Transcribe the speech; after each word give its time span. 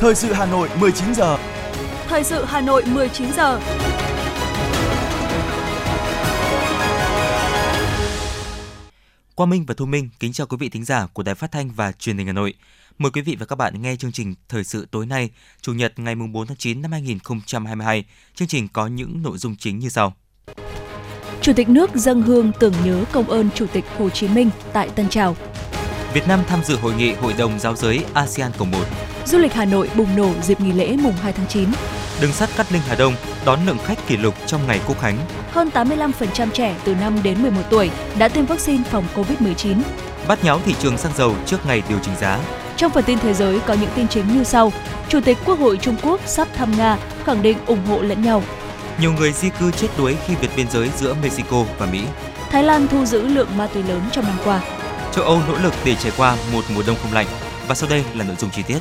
Thời 0.00 0.14
sự 0.14 0.32
Hà 0.32 0.46
Nội 0.46 0.68
19 0.80 1.14
giờ. 1.14 1.38
Thời 2.06 2.24
sự 2.24 2.44
Hà 2.44 2.60
Nội 2.60 2.84
19 2.86 3.32
giờ. 3.32 3.60
Quang 9.34 9.50
Minh 9.50 9.64
và 9.66 9.74
Thu 9.74 9.86
Minh 9.86 10.08
kính 10.20 10.32
chào 10.32 10.46
quý 10.46 10.56
vị 10.60 10.68
thính 10.68 10.84
giả 10.84 11.06
của 11.12 11.22
Đài 11.22 11.34
Phát 11.34 11.52
thanh 11.52 11.70
và 11.70 11.92
Truyền 11.92 12.18
hình 12.18 12.26
Hà 12.26 12.32
Nội. 12.32 12.54
Mời 12.98 13.10
quý 13.10 13.22
vị 13.22 13.36
và 13.40 13.46
các 13.46 13.56
bạn 13.56 13.82
nghe 13.82 13.96
chương 13.96 14.12
trình 14.12 14.34
Thời 14.48 14.64
sự 14.64 14.86
tối 14.90 15.06
nay, 15.06 15.30
Chủ 15.60 15.72
nhật 15.74 15.98
ngày 15.98 16.14
4 16.14 16.46
tháng 16.46 16.56
9 16.56 16.82
năm 16.82 16.92
2022. 16.92 18.04
Chương 18.34 18.48
trình 18.48 18.68
có 18.68 18.86
những 18.86 19.22
nội 19.22 19.38
dung 19.38 19.56
chính 19.56 19.78
như 19.78 19.88
sau. 19.88 20.14
Chủ 21.42 21.52
tịch 21.52 21.68
nước 21.68 21.90
dâng 21.94 22.22
hương 22.22 22.52
tưởng 22.60 22.74
nhớ 22.84 23.04
công 23.12 23.30
ơn 23.30 23.50
Chủ 23.54 23.66
tịch 23.72 23.84
Hồ 23.98 24.10
Chí 24.10 24.28
Minh 24.28 24.50
tại 24.72 24.88
Tân 24.88 25.08
Trào. 25.08 25.36
Việt 26.18 26.28
Nam 26.28 26.40
tham 26.46 26.64
dự 26.64 26.76
hội 26.76 26.92
nghị 26.94 27.12
Hội 27.12 27.32
đồng 27.38 27.58
Giáo 27.58 27.76
giới 27.76 28.04
ASEAN 28.14 28.52
Cộng 28.58 28.70
1. 28.70 28.78
Du 29.26 29.38
lịch 29.38 29.52
Hà 29.52 29.64
Nội 29.64 29.90
bùng 29.96 30.16
nổ 30.16 30.30
dịp 30.42 30.60
nghỉ 30.60 30.72
lễ 30.72 30.96
mùng 30.96 31.12
2 31.12 31.32
tháng 31.32 31.46
9. 31.46 31.68
Đường 32.20 32.32
sắt 32.32 32.50
Cát 32.56 32.72
Linh 32.72 32.82
Hà 32.88 32.94
Đông 32.94 33.14
đón 33.44 33.58
lượng 33.66 33.78
khách 33.84 34.06
kỷ 34.06 34.16
lục 34.16 34.34
trong 34.46 34.66
ngày 34.66 34.80
Quốc 34.86 35.00
khánh. 35.00 35.16
Hơn 35.50 35.70
85% 35.74 36.50
trẻ 36.50 36.76
từ 36.84 36.94
5 36.94 37.22
đến 37.22 37.42
11 37.42 37.62
tuổi 37.70 37.90
đã 38.18 38.28
tiêm 38.28 38.46
vaccine 38.46 38.84
phòng 38.90 39.04
COVID-19. 39.14 39.76
Bắt 40.28 40.44
nháo 40.44 40.60
thị 40.64 40.74
trường 40.80 40.98
xăng 40.98 41.12
dầu 41.16 41.34
trước 41.46 41.66
ngày 41.66 41.82
điều 41.88 41.98
chỉnh 41.98 42.14
giá. 42.20 42.38
Trong 42.76 42.92
phần 42.92 43.04
tin 43.04 43.18
thế 43.18 43.34
giới 43.34 43.60
có 43.66 43.74
những 43.74 43.90
tin 43.94 44.08
chính 44.08 44.24
như 44.36 44.44
sau. 44.44 44.72
Chủ 45.08 45.20
tịch 45.20 45.38
Quốc 45.44 45.58
hội 45.58 45.76
Trung 45.76 45.96
Quốc 46.02 46.20
sắp 46.26 46.48
thăm 46.54 46.72
Nga, 46.78 46.98
khẳng 47.24 47.42
định 47.42 47.58
ủng 47.66 47.86
hộ 47.86 48.02
lẫn 48.02 48.22
nhau. 48.22 48.42
Nhiều 49.00 49.12
người 49.12 49.32
di 49.32 49.48
cư 49.60 49.70
chết 49.70 49.88
đuối 49.98 50.16
khi 50.26 50.34
vượt 50.40 50.50
biên 50.56 50.70
giới 50.70 50.90
giữa 50.96 51.14
Mexico 51.22 51.64
và 51.78 51.86
Mỹ. 51.86 52.02
Thái 52.50 52.62
Lan 52.62 52.88
thu 52.88 53.04
giữ 53.04 53.26
lượng 53.26 53.56
ma 53.56 53.66
túy 53.66 53.82
lớn 53.82 54.00
trong 54.12 54.24
năm 54.24 54.36
qua. 54.44 54.60
Châu 55.12 55.24
Âu 55.24 55.40
nỗ 55.48 55.58
lực 55.62 55.74
để 55.84 55.94
trải 55.94 56.12
qua 56.16 56.36
một 56.52 56.64
mùa 56.74 56.82
đông 56.86 56.96
không 57.02 57.12
lạnh. 57.12 57.26
Và 57.68 57.74
sau 57.74 57.90
đây 57.90 58.04
là 58.14 58.24
nội 58.24 58.36
dung 58.38 58.50
chi 58.50 58.62
tiết. 58.66 58.78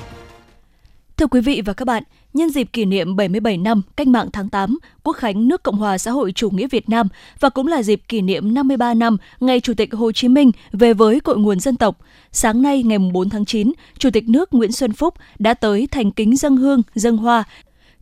Thưa 1.17 1.27
quý 1.27 1.41
vị 1.41 1.61
và 1.65 1.73
các 1.73 1.85
bạn, 1.85 2.03
nhân 2.33 2.49
dịp 2.49 2.69
kỷ 2.73 2.85
niệm 2.85 3.15
77 3.15 3.57
năm 3.57 3.81
Cách 3.95 4.07
mạng 4.07 4.29
tháng 4.33 4.49
8, 4.49 4.77
Quốc 5.03 5.13
khánh 5.13 5.47
nước 5.47 5.63
Cộng 5.63 5.77
hòa 5.77 5.97
xã 5.97 6.11
hội 6.11 6.31
chủ 6.31 6.49
nghĩa 6.49 6.67
Việt 6.67 6.89
Nam 6.89 7.07
và 7.39 7.49
cũng 7.49 7.67
là 7.67 7.83
dịp 7.83 8.01
kỷ 8.07 8.21
niệm 8.21 8.53
53 8.53 8.93
năm 8.93 9.17
ngày 9.39 9.59
Chủ 9.59 9.73
tịch 9.73 9.93
Hồ 9.93 10.11
Chí 10.11 10.27
Minh 10.27 10.51
về 10.71 10.93
với 10.93 11.19
cội 11.19 11.37
nguồn 11.37 11.59
dân 11.59 11.75
tộc. 11.75 11.97
Sáng 12.31 12.61
nay 12.61 12.83
ngày 12.83 12.97
4 12.99 13.29
tháng 13.29 13.45
9, 13.45 13.71
Chủ 13.97 14.09
tịch 14.09 14.29
nước 14.29 14.53
Nguyễn 14.53 14.71
Xuân 14.71 14.93
Phúc 14.93 15.13
đã 15.39 15.53
tới 15.53 15.87
thành 15.91 16.11
kính 16.11 16.35
dân 16.35 16.57
hương, 16.57 16.81
dân 16.95 17.17
hoa 17.17 17.43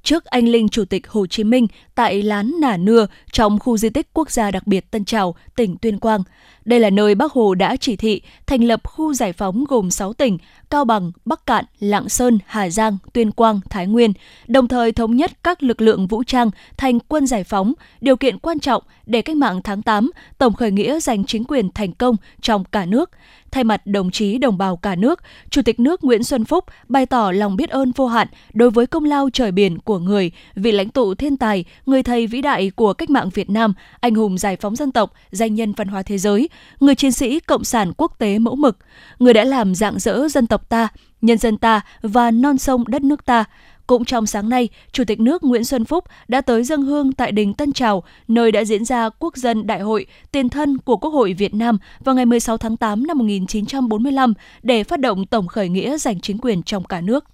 trước 0.05 0.25
anh 0.25 0.47
linh 0.47 0.69
Chủ 0.69 0.85
tịch 0.85 1.07
Hồ 1.07 1.27
Chí 1.27 1.43
Minh 1.43 1.67
tại 1.95 2.21
lán 2.21 2.53
Nả 2.61 2.77
Nưa 2.77 3.07
trong 3.31 3.59
khu 3.59 3.77
di 3.77 3.89
tích 3.89 4.07
quốc 4.13 4.31
gia 4.31 4.51
đặc 4.51 4.67
biệt 4.67 4.91
Tân 4.91 5.05
Trào, 5.05 5.35
tỉnh 5.55 5.77
Tuyên 5.77 5.99
Quang. 5.99 6.23
Đây 6.65 6.79
là 6.79 6.89
nơi 6.89 7.15
Bác 7.15 7.31
Hồ 7.31 7.55
đã 7.55 7.75
chỉ 7.75 7.95
thị 7.95 8.21
thành 8.45 8.63
lập 8.63 8.81
khu 8.83 9.13
giải 9.13 9.33
phóng 9.33 9.63
gồm 9.67 9.91
6 9.91 10.13
tỉnh 10.13 10.37
Cao 10.69 10.85
Bằng, 10.85 11.11
Bắc 11.25 11.45
Cạn, 11.45 11.65
Lạng 11.79 12.09
Sơn, 12.09 12.39
Hà 12.45 12.69
Giang, 12.69 12.97
Tuyên 13.13 13.31
Quang, 13.31 13.59
Thái 13.69 13.87
Nguyên, 13.87 14.13
đồng 14.47 14.67
thời 14.67 14.91
thống 14.91 15.15
nhất 15.15 15.31
các 15.43 15.63
lực 15.63 15.81
lượng 15.81 16.07
vũ 16.07 16.23
trang 16.23 16.49
thành 16.77 16.99
quân 16.99 17.27
giải 17.27 17.43
phóng, 17.43 17.73
điều 18.01 18.15
kiện 18.15 18.39
quan 18.39 18.59
trọng 18.59 18.83
để 19.05 19.21
cách 19.21 19.37
mạng 19.37 19.61
tháng 19.63 19.81
8, 19.81 20.11
tổng 20.37 20.53
khởi 20.53 20.71
nghĩa 20.71 20.99
giành 20.99 21.25
chính 21.25 21.43
quyền 21.43 21.69
thành 21.71 21.91
công 21.91 22.15
trong 22.41 22.63
cả 22.63 22.85
nước. 22.85 23.09
Thay 23.55 23.63
mặt 23.63 23.87
đồng 23.87 24.11
chí 24.11 24.37
đồng 24.37 24.57
bào 24.57 24.77
cả 24.77 24.95
nước, 24.95 25.19
Chủ 25.49 25.61
tịch 25.61 25.79
nước 25.79 26.03
Nguyễn 26.03 26.23
Xuân 26.23 26.45
Phúc 26.45 26.65
bày 26.87 27.05
tỏ 27.05 27.31
lòng 27.31 27.55
biết 27.55 27.69
ơn 27.69 27.91
vô 27.91 28.07
hạn 28.07 28.27
đối 28.53 28.69
với 28.69 28.87
công 28.87 29.05
lao 29.05 29.29
trời 29.33 29.51
biển 29.51 29.79
của 29.79 29.99
người, 29.99 30.31
vị 30.55 30.71
lãnh 30.71 30.89
tụ 30.89 31.15
thiên 31.15 31.37
tài, 31.37 31.65
người 31.85 32.03
thầy 32.03 32.27
vĩ 32.27 32.41
đại 32.41 32.69
của 32.69 32.93
cách 32.93 33.09
mạng 33.09 33.29
Việt 33.29 33.49
Nam, 33.49 33.73
anh 33.99 34.15
hùng 34.15 34.37
giải 34.37 34.55
phóng 34.55 34.75
dân 34.75 34.91
tộc, 34.91 35.13
danh 35.31 35.55
nhân 35.55 35.73
văn 35.73 35.87
hóa 35.87 36.03
thế 36.03 36.17
giới, 36.17 36.49
người 36.79 36.95
chiến 36.95 37.11
sĩ 37.11 37.39
cộng 37.39 37.63
sản 37.63 37.93
quốc 37.97 38.19
tế 38.19 38.39
mẫu 38.39 38.55
mực, 38.55 38.77
người 39.19 39.33
đã 39.33 39.43
làm 39.43 39.75
dạng 39.75 39.99
dỡ 39.99 40.27
dân 40.27 40.47
tộc 40.47 40.69
ta, 40.69 40.87
nhân 41.21 41.37
dân 41.37 41.57
ta 41.57 41.81
và 42.01 42.31
non 42.31 42.57
sông 42.57 42.83
đất 42.87 43.01
nước 43.01 43.25
ta. 43.25 43.43
Cũng 43.87 44.05
trong 44.05 44.25
sáng 44.25 44.49
nay, 44.49 44.69
Chủ 44.91 45.03
tịch 45.03 45.19
nước 45.19 45.43
Nguyễn 45.43 45.63
Xuân 45.63 45.85
Phúc 45.85 46.03
đã 46.27 46.41
tới 46.41 46.63
dân 46.63 46.81
hương 46.81 47.13
tại 47.13 47.31
đình 47.31 47.53
Tân 47.53 47.73
Trào, 47.73 48.03
nơi 48.27 48.51
đã 48.51 48.63
diễn 48.63 48.85
ra 48.85 49.09
Quốc 49.19 49.37
dân 49.37 49.67
Đại 49.67 49.79
hội 49.79 50.05
tiền 50.31 50.49
thân 50.49 50.77
của 50.77 50.97
Quốc 50.97 51.11
hội 51.11 51.33
Việt 51.33 51.53
Nam 51.53 51.77
vào 51.99 52.15
ngày 52.15 52.25
16 52.25 52.57
tháng 52.57 52.77
8 52.77 53.07
năm 53.07 53.17
1945 53.17 54.33
để 54.63 54.83
phát 54.83 54.99
động 54.99 55.25
tổng 55.25 55.47
khởi 55.47 55.69
nghĩa 55.69 55.97
giành 55.97 56.19
chính 56.19 56.37
quyền 56.37 56.63
trong 56.63 56.83
cả 56.83 57.01
nước 57.01 57.25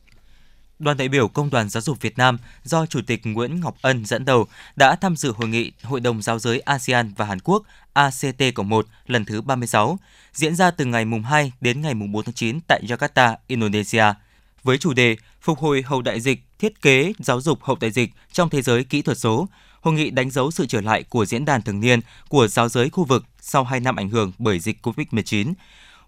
đoàn 0.81 0.97
đại 0.97 1.07
biểu 1.07 1.27
Công 1.27 1.49
đoàn 1.49 1.69
Giáo 1.69 1.81
dục 1.81 2.01
Việt 2.01 2.17
Nam 2.17 2.37
do 2.63 2.85
Chủ 2.85 2.99
tịch 3.07 3.21
Nguyễn 3.23 3.59
Ngọc 3.59 3.75
Ân 3.81 4.05
dẫn 4.05 4.25
đầu 4.25 4.47
đã 4.75 4.95
tham 4.95 5.15
dự 5.15 5.33
hội 5.37 5.47
nghị 5.47 5.71
Hội 5.83 5.99
đồng 5.99 6.21
Giáo 6.21 6.39
giới 6.39 6.59
ASEAN 6.59 7.13
và 7.17 7.25
Hàn 7.25 7.39
Quốc 7.39 7.63
ACT-1 7.93 8.81
lần 9.07 9.25
thứ 9.25 9.41
36, 9.41 9.97
diễn 10.33 10.55
ra 10.55 10.71
từ 10.71 10.85
ngày 10.85 11.05
mùng 11.05 11.23
2 11.23 11.51
đến 11.61 11.81
ngày 11.81 11.93
mùng 11.93 12.11
4 12.11 12.23
tháng 12.23 12.33
9 12.33 12.59
tại 12.67 12.81
Jakarta, 12.87 13.35
Indonesia. 13.47 14.03
Với 14.63 14.77
chủ 14.77 14.93
đề 14.93 15.15
Phục 15.41 15.59
hồi 15.59 15.83
hậu 15.85 16.01
đại 16.01 16.21
dịch, 16.21 16.43
thiết 16.59 16.81
kế 16.81 17.13
giáo 17.19 17.41
dục 17.41 17.63
hậu 17.63 17.77
đại 17.81 17.91
dịch 17.91 18.09
trong 18.31 18.49
thế 18.49 18.61
giới 18.61 18.83
kỹ 18.83 19.01
thuật 19.01 19.17
số, 19.17 19.47
hội 19.81 19.93
nghị 19.93 20.09
đánh 20.09 20.29
dấu 20.29 20.51
sự 20.51 20.65
trở 20.65 20.81
lại 20.81 21.03
của 21.03 21.25
diễn 21.25 21.45
đàn 21.45 21.61
thường 21.61 21.79
niên 21.79 21.99
của 22.29 22.47
giáo 22.47 22.69
giới 22.69 22.89
khu 22.89 23.03
vực 23.03 23.25
sau 23.41 23.63
2 23.63 23.79
năm 23.79 23.95
ảnh 23.95 24.09
hưởng 24.09 24.31
bởi 24.37 24.59
dịch 24.59 24.77
COVID-19 24.87 25.53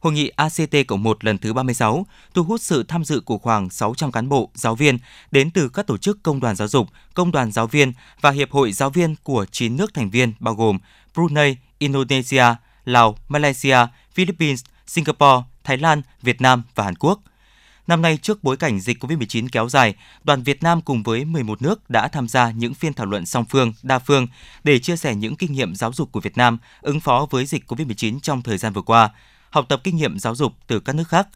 Hội 0.03 0.13
nghị 0.13 0.29
ACT 0.35 0.75
Cộng 0.87 1.03
1 1.03 1.25
lần 1.25 1.37
thứ 1.37 1.53
36 1.53 2.05
thu 2.33 2.43
hút 2.43 2.61
sự 2.61 2.83
tham 2.83 3.03
dự 3.03 3.19
của 3.19 3.37
khoảng 3.37 3.69
600 3.69 4.11
cán 4.11 4.29
bộ, 4.29 4.49
giáo 4.55 4.75
viên 4.75 4.97
đến 5.31 5.51
từ 5.51 5.69
các 5.69 5.87
tổ 5.87 5.97
chức 5.97 6.23
công 6.23 6.39
đoàn 6.39 6.55
giáo 6.55 6.67
dục, 6.67 6.87
công 7.13 7.31
đoàn 7.31 7.51
giáo 7.51 7.67
viên 7.67 7.93
và 8.21 8.31
hiệp 8.31 8.51
hội 8.51 8.71
giáo 8.71 8.89
viên 8.89 9.15
của 9.23 9.45
9 9.51 9.77
nước 9.77 9.93
thành 9.93 10.09
viên 10.09 10.33
bao 10.39 10.55
gồm 10.55 10.77
Brunei, 11.13 11.55
Indonesia, 11.77 12.45
Lào, 12.85 13.17
Malaysia, 13.27 13.77
Philippines, 14.13 14.63
Singapore, 14.87 15.43
Thái 15.63 15.77
Lan, 15.77 16.01
Việt 16.21 16.41
Nam 16.41 16.63
và 16.75 16.83
Hàn 16.83 16.95
Quốc. 16.95 17.19
Năm 17.87 18.01
nay, 18.01 18.17
trước 18.17 18.43
bối 18.43 18.57
cảnh 18.57 18.79
dịch 18.79 19.03
COVID-19 19.03 19.47
kéo 19.51 19.69
dài, 19.69 19.95
đoàn 20.23 20.43
Việt 20.43 20.63
Nam 20.63 20.81
cùng 20.81 21.03
với 21.03 21.25
11 21.25 21.61
nước 21.61 21.89
đã 21.89 22.07
tham 22.07 22.27
gia 22.27 22.51
những 22.51 22.73
phiên 22.73 22.93
thảo 22.93 23.05
luận 23.05 23.25
song 23.25 23.45
phương, 23.49 23.73
đa 23.83 23.99
phương 23.99 24.27
để 24.63 24.79
chia 24.79 24.95
sẻ 24.95 25.15
những 25.15 25.35
kinh 25.35 25.53
nghiệm 25.53 25.75
giáo 25.75 25.93
dục 25.93 26.11
của 26.11 26.19
Việt 26.19 26.37
Nam 26.37 26.57
ứng 26.81 26.99
phó 26.99 27.27
với 27.29 27.45
dịch 27.45 27.71
COVID-19 27.71 28.19
trong 28.19 28.41
thời 28.41 28.57
gian 28.57 28.73
vừa 28.73 28.81
qua, 28.81 29.09
học 29.49 29.65
tập 29.69 29.81
kinh 29.83 29.95
nghiệm 29.95 30.19
giáo 30.19 30.35
dục 30.35 30.53
từ 30.67 30.79
các 30.79 30.95
nước 30.95 31.07
khác. 31.07 31.27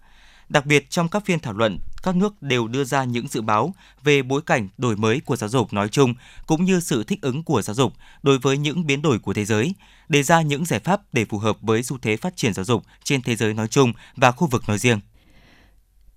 Đặc 0.49 0.65
biệt 0.65 0.89
trong 0.89 1.09
các 1.09 1.25
phiên 1.25 1.39
thảo 1.39 1.53
luận, 1.53 1.77
các 2.03 2.15
nước 2.15 2.41
đều 2.41 2.67
đưa 2.67 2.83
ra 2.83 3.03
những 3.03 3.27
dự 3.27 3.41
báo 3.41 3.73
về 4.03 4.21
bối 4.21 4.41
cảnh 4.41 4.69
đổi 4.77 4.95
mới 4.95 5.21
của 5.25 5.35
giáo 5.35 5.49
dục 5.49 5.73
nói 5.73 5.89
chung 5.89 6.13
cũng 6.45 6.65
như 6.65 6.79
sự 6.79 7.03
thích 7.03 7.21
ứng 7.21 7.43
của 7.43 7.61
giáo 7.61 7.73
dục 7.73 7.93
đối 8.23 8.39
với 8.39 8.57
những 8.57 8.87
biến 8.87 9.01
đổi 9.01 9.19
của 9.19 9.33
thế 9.33 9.45
giới, 9.45 9.73
đề 10.09 10.23
ra 10.23 10.41
những 10.41 10.65
giải 10.65 10.79
pháp 10.79 11.01
để 11.13 11.25
phù 11.25 11.37
hợp 11.37 11.57
với 11.61 11.83
xu 11.83 11.97
thế 12.01 12.17
phát 12.17 12.35
triển 12.35 12.53
giáo 12.53 12.65
dục 12.65 12.83
trên 13.03 13.21
thế 13.21 13.35
giới 13.35 13.53
nói 13.53 13.67
chung 13.67 13.93
và 14.15 14.31
khu 14.31 14.47
vực 14.47 14.63
nói 14.67 14.77
riêng. 14.77 14.99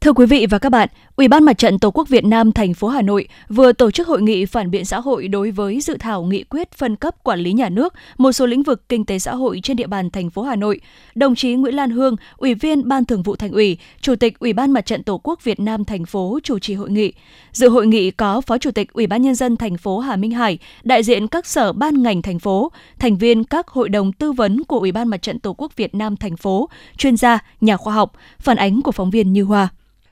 Thưa 0.05 0.12
quý 0.12 0.27
vị 0.27 0.47
và 0.50 0.59
các 0.59 0.69
bạn, 0.71 0.88
Ủy 1.16 1.28
ban 1.28 1.44
Mặt 1.44 1.59
trận 1.59 1.78
Tổ 1.78 1.91
quốc 1.91 2.09
Việt 2.09 2.25
Nam 2.25 2.53
thành 2.53 2.75
phố 2.75 2.88
Hà 2.88 3.03
Nội 3.03 3.28
vừa 3.49 3.72
tổ 3.72 3.91
chức 3.91 4.09
hội 4.09 4.22
nghị 4.22 4.47
phản 4.47 4.71
biện 4.71 4.84
xã 4.84 5.00
hội 5.00 5.28
đối 5.28 5.50
với 5.50 5.81
dự 5.81 5.97
thảo 6.00 6.22
nghị 6.22 6.44
quyết 6.44 6.72
phân 6.72 6.97
cấp 6.97 7.15
quản 7.22 7.41
lý 7.41 7.53
nhà 7.53 7.69
nước 7.69 7.94
một 8.19 8.33
số 8.33 8.47
lĩnh 8.47 8.62
vực 8.62 8.88
kinh 8.88 9.05
tế 9.05 9.19
xã 9.19 9.34
hội 9.34 9.61
trên 9.62 9.77
địa 9.77 9.87
bàn 9.87 10.11
thành 10.11 10.31
phố 10.31 10.43
Hà 10.43 10.56
Nội. 10.56 10.81
Đồng 11.15 11.34
chí 11.34 11.55
Nguyễn 11.55 11.75
Lan 11.75 11.91
Hương, 11.91 12.16
Ủy 12.37 12.55
viên 12.55 12.88
Ban 12.88 13.05
Thường 13.05 13.22
vụ 13.22 13.37
Thành 13.37 13.53
ủy, 13.53 13.78
Chủ 14.00 14.16
tịch 14.16 14.38
Ủy 14.38 14.53
ban 14.53 14.71
Mặt 14.71 14.87
trận 14.87 15.03
Tổ 15.03 15.21
quốc 15.22 15.44
Việt 15.44 15.61
Nam 15.61 15.84
thành 15.84 16.05
phố 16.05 16.38
chủ 16.43 16.59
trì 16.59 16.75
hội 16.75 16.91
nghị. 16.91 17.12
Dự 17.53 17.69
hội 17.69 17.87
nghị 17.87 18.11
có 18.11 18.41
Phó 18.41 18.59
Chủ 18.59 18.71
tịch 18.71 18.93
Ủy 18.93 19.06
ban 19.06 19.22
nhân 19.22 19.34
dân 19.34 19.56
thành 19.56 19.77
phố 19.77 19.99
Hà 19.99 20.17
Minh 20.17 20.31
Hải, 20.31 20.59
đại 20.82 21.03
diện 21.03 21.27
các 21.27 21.47
sở 21.47 21.72
ban 21.72 22.03
ngành 22.03 22.22
thành 22.22 22.38
phố, 22.38 22.72
thành 22.99 23.19
viên 23.19 23.44
các 23.44 23.69
hội 23.69 23.88
đồng 23.88 24.12
tư 24.12 24.32
vấn 24.32 24.65
của 24.65 24.78
Ủy 24.78 24.93
ban 24.93 25.09
Mặt 25.09 25.22
trận 25.22 25.38
Tổ 25.38 25.55
quốc 25.59 25.77
Việt 25.77 25.94
Nam 25.94 26.17
thành 26.17 26.37
phố, 26.37 26.69
chuyên 26.97 27.17
gia, 27.17 27.38
nhà 27.61 27.77
khoa 27.77 27.94
học, 27.94 28.12
phản 28.38 28.56
ánh 28.56 28.82
của 28.82 28.93
phóng 28.93 29.11
viên 29.11 29.32
Như 29.32 29.43
Hoa. 29.44 29.69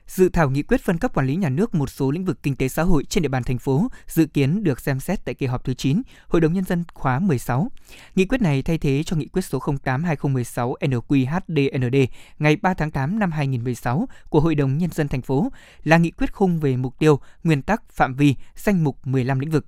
Dự 0.08 0.28
thảo 0.28 0.50
nghị 0.50 0.62
quyết 0.62 0.80
phân 0.80 0.98
cấp 0.98 1.14
quản 1.14 1.26
lý 1.26 1.36
nhà 1.36 1.48
nước 1.48 1.74
một 1.74 1.90
số 1.90 2.10
lĩnh 2.10 2.24
vực 2.24 2.42
kinh 2.42 2.56
tế 2.56 2.68
xã 2.68 2.82
hội 2.82 3.04
trên 3.04 3.22
địa 3.22 3.28
bàn 3.28 3.42
thành 3.42 3.58
phố 3.58 3.88
dự 4.06 4.26
kiến 4.26 4.64
được 4.64 4.80
xem 4.80 5.00
xét 5.00 5.24
tại 5.24 5.34
kỳ 5.34 5.46
họp 5.46 5.64
thứ 5.64 5.74
9, 5.74 6.02
Hội 6.28 6.40
đồng 6.40 6.52
Nhân 6.52 6.64
dân 6.64 6.84
khóa 6.94 7.18
16. 7.18 7.68
Nghị 8.14 8.24
quyết 8.24 8.42
này 8.42 8.62
thay 8.62 8.78
thế 8.78 9.02
cho 9.02 9.16
nghị 9.16 9.26
quyết 9.26 9.42
số 9.42 9.58
08-2016 9.58 10.74
NQHDND 10.80 12.06
ngày 12.38 12.56
3 12.56 12.74
tháng 12.74 12.90
8 12.90 13.18
năm 13.18 13.32
2016 13.32 14.08
của 14.28 14.40
Hội 14.40 14.54
đồng 14.54 14.78
Nhân 14.78 14.90
dân 14.90 15.08
thành 15.08 15.22
phố 15.22 15.52
là 15.84 15.96
nghị 15.96 16.10
quyết 16.10 16.32
khung 16.32 16.60
về 16.60 16.76
mục 16.76 16.98
tiêu, 16.98 17.20
nguyên 17.44 17.62
tắc, 17.62 17.92
phạm 17.92 18.14
vi, 18.14 18.34
danh 18.56 18.84
mục 18.84 19.06
15 19.06 19.38
lĩnh 19.38 19.50
vực. 19.50 19.66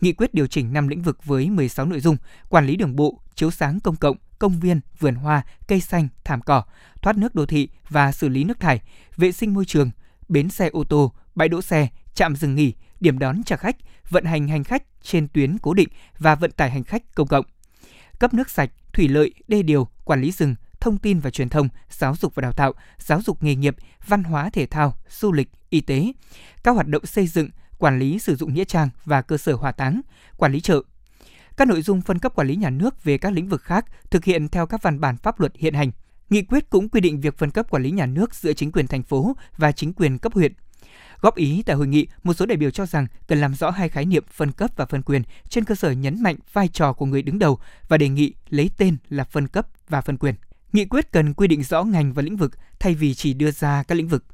Nghị 0.00 0.12
quyết 0.12 0.34
điều 0.34 0.46
chỉnh 0.46 0.72
5 0.72 0.88
lĩnh 0.88 1.02
vực 1.02 1.24
với 1.24 1.50
16 1.50 1.86
nội 1.86 2.00
dung: 2.00 2.16
quản 2.48 2.66
lý 2.66 2.76
đường 2.76 2.96
bộ, 2.96 3.20
chiếu 3.34 3.50
sáng 3.50 3.80
công 3.80 3.96
cộng, 3.96 4.16
công 4.38 4.60
viên, 4.60 4.80
vườn 4.98 5.14
hoa, 5.14 5.42
cây 5.68 5.80
xanh, 5.80 6.08
thảm 6.24 6.40
cỏ, 6.40 6.62
thoát 7.02 7.16
nước 7.16 7.34
đô 7.34 7.46
thị 7.46 7.68
và 7.88 8.12
xử 8.12 8.28
lý 8.28 8.44
nước 8.44 8.60
thải, 8.60 8.80
vệ 9.16 9.32
sinh 9.32 9.54
môi 9.54 9.64
trường, 9.64 9.90
bến 10.28 10.50
xe 10.50 10.68
ô 10.68 10.84
tô, 10.84 11.12
bãi 11.34 11.48
đỗ 11.48 11.62
xe, 11.62 11.88
trạm 12.14 12.36
dừng 12.36 12.54
nghỉ, 12.54 12.74
điểm 13.00 13.18
đón 13.18 13.42
trả 13.42 13.56
khách, 13.56 13.76
vận 14.10 14.24
hành 14.24 14.48
hành 14.48 14.64
khách 14.64 14.82
trên 15.02 15.28
tuyến 15.28 15.58
cố 15.58 15.74
định 15.74 15.88
và 16.18 16.34
vận 16.34 16.50
tải 16.50 16.70
hành 16.70 16.84
khách 16.84 17.14
công 17.14 17.28
cộng. 17.28 17.44
Cấp 18.18 18.34
nước 18.34 18.50
sạch, 18.50 18.70
thủy 18.92 19.08
lợi, 19.08 19.34
đê 19.48 19.62
điều, 19.62 19.88
quản 20.04 20.20
lý 20.20 20.30
rừng, 20.32 20.54
thông 20.80 20.98
tin 20.98 21.20
và 21.20 21.30
truyền 21.30 21.48
thông, 21.48 21.68
giáo 21.90 22.16
dục 22.16 22.34
và 22.34 22.40
đào 22.40 22.52
tạo, 22.52 22.72
giáo 22.98 23.22
dục 23.22 23.42
nghề 23.42 23.54
nghiệp, 23.54 23.76
văn 24.06 24.24
hóa 24.24 24.50
thể 24.50 24.66
thao, 24.66 24.96
du 25.10 25.32
lịch, 25.32 25.48
y 25.70 25.80
tế, 25.80 26.12
các 26.62 26.72
hoạt 26.72 26.86
động 26.86 27.06
xây 27.06 27.26
dựng, 27.26 27.48
quản 27.84 27.98
lý 27.98 28.18
sử 28.18 28.36
dụng 28.36 28.54
nghĩa 28.54 28.64
trang 28.64 28.88
và 29.04 29.22
cơ 29.22 29.36
sở 29.36 29.54
hỏa 29.54 29.72
táng, 29.72 30.00
quản 30.36 30.52
lý 30.52 30.60
chợ, 30.60 30.82
các 31.56 31.68
nội 31.68 31.82
dung 31.82 32.00
phân 32.00 32.18
cấp 32.18 32.34
quản 32.34 32.48
lý 32.48 32.56
nhà 32.56 32.70
nước 32.70 33.04
về 33.04 33.18
các 33.18 33.32
lĩnh 33.32 33.48
vực 33.48 33.62
khác 33.62 33.84
thực 34.10 34.24
hiện 34.24 34.48
theo 34.48 34.66
các 34.66 34.82
văn 34.82 35.00
bản 35.00 35.16
pháp 35.16 35.40
luật 35.40 35.52
hiện 35.56 35.74
hành. 35.74 35.90
Nghị 36.30 36.42
quyết 36.42 36.70
cũng 36.70 36.88
quy 36.88 37.00
định 37.00 37.20
việc 37.20 37.38
phân 37.38 37.50
cấp 37.50 37.70
quản 37.70 37.82
lý 37.82 37.90
nhà 37.90 38.06
nước 38.06 38.34
giữa 38.34 38.52
chính 38.52 38.72
quyền 38.72 38.86
thành 38.86 39.02
phố 39.02 39.36
và 39.56 39.72
chính 39.72 39.92
quyền 39.92 40.18
cấp 40.18 40.32
huyện 40.34 40.52
Góp 41.20 41.36
ý 41.36 41.62
tại 41.66 41.76
hội 41.76 41.86
nghị, 41.86 42.06
một 42.22 42.34
số 42.34 42.46
đại 42.46 42.56
biểu 42.56 42.70
cho 42.70 42.86
rằng 42.86 43.06
cần 43.26 43.40
làm 43.40 43.54
rõ 43.54 43.70
hai 43.70 43.88
khái 43.88 44.04
niệm 44.04 44.24
phân 44.30 44.52
cấp 44.52 44.70
và 44.76 44.86
phân 44.86 45.02
quyền 45.02 45.22
trên 45.48 45.64
cơ 45.64 45.74
sở 45.74 45.90
nhấn 45.90 46.22
mạnh 46.22 46.36
vai 46.52 46.68
trò 46.68 46.92
của 46.92 47.06
người 47.06 47.22
đứng 47.22 47.38
đầu 47.38 47.58
và 47.88 47.96
đề 47.96 48.08
nghị 48.08 48.34
lấy 48.48 48.70
tên 48.76 48.96
là 49.08 49.24
phân 49.24 49.48
cấp 49.48 49.66
và 49.88 50.00
phân 50.00 50.16
quyền. 50.16 50.34
Nghị 50.74 50.84
quyết 50.84 51.12
cần 51.12 51.34
quy 51.34 51.48
định 51.48 51.62
rõ 51.62 51.84
ngành 51.84 52.12
và 52.12 52.22
lĩnh 52.22 52.36
vực 52.36 52.52
thay 52.78 52.94
vì 52.94 53.14
chỉ 53.14 53.34
đưa 53.34 53.50
ra 53.50 53.82
các 53.82 53.94
lĩnh 53.94 54.08
vực. 54.08 54.24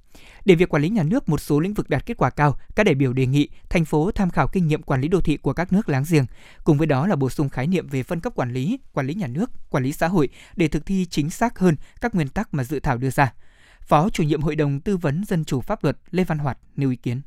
Để 0.44 0.54
việc 0.54 0.69
quản 0.69 0.82
lý 0.82 0.88
nhà 0.88 1.02
nước 1.02 1.28
một 1.28 1.40
số 1.40 1.60
lĩnh 1.60 1.75
vực 1.75 1.90
đạt 1.90 2.06
kết 2.06 2.16
quả 2.16 2.31
cao, 2.31 2.56
các 2.76 2.84
đại 2.84 2.94
biểu 2.94 3.12
đề 3.12 3.26
nghị 3.26 3.48
thành 3.69 3.84
phố 3.84 4.10
tham 4.14 4.31
khảo 4.31 4.48
kinh 4.48 4.66
nghiệm 4.66 4.82
quản 4.82 5.00
lý 5.00 5.08
đô 5.08 5.20
thị 5.20 5.37
của 5.37 5.52
các 5.52 5.72
nước 5.72 5.88
láng 5.88 6.04
giềng, 6.10 6.25
cùng 6.64 6.78
với 6.78 6.87
đó 6.87 7.06
là 7.06 7.16
bổ 7.16 7.31
sung 7.31 7.48
khái 7.48 7.66
niệm 7.66 7.87
về 7.88 8.02
phân 8.02 8.20
cấp 8.20 8.32
quản 8.37 8.52
lý, 8.52 8.78
quản 8.92 9.06
lý 9.06 9.14
nhà 9.14 9.26
nước, 9.26 9.50
quản 9.70 9.84
lý 9.84 9.92
xã 9.92 10.08
hội 10.08 10.28
để 10.56 10.69
thực 10.69 10.87
thi 10.87 11.06
chính 11.10 11.31
xác 11.31 11.58
hơn 11.58 11.76
các 12.00 12.14
nguyên 12.14 12.28
tắc 12.28 12.54
mà 12.54 12.64
dự 12.64 12.81
thảo 12.81 12.98
đưa 12.98 13.10
ra. 13.10 13.32
Phó 13.81 14.10
chủ 14.10 14.22
nhiệm 14.22 14.43
Hội 14.43 14.56
đồng 14.56 14.81
Tư 14.81 14.96
vấn 14.96 15.25
Dân 15.28 15.44
chủ 15.44 15.60
Pháp 15.60 15.84
luật 15.84 15.96
Lê 16.10 16.25
Văn 16.25 16.38
Hoạt 16.38 16.58
nêu 16.76 16.90
ý 16.90 16.96
kiến. 16.96 17.20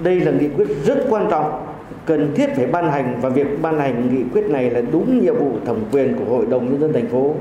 Đây 0.00 0.20
là 0.20 0.32
nghị 0.32 0.48
quyết 0.48 0.68
rất 0.84 1.06
quan 1.08 1.26
trọng, 1.30 1.76
cần 2.06 2.34
thiết 2.36 2.46
phải 2.56 2.66
ban 2.66 2.90
hành 2.90 3.20
và 3.20 3.28
việc 3.28 3.46
ban 3.62 3.78
hành 3.78 4.14
nghị 4.14 4.22
quyết 4.32 4.44
này 4.50 4.70
là 4.70 4.80
đúng 4.80 5.24
nhiệm 5.24 5.34
vụ 5.38 5.58
thẩm 5.66 5.84
quyền 5.92 6.16
của 6.18 6.24
Hội 6.24 6.46
đồng 6.46 6.70
Nhân 6.70 6.80
dân 6.80 6.92
thành 6.92 7.10
phố. 7.10 7.36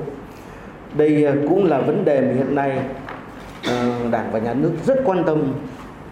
Đây 0.97 1.25
à, 1.25 1.33
cũng 1.49 1.65
là 1.65 1.79
vấn 1.79 2.05
đề 2.05 2.21
mà 2.21 2.33
hiện 2.33 2.55
nay 2.55 2.79
à, 3.67 3.99
Đảng 4.11 4.31
và 4.31 4.39
Nhà 4.39 4.53
nước 4.53 4.71
rất 4.85 5.01
quan 5.05 5.23
tâm. 5.23 5.43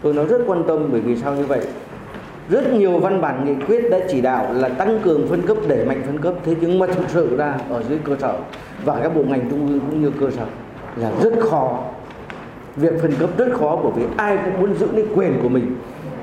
Tôi 0.01 0.13
nói 0.13 0.25
rất 0.25 0.41
quan 0.47 0.63
tâm 0.67 0.89
bởi 0.91 1.01
vì 1.01 1.15
sao 1.15 1.35
như 1.35 1.45
vậy? 1.45 1.61
Rất 2.49 2.73
nhiều 2.73 2.99
văn 2.99 3.21
bản 3.21 3.45
nghị 3.45 3.65
quyết 3.65 3.89
đã 3.91 3.99
chỉ 4.09 4.21
đạo 4.21 4.53
là 4.53 4.69
tăng 4.69 4.99
cường 5.03 5.27
phân 5.27 5.41
cấp, 5.41 5.57
đẩy 5.67 5.85
mạnh 5.85 6.01
phân 6.05 6.17
cấp. 6.17 6.33
Thế 6.45 6.55
nhưng 6.61 6.79
mà 6.79 6.87
thực 6.87 7.09
sự 7.09 7.37
ra 7.37 7.57
ở 7.69 7.83
dưới 7.89 7.97
cơ 8.03 8.15
sở 8.19 8.37
và 8.85 8.99
các 9.03 9.15
bộ 9.15 9.23
ngành 9.23 9.49
trung 9.49 9.67
ương 9.67 9.79
cũng 9.79 10.01
như 10.01 10.11
cơ 10.19 10.29
sở 10.31 10.45
là 10.95 11.11
rất 11.23 11.33
khó 11.39 11.79
việc 12.75 13.01
phân 13.01 13.13
cấp 13.19 13.29
rất 13.37 13.53
khó 13.53 13.79
bởi 13.83 13.91
vì 13.95 14.03
ai 14.17 14.37
cũng 14.45 14.61
muốn 14.61 14.75
giữ 14.75 14.87
lấy 14.93 15.05
quyền 15.15 15.33
của 15.43 15.49
mình 15.49 15.75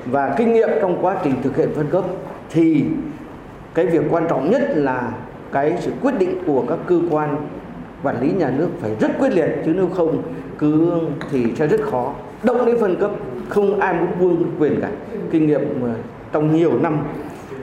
và 0.07 0.35
kinh 0.39 0.53
nghiệm 0.53 0.69
trong 0.81 0.99
quá 1.03 1.17
trình 1.25 1.35
thực 1.43 1.57
hiện 1.57 1.69
phân 1.75 1.87
cấp 1.91 2.05
thì 2.51 2.85
cái 3.75 3.87
việc 3.87 4.03
quan 4.11 4.27
trọng 4.29 4.51
nhất 4.51 4.63
là 4.75 5.13
cái 5.53 5.77
sự 5.81 5.93
quyết 6.03 6.19
định 6.19 6.39
của 6.47 6.65
các 6.69 6.79
cơ 6.87 7.01
quan 7.11 7.37
quản 8.03 8.21
lý 8.21 8.33
nhà 8.33 8.51
nước 8.59 8.69
phải 8.81 8.91
rất 9.01 9.11
quyết 9.19 9.33
liệt 9.33 9.49
chứ 9.67 9.73
nếu 9.77 9.87
không 9.87 10.23
cứ 10.59 10.93
thì 11.31 11.45
sẽ 11.57 11.67
rất 11.67 11.81
khó 11.83 12.15
động 12.43 12.67
đến 12.67 12.77
phân 12.81 12.97
cấp 12.97 13.11
không 13.49 13.81
ai 13.81 13.95
muốn 13.95 14.09
buông 14.21 14.45
quyền 14.59 14.81
cả 14.81 14.91
kinh 15.31 15.47
nghiệm 15.47 15.83
ờ, 15.83 15.95
trong 16.33 16.57
nhiều 16.57 16.79
năm 16.83 16.99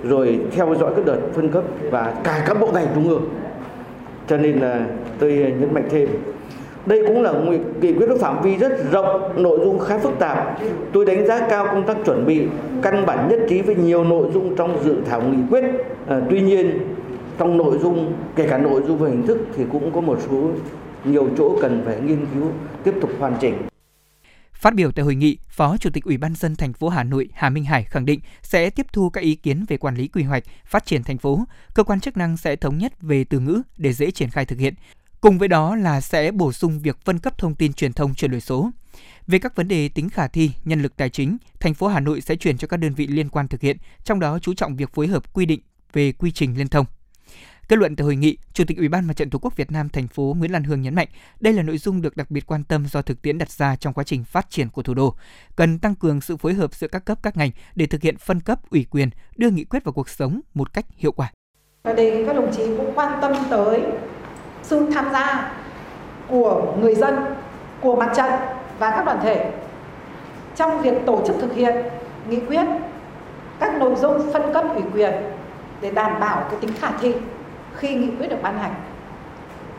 rồi 0.04 0.40
theo 0.52 0.76
dõi 0.80 0.94
các 0.96 1.06
đợt 1.06 1.20
phân 1.34 1.50
cấp 1.50 1.64
và 1.92 2.14
cả 2.24 2.44
các 2.48 2.60
bộ 2.60 2.72
ngành 2.74 2.88
trung 2.96 3.10
ương 3.10 3.30
cho 4.28 4.38
nên 4.38 4.60
là 4.60 4.86
tôi 5.20 5.32
nhấn 5.32 5.74
mạnh 5.74 5.88
thêm 5.90 6.10
đây 6.86 7.04
cũng 7.08 7.22
là 7.22 7.34
nghị 7.82 7.94
quyết 7.94 8.08
có 8.10 8.16
phạm 8.16 8.42
vi 8.42 8.58
rất 8.58 8.92
rộng, 8.92 9.32
nội 9.36 9.60
dung 9.64 9.80
khá 9.80 9.98
phức 9.98 10.20
tạp. 10.20 10.60
Tôi 10.94 11.06
đánh 11.06 11.28
giá 11.28 11.48
cao 11.50 11.66
công 11.66 11.84
tác 11.84 11.98
chuẩn 12.06 12.26
bị, 12.26 12.42
căn 12.82 13.06
bản 13.06 13.28
nhất 13.30 13.40
trí 13.50 13.62
với 13.62 13.76
nhiều 13.76 14.04
nội 14.04 14.28
dung 14.34 14.56
trong 14.56 14.78
dự 14.84 14.96
thảo 15.10 15.22
nghị 15.22 15.38
quyết. 15.50 15.64
À, 16.08 16.22
tuy 16.30 16.42
nhiên, 16.42 16.80
trong 17.38 17.58
nội 17.58 17.80
dung, 17.82 18.16
kể 18.36 18.48
cả 18.50 18.58
nội 18.58 18.84
dung 18.88 18.98
và 18.98 19.10
hình 19.10 19.28
thức 19.28 19.38
thì 19.56 19.64
cũng 19.72 19.94
có 19.94 20.02
một 20.02 20.20
số 20.28 20.52
nhiều 21.06 21.30
chỗ 21.38 21.58
cần 21.62 21.84
phải 21.86 22.02
nghiên 22.02 22.26
cứu, 22.34 22.52
tiếp 22.84 22.94
tục 23.02 23.10
hoàn 23.20 23.38
chỉnh. 23.42 23.56
Phát 24.54 24.76
biểu 24.76 24.92
tại 24.92 25.06
hội 25.06 25.16
nghị, 25.16 25.38
Phó 25.48 25.78
Chủ 25.78 25.90
tịch 25.94 26.04
Ủy 26.04 26.18
ban 26.18 26.36
dân 26.36 26.56
thành 26.56 26.74
phố 26.74 26.90
Hà 26.90 27.04
Nội 27.04 27.30
Hà 27.34 27.50
Minh 27.50 27.66
Hải 27.66 27.84
khẳng 27.84 28.06
định 28.06 28.20
sẽ 28.42 28.70
tiếp 28.70 28.86
thu 28.94 29.10
các 29.10 29.22
ý 29.22 29.36
kiến 29.36 29.66
về 29.68 29.78
quản 29.78 29.96
lý 29.96 30.08
quy 30.08 30.24
hoạch, 30.24 30.44
phát 30.66 30.86
triển 30.86 31.04
thành 31.04 31.18
phố. 31.18 31.44
Cơ 31.74 31.84
quan 31.84 32.00
chức 32.00 32.18
năng 32.18 32.38
sẽ 32.38 32.56
thống 32.56 32.78
nhất 32.78 32.94
về 33.02 33.24
từ 33.24 33.40
ngữ 33.40 33.62
để 33.78 33.94
dễ 33.94 34.12
triển 34.12 34.30
khai 34.30 34.46
thực 34.46 34.60
hiện. 34.60 34.74
Cùng 35.22 35.38
với 35.38 35.48
đó 35.48 35.76
là 35.76 36.02
sẽ 36.02 36.32
bổ 36.32 36.52
sung 36.52 36.80
việc 36.80 36.98
phân 37.06 37.20
cấp 37.20 37.38
thông 37.38 37.56
tin 37.56 37.74
truyền 37.74 37.94
thông 37.94 38.14
chuyển 38.14 38.32
đổi 38.32 38.42
số. 38.42 38.70
Về 39.28 39.40
các 39.40 39.56
vấn 39.56 39.68
đề 39.68 39.90
tính 39.90 40.10
khả 40.10 40.28
thi, 40.28 40.52
nhân 40.66 40.82
lực 40.82 40.98
tài 40.98 41.10
chính, 41.10 41.38
thành 41.60 41.74
phố 41.74 41.88
Hà 41.88 42.00
Nội 42.00 42.22
sẽ 42.22 42.36
chuyển 42.36 42.58
cho 42.58 42.68
các 42.68 42.78
đơn 42.78 42.94
vị 42.94 43.08
liên 43.08 43.30
quan 43.30 43.48
thực 43.48 43.62
hiện, 43.62 43.78
trong 44.04 44.20
đó 44.20 44.40
chú 44.40 44.54
trọng 44.54 44.76
việc 44.76 44.94
phối 44.94 45.08
hợp 45.08 45.34
quy 45.34 45.46
định 45.46 45.60
về 45.94 46.12
quy 46.12 46.32
trình 46.32 46.58
liên 46.58 46.68
thông. 46.68 46.86
Kết 47.68 47.80
luận 47.80 47.96
tại 47.96 48.06
hội 48.06 48.16
nghị, 48.16 48.38
Chủ 48.54 48.64
tịch 48.68 48.78
Ủy 48.78 48.88
ban 48.88 49.08
Mặt 49.08 49.14
trận 49.16 49.30
Tổ 49.30 49.40
quốc 49.40 49.56
Việt 49.56 49.72
Nam 49.72 49.90
thành 49.90 50.08
phố 50.08 50.36
Nguyễn 50.38 50.52
Lan 50.52 50.64
Hương 50.64 50.82
nhấn 50.82 50.96
mạnh, 50.96 51.08
đây 51.40 51.54
là 51.54 51.64
nội 51.64 51.78
dung 51.78 52.02
được 52.02 52.18
đặc 52.18 52.32
biệt 52.32 52.48
quan 52.48 52.64
tâm 52.64 52.88
do 52.88 53.02
thực 53.02 53.22
tiễn 53.22 53.38
đặt 53.38 53.52
ra 53.52 53.76
trong 53.76 53.94
quá 53.94 54.04
trình 54.04 54.24
phát 54.24 54.50
triển 54.50 54.70
của 54.70 54.84
thủ 54.84 54.94
đô, 54.94 55.16
cần 55.56 55.80
tăng 55.80 55.96
cường 55.96 56.22
sự 56.22 56.38
phối 56.38 56.54
hợp 56.54 56.74
giữa 56.74 56.88
các 56.88 57.06
cấp 57.06 57.20
các 57.24 57.38
ngành 57.38 57.50
để 57.76 57.86
thực 57.86 58.02
hiện 58.02 58.18
phân 58.18 58.40
cấp 58.40 58.60
ủy 58.70 58.86
quyền, 58.92 59.10
đưa 59.38 59.50
nghị 59.50 59.64
quyết 59.64 59.84
vào 59.84 59.94
cuộc 59.94 60.10
sống 60.10 60.42
một 60.54 60.74
cách 60.74 60.86
hiệu 60.98 61.12
quả. 61.12 61.32
Và 61.84 61.94
đề 61.94 62.12
nghị 62.12 62.26
các 62.26 62.36
đồng 62.36 62.52
chí 62.56 62.64
cũng 62.78 62.92
quan 62.96 63.22
tâm 63.22 63.32
tới 63.50 63.82
sự 64.64 64.90
tham 64.94 65.06
gia 65.14 65.54
của 66.28 66.78
người 66.82 66.96
dân, 66.96 67.16
của 67.82 67.96
mặt 67.96 68.14
trận 68.18 68.32
và 68.80 68.92
các 68.92 69.06
đoàn 69.06 69.20
thể 69.24 69.52
trong 70.56 70.82
việc 70.82 70.94
tổ 71.06 71.24
chức 71.28 71.36
thực 71.42 71.56
hiện 71.56 71.76
nghị 72.30 72.40
quyết 72.40 72.66
các 73.60 73.78
nội 73.80 73.96
dung 73.96 74.34
phân 74.34 74.54
cấp 74.54 74.66
ủy 74.76 74.84
quyền 74.94 75.14
để 75.82 75.92
đảm 75.92 76.20
bảo 76.20 76.48
cái 76.50 76.60
tính 76.62 76.72
khả 76.80 76.92
thi 77.02 77.14
khi 77.78 77.96
nghị 77.96 78.10
quyết 78.20 78.28
được 78.28 78.42
ban 78.42 78.58
hành 78.58 78.74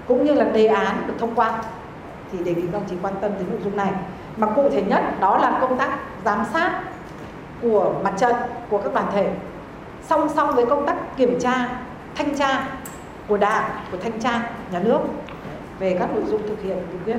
cũng 0.08 0.25
như 0.25 0.34
là 0.34 0.44
đề 0.44 0.66
án 0.66 1.06
được 1.06 1.14
thông 1.19 1.34
qua 1.34 1.62
thì 2.32 2.38
đề 2.38 2.54
nghị 2.54 2.62
các 2.62 2.72
đồng 2.72 2.88
chí 2.90 2.96
quan 3.02 3.14
tâm 3.20 3.31
đến 3.38 3.46
nội 3.50 3.60
dung 3.64 3.76
này 3.76 3.90
mà 4.37 4.46
cụ 4.46 4.69
thể 4.70 4.82
nhất 4.82 5.20
đó 5.20 5.38
là 5.38 5.58
công 5.60 5.78
tác 5.78 5.98
giám 6.25 6.44
sát 6.52 6.81
của 7.62 7.93
mặt 8.04 8.14
trận 8.19 8.34
của 8.70 8.78
các 8.78 8.94
đoàn 8.94 9.06
thể 9.12 9.31
song 10.02 10.28
song 10.37 10.54
với 10.54 10.66
công 10.66 10.87
tác 10.87 11.16
kiểm 11.16 11.40
tra 11.40 11.69
thanh 12.14 12.37
tra 12.37 12.69
của 13.28 13.37
Đảng, 13.37 13.70
của 13.90 13.98
thanh 14.02 14.20
tra 14.20 14.50
nhà 14.72 14.78
nước 14.78 14.98
về 15.78 15.96
các 15.98 16.08
nội 16.14 16.25
dung 16.26 16.48
thực 16.48 16.62
hiện 16.62 16.78
nghị 16.93 16.98
quyết. 17.04 17.16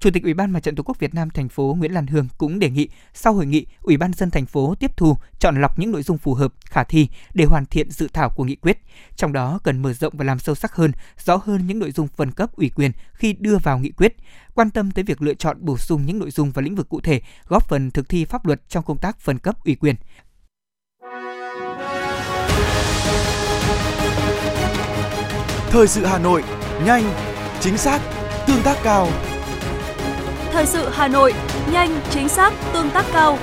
Chủ 0.00 0.10
tịch 0.10 0.22
Ủy 0.22 0.34
ban 0.34 0.50
Mặt 0.50 0.60
trận 0.60 0.74
Tổ 0.74 0.82
quốc 0.82 0.98
Việt 0.98 1.14
Nam 1.14 1.30
thành 1.30 1.48
phố 1.48 1.76
Nguyễn 1.78 1.92
Lan 1.92 2.06
Hương 2.06 2.28
cũng 2.38 2.58
đề 2.58 2.70
nghị 2.70 2.88
sau 3.14 3.34
hội 3.34 3.46
nghị, 3.46 3.66
Ủy 3.80 3.96
ban 3.96 4.12
dân 4.12 4.30
thành 4.30 4.46
phố 4.46 4.74
tiếp 4.74 4.96
thu, 4.96 5.16
chọn 5.38 5.60
lọc 5.60 5.78
những 5.78 5.92
nội 5.92 6.02
dung 6.02 6.18
phù 6.18 6.34
hợp, 6.34 6.52
khả 6.64 6.84
thi 6.84 7.08
để 7.34 7.44
hoàn 7.44 7.66
thiện 7.66 7.90
dự 7.90 8.08
thảo 8.12 8.30
của 8.30 8.44
nghị 8.44 8.56
quyết. 8.56 8.78
Trong 9.16 9.32
đó 9.32 9.58
cần 9.64 9.82
mở 9.82 9.92
rộng 9.92 10.12
và 10.16 10.24
làm 10.24 10.38
sâu 10.38 10.54
sắc 10.54 10.74
hơn, 10.74 10.92
rõ 11.24 11.36
hơn 11.36 11.66
những 11.66 11.78
nội 11.78 11.92
dung 11.92 12.08
phân 12.08 12.30
cấp 12.32 12.56
ủy 12.56 12.68
quyền 12.68 12.92
khi 13.12 13.32
đưa 13.32 13.58
vào 13.58 13.78
nghị 13.78 13.90
quyết, 13.90 14.16
quan 14.54 14.70
tâm 14.70 14.90
tới 14.90 15.04
việc 15.04 15.22
lựa 15.22 15.34
chọn 15.34 15.56
bổ 15.60 15.78
sung 15.78 16.06
những 16.06 16.18
nội 16.18 16.30
dung 16.30 16.50
và 16.50 16.62
lĩnh 16.62 16.74
vực 16.74 16.88
cụ 16.88 17.00
thể, 17.00 17.20
góp 17.48 17.68
phần 17.68 17.90
thực 17.90 18.08
thi 18.08 18.24
pháp 18.24 18.46
luật 18.46 18.68
trong 18.68 18.84
công 18.84 18.98
tác 18.98 19.20
phân 19.20 19.38
cấp 19.38 19.64
ủy 19.64 19.74
quyền. 19.74 19.94
Thời 25.70 25.88
sự 25.88 26.04
Hà 26.04 26.18
Nội, 26.18 26.44
nhanh, 26.84 27.04
chính 27.60 27.78
xác, 27.78 28.00
tương 28.46 28.62
tác 28.62 28.76
cao. 28.82 29.08
Thời 30.56 30.66
sự 30.66 30.88
Hà 30.92 31.08
Nội, 31.08 31.34
nhanh, 31.72 32.00
chính 32.10 32.28
xác, 32.28 32.52
tương 32.72 32.90
tác 32.90 33.04
cao. 33.12 33.38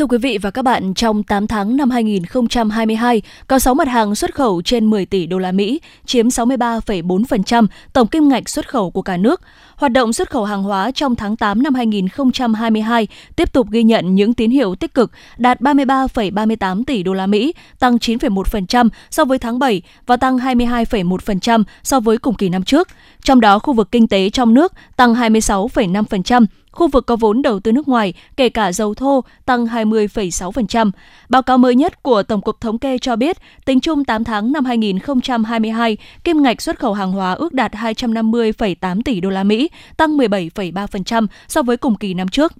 Thưa 0.00 0.06
quý 0.06 0.18
vị 0.18 0.38
và 0.38 0.50
các 0.50 0.62
bạn, 0.62 0.94
trong 0.94 1.22
8 1.22 1.46
tháng 1.46 1.76
năm 1.76 1.90
2022, 1.90 3.22
có 3.46 3.58
6 3.58 3.74
mặt 3.74 3.88
hàng 3.88 4.14
xuất 4.14 4.34
khẩu 4.34 4.62
trên 4.62 4.90
10 4.90 5.06
tỷ 5.06 5.26
đô 5.26 5.38
la 5.38 5.52
Mỹ, 5.52 5.80
chiếm 6.06 6.28
63,4% 6.28 7.66
tổng 7.92 8.06
kim 8.06 8.28
ngạch 8.28 8.48
xuất 8.48 8.68
khẩu 8.68 8.90
của 8.90 9.02
cả 9.02 9.16
nước. 9.16 9.40
Hoạt 9.80 9.92
động 9.92 10.12
xuất 10.12 10.30
khẩu 10.30 10.44
hàng 10.44 10.62
hóa 10.62 10.90
trong 10.90 11.16
tháng 11.16 11.36
8 11.36 11.62
năm 11.62 11.74
2022 11.74 13.08
tiếp 13.36 13.52
tục 13.52 13.70
ghi 13.70 13.82
nhận 13.82 14.14
những 14.14 14.34
tín 14.34 14.50
hiệu 14.50 14.74
tích 14.74 14.94
cực, 14.94 15.10
đạt 15.36 15.60
33,38 15.60 16.84
tỷ 16.84 17.02
đô 17.02 17.12
la 17.12 17.26
Mỹ, 17.26 17.54
tăng 17.78 17.96
9,1% 17.96 18.88
so 19.10 19.24
với 19.24 19.38
tháng 19.38 19.58
7 19.58 19.82
và 20.06 20.16
tăng 20.16 20.38
22,1% 20.38 21.64
so 21.82 22.00
với 22.00 22.18
cùng 22.18 22.34
kỳ 22.34 22.48
năm 22.48 22.62
trước. 22.62 22.88
Trong 23.22 23.40
đó, 23.40 23.58
khu 23.58 23.72
vực 23.72 23.88
kinh 23.92 24.08
tế 24.08 24.30
trong 24.30 24.54
nước 24.54 24.72
tăng 24.96 25.14
26,5%, 25.14 26.46
Khu 26.72 26.88
vực 26.88 27.06
có 27.06 27.16
vốn 27.16 27.42
đầu 27.42 27.60
tư 27.60 27.72
nước 27.72 27.88
ngoài, 27.88 28.14
kể 28.36 28.48
cả 28.48 28.72
dầu 28.72 28.94
thô, 28.94 29.24
tăng 29.46 29.66
20,6%. 29.66 30.90
Báo 31.28 31.42
cáo 31.42 31.58
mới 31.58 31.74
nhất 31.74 32.02
của 32.02 32.22
Tổng 32.22 32.40
cục 32.40 32.60
Thống 32.60 32.78
kê 32.78 32.98
cho 32.98 33.16
biết, 33.16 33.36
tính 33.64 33.80
chung 33.80 34.04
8 34.04 34.24
tháng 34.24 34.52
năm 34.52 34.64
2022, 34.64 35.96
kim 36.24 36.42
ngạch 36.42 36.62
xuất 36.62 36.78
khẩu 36.78 36.92
hàng 36.92 37.12
hóa 37.12 37.32
ước 37.32 37.52
đạt 37.52 37.72
250,8 37.72 39.02
tỷ 39.04 39.20
đô 39.20 39.30
la 39.30 39.44
Mỹ, 39.44 39.69
tăng 39.96 40.16
17,3% 40.16 41.26
so 41.48 41.62
với 41.62 41.76
cùng 41.76 41.94
kỳ 41.94 42.14
năm 42.14 42.28
trước. 42.28 42.52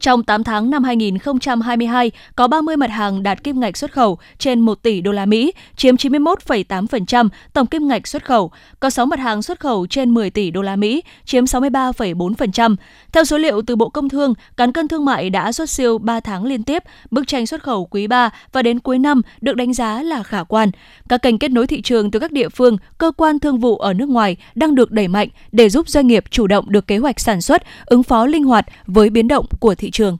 Trong 0.00 0.22
8 0.22 0.44
tháng 0.44 0.70
năm 0.70 0.84
2022, 0.84 2.10
có 2.36 2.48
30 2.48 2.76
mặt 2.76 2.90
hàng 2.90 3.22
đạt 3.22 3.44
kim 3.44 3.60
ngạch 3.60 3.76
xuất 3.76 3.92
khẩu 3.92 4.18
trên 4.38 4.60
1 4.60 4.82
tỷ 4.82 5.00
đô 5.00 5.12
la 5.12 5.26
Mỹ, 5.26 5.52
chiếm 5.76 5.94
91,8% 5.94 7.28
tổng 7.52 7.66
kim 7.66 7.88
ngạch 7.88 8.06
xuất 8.06 8.24
khẩu. 8.24 8.50
Có 8.80 8.90
6 8.90 9.06
mặt 9.06 9.18
hàng 9.18 9.42
xuất 9.42 9.60
khẩu 9.60 9.86
trên 9.86 10.10
10 10.10 10.30
tỷ 10.30 10.50
đô 10.50 10.62
la 10.62 10.76
Mỹ, 10.76 11.02
chiếm 11.24 11.44
63,4%. 11.44 12.76
Theo 13.12 13.24
số 13.24 13.38
liệu 13.38 13.62
từ 13.62 13.76
Bộ 13.76 13.88
Công 13.88 14.08
Thương, 14.08 14.34
cán 14.56 14.72
cân 14.72 14.88
thương 14.88 15.04
mại 15.04 15.30
đã 15.30 15.52
xuất 15.52 15.70
siêu 15.70 15.98
3 15.98 16.20
tháng 16.20 16.44
liên 16.44 16.62
tiếp, 16.62 16.82
bức 17.10 17.26
tranh 17.26 17.46
xuất 17.46 17.62
khẩu 17.62 17.84
quý 17.84 18.06
3 18.06 18.30
và 18.52 18.62
đến 18.62 18.78
cuối 18.78 18.98
năm 18.98 19.22
được 19.40 19.56
đánh 19.56 19.74
giá 19.74 20.02
là 20.02 20.22
khả 20.22 20.42
quan. 20.42 20.70
Các 21.08 21.22
kênh 21.22 21.38
kết 21.38 21.50
nối 21.50 21.66
thị 21.66 21.82
trường 21.82 22.10
từ 22.10 22.18
các 22.18 22.32
địa 22.32 22.48
phương, 22.48 22.76
cơ 22.98 23.12
quan 23.16 23.38
thương 23.38 23.58
vụ 23.58 23.76
ở 23.76 23.92
nước 23.92 24.08
ngoài 24.08 24.36
đang 24.54 24.74
được 24.74 24.90
đẩy 24.90 25.08
mạnh 25.08 25.28
để 25.52 25.68
giúp 25.68 25.88
doanh 25.88 26.06
nghiệp 26.06 26.24
chủ 26.30 26.46
động 26.46 26.64
được 26.68 26.86
kế 26.86 26.98
hoạch 26.98 27.20
sản 27.20 27.40
xuất, 27.40 27.62
ứng 27.86 28.02
phó 28.02 28.26
linh 28.26 28.44
hoạt 28.44 28.66
với 28.86 29.10
biến 29.10 29.28
động 29.28 29.46
của 29.60 29.74
thị 29.74 29.89
thị 29.90 29.92
trường. 29.92 30.18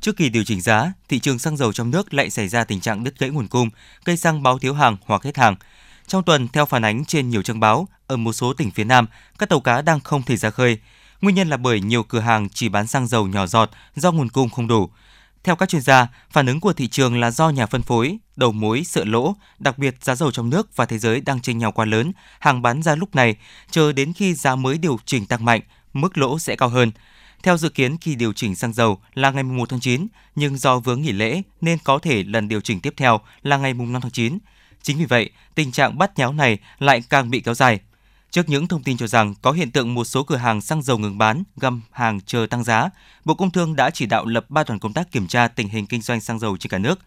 Trước 0.00 0.16
kỳ 0.16 0.28
điều 0.28 0.44
chỉnh 0.44 0.60
giá, 0.60 0.92
thị 1.08 1.18
trường 1.18 1.38
xăng 1.38 1.56
dầu 1.56 1.72
trong 1.72 1.90
nước 1.90 2.14
lại 2.14 2.30
xảy 2.30 2.48
ra 2.48 2.64
tình 2.64 2.80
trạng 2.80 3.04
đứt 3.04 3.18
gãy 3.18 3.30
nguồn 3.30 3.48
cung, 3.48 3.70
cây 4.04 4.16
xăng 4.16 4.42
báo 4.42 4.58
thiếu 4.58 4.74
hàng 4.74 4.96
hoặc 5.06 5.22
hết 5.22 5.36
hàng. 5.36 5.56
Trong 6.06 6.22
tuần, 6.22 6.48
theo 6.48 6.66
phản 6.66 6.84
ánh 6.84 7.04
trên 7.04 7.30
nhiều 7.30 7.42
trang 7.42 7.60
báo, 7.60 7.88
ở 8.06 8.16
một 8.16 8.32
số 8.32 8.52
tỉnh 8.52 8.70
phía 8.70 8.84
Nam, 8.84 9.06
các 9.38 9.48
tàu 9.48 9.60
cá 9.60 9.82
đang 9.82 10.00
không 10.00 10.22
thể 10.22 10.36
ra 10.36 10.50
khơi. 10.50 10.78
Nguyên 11.20 11.34
nhân 11.34 11.48
là 11.48 11.56
bởi 11.56 11.80
nhiều 11.80 12.02
cửa 12.02 12.20
hàng 12.20 12.48
chỉ 12.48 12.68
bán 12.68 12.86
xăng 12.86 13.06
dầu 13.06 13.26
nhỏ 13.26 13.46
giọt 13.46 13.70
do 13.96 14.12
nguồn 14.12 14.28
cung 14.28 14.50
không 14.50 14.68
đủ. 14.68 14.90
Theo 15.44 15.56
các 15.56 15.68
chuyên 15.68 15.82
gia, 15.82 16.06
phản 16.30 16.46
ứng 16.46 16.60
của 16.60 16.72
thị 16.72 16.88
trường 16.88 17.20
là 17.20 17.30
do 17.30 17.50
nhà 17.50 17.66
phân 17.66 17.82
phối, 17.82 18.18
đầu 18.36 18.52
mối 18.52 18.84
sợ 18.84 19.04
lỗ, 19.04 19.34
đặc 19.58 19.78
biệt 19.78 19.94
giá 20.02 20.14
dầu 20.14 20.30
trong 20.30 20.50
nước 20.50 20.76
và 20.76 20.86
thế 20.86 20.98
giới 20.98 21.20
đang 21.20 21.40
chênh 21.40 21.58
nhau 21.58 21.72
quá 21.72 21.84
lớn, 21.84 22.12
hàng 22.40 22.62
bán 22.62 22.82
ra 22.82 22.94
lúc 22.94 23.14
này, 23.14 23.36
chờ 23.70 23.92
đến 23.92 24.12
khi 24.12 24.34
giá 24.34 24.56
mới 24.56 24.78
điều 24.78 24.98
chỉnh 25.04 25.26
tăng 25.26 25.44
mạnh, 25.44 25.60
mức 25.92 26.18
lỗ 26.18 26.38
sẽ 26.38 26.56
cao 26.56 26.68
hơn. 26.68 26.92
Theo 27.46 27.56
dự 27.56 27.68
kiến 27.68 27.96
kỳ 27.96 28.14
điều 28.14 28.32
chỉnh 28.32 28.54
xăng 28.54 28.72
dầu 28.72 28.98
là 29.14 29.30
ngày 29.30 29.42
1 29.42 29.68
tháng 29.68 29.80
9, 29.80 30.06
nhưng 30.34 30.58
do 30.58 30.78
vướng 30.78 31.02
nghỉ 31.02 31.12
lễ 31.12 31.42
nên 31.60 31.78
có 31.84 31.98
thể 31.98 32.22
lần 32.22 32.48
điều 32.48 32.60
chỉnh 32.60 32.80
tiếp 32.80 32.94
theo 32.96 33.20
là 33.42 33.56
ngày 33.56 33.74
5 33.74 34.00
tháng 34.00 34.10
9. 34.10 34.38
Chính 34.82 34.98
vì 34.98 35.04
vậy, 35.04 35.30
tình 35.54 35.72
trạng 35.72 35.98
bắt 35.98 36.18
nháo 36.18 36.32
này 36.32 36.58
lại 36.78 37.02
càng 37.10 37.30
bị 37.30 37.40
kéo 37.40 37.54
dài. 37.54 37.80
Trước 38.30 38.48
những 38.48 38.66
thông 38.66 38.82
tin 38.82 38.96
cho 38.96 39.06
rằng 39.06 39.34
có 39.42 39.52
hiện 39.52 39.70
tượng 39.70 39.94
một 39.94 40.04
số 40.04 40.22
cửa 40.22 40.36
hàng 40.36 40.60
xăng 40.60 40.82
dầu 40.82 40.98
ngừng 40.98 41.18
bán, 41.18 41.42
găm 41.56 41.82
hàng 41.90 42.20
chờ 42.20 42.46
tăng 42.50 42.64
giá, 42.64 42.90
Bộ 43.24 43.34
Công 43.34 43.50
Thương 43.50 43.76
đã 43.76 43.90
chỉ 43.90 44.06
đạo 44.06 44.26
lập 44.26 44.50
ba 44.50 44.64
đoàn 44.64 44.78
công 44.78 44.92
tác 44.92 45.12
kiểm 45.12 45.26
tra 45.26 45.48
tình 45.48 45.68
hình 45.68 45.86
kinh 45.86 46.02
doanh 46.02 46.20
xăng 46.20 46.38
dầu 46.38 46.56
trên 46.56 46.70
cả 46.70 46.78
nước. 46.78 46.98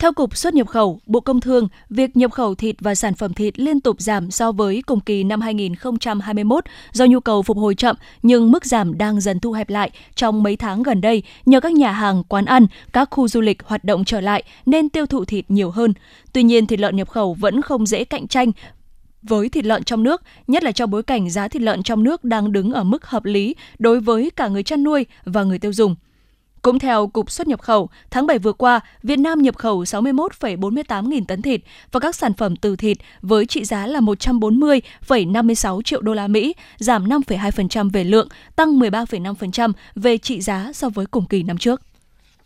Theo 0.00 0.12
Cục 0.12 0.36
xuất 0.36 0.54
nhập 0.54 0.68
khẩu, 0.68 1.00
Bộ 1.06 1.20
Công 1.20 1.40
Thương, 1.40 1.68
việc 1.90 2.16
nhập 2.16 2.32
khẩu 2.32 2.54
thịt 2.54 2.76
và 2.80 2.94
sản 2.94 3.14
phẩm 3.14 3.34
thịt 3.34 3.58
liên 3.58 3.80
tục 3.80 4.00
giảm 4.00 4.30
so 4.30 4.52
với 4.52 4.82
cùng 4.86 5.00
kỳ 5.00 5.24
năm 5.24 5.40
2021 5.40 6.64
do 6.92 7.04
nhu 7.04 7.20
cầu 7.20 7.42
phục 7.42 7.56
hồi 7.56 7.74
chậm 7.74 7.96
nhưng 8.22 8.50
mức 8.50 8.64
giảm 8.64 8.98
đang 8.98 9.20
dần 9.20 9.40
thu 9.40 9.52
hẹp 9.52 9.70
lại 9.70 9.90
trong 10.14 10.42
mấy 10.42 10.56
tháng 10.56 10.82
gần 10.82 11.00
đây 11.00 11.22
nhờ 11.46 11.60
các 11.60 11.72
nhà 11.72 11.92
hàng, 11.92 12.24
quán 12.24 12.44
ăn, 12.44 12.66
các 12.92 13.08
khu 13.10 13.28
du 13.28 13.40
lịch 13.40 13.62
hoạt 13.62 13.84
động 13.84 14.04
trở 14.04 14.20
lại 14.20 14.42
nên 14.66 14.88
tiêu 14.88 15.06
thụ 15.06 15.24
thịt 15.24 15.44
nhiều 15.48 15.70
hơn. 15.70 15.94
Tuy 16.32 16.42
nhiên, 16.42 16.66
thịt 16.66 16.80
lợn 16.80 16.96
nhập 16.96 17.08
khẩu 17.08 17.34
vẫn 17.34 17.62
không 17.62 17.86
dễ 17.86 18.04
cạnh 18.04 18.28
tranh 18.28 18.52
với 19.22 19.48
thịt 19.48 19.64
lợn 19.64 19.84
trong 19.84 20.02
nước, 20.02 20.22
nhất 20.46 20.64
là 20.64 20.72
trong 20.72 20.90
bối 20.90 21.02
cảnh 21.02 21.30
giá 21.30 21.48
thịt 21.48 21.62
lợn 21.62 21.82
trong 21.82 22.02
nước 22.02 22.24
đang 22.24 22.52
đứng 22.52 22.72
ở 22.72 22.84
mức 22.84 23.06
hợp 23.06 23.24
lý 23.24 23.54
đối 23.78 24.00
với 24.00 24.30
cả 24.36 24.48
người 24.48 24.62
chăn 24.62 24.84
nuôi 24.84 25.06
và 25.24 25.42
người 25.44 25.58
tiêu 25.58 25.72
dùng. 25.72 25.96
Cũng 26.62 26.78
theo 26.78 27.06
Cục 27.06 27.30
xuất 27.30 27.48
nhập 27.48 27.60
khẩu, 27.60 27.90
tháng 28.10 28.26
7 28.26 28.38
vừa 28.38 28.52
qua, 28.52 28.80
Việt 29.02 29.18
Nam 29.18 29.42
nhập 29.42 29.56
khẩu 29.56 29.82
61,48 29.82 31.08
nghìn 31.08 31.24
tấn 31.24 31.42
thịt 31.42 31.60
và 31.92 32.00
các 32.00 32.14
sản 32.14 32.34
phẩm 32.34 32.56
từ 32.56 32.76
thịt 32.76 32.96
với 33.22 33.46
trị 33.46 33.64
giá 33.64 33.86
là 33.86 34.00
140,56 34.00 35.82
triệu 35.82 36.00
đô 36.00 36.14
la 36.14 36.28
Mỹ, 36.28 36.54
giảm 36.76 37.08
5,2% 37.08 37.90
về 37.90 38.04
lượng, 38.04 38.28
tăng 38.56 38.78
13,5% 38.78 39.72
về 39.94 40.18
trị 40.18 40.40
giá 40.40 40.70
so 40.74 40.88
với 40.88 41.06
cùng 41.06 41.26
kỳ 41.26 41.42
năm 41.42 41.58
trước. 41.58 41.82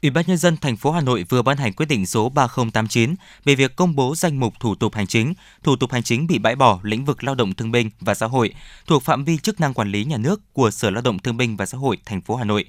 Ủy 0.03 0.11
ban 0.11 0.25
nhân 0.27 0.37
dân 0.37 0.57
thành 0.57 0.77
phố 0.77 0.91
Hà 0.91 1.01
Nội 1.01 1.25
vừa 1.29 1.43
ban 1.43 1.57
hành 1.57 1.73
quyết 1.73 1.87
định 1.87 2.07
số 2.07 2.29
3089 2.29 3.15
về 3.45 3.55
việc 3.55 3.77
công 3.77 3.97
bố 3.97 4.15
danh 4.15 4.41
mục 4.41 4.55
thủ 4.61 4.75
tục 4.75 4.95
hành 4.95 5.07
chính, 5.07 5.35
thủ 5.63 5.77
tục 5.77 5.93
hành 5.93 6.03
chính 6.03 6.27
bị 6.27 6.39
bãi 6.39 6.57
bỏ 6.57 6.81
lĩnh 6.83 7.05
vực 7.05 7.25
lao 7.25 7.35
động 7.35 7.55
thương 7.55 7.73
binh 7.73 7.91
và 8.01 8.15
xã 8.15 8.27
hội 8.27 8.55
thuộc 8.87 9.03
phạm 9.03 9.25
vi 9.25 9.39
chức 9.39 9.61
năng 9.61 9.75
quản 9.75 9.91
lý 9.91 10.05
nhà 10.05 10.17
nước 10.17 10.53
của 10.53 10.71
Sở 10.71 10.91
Lao 10.91 11.03
động 11.03 11.19
Thương 11.19 11.37
binh 11.37 11.57
và 11.57 11.67
Xã 11.67 11.79
hội 11.79 11.99
thành 12.05 12.21
phố 12.21 12.37
Hà 12.37 12.45
Nội. 12.45 12.65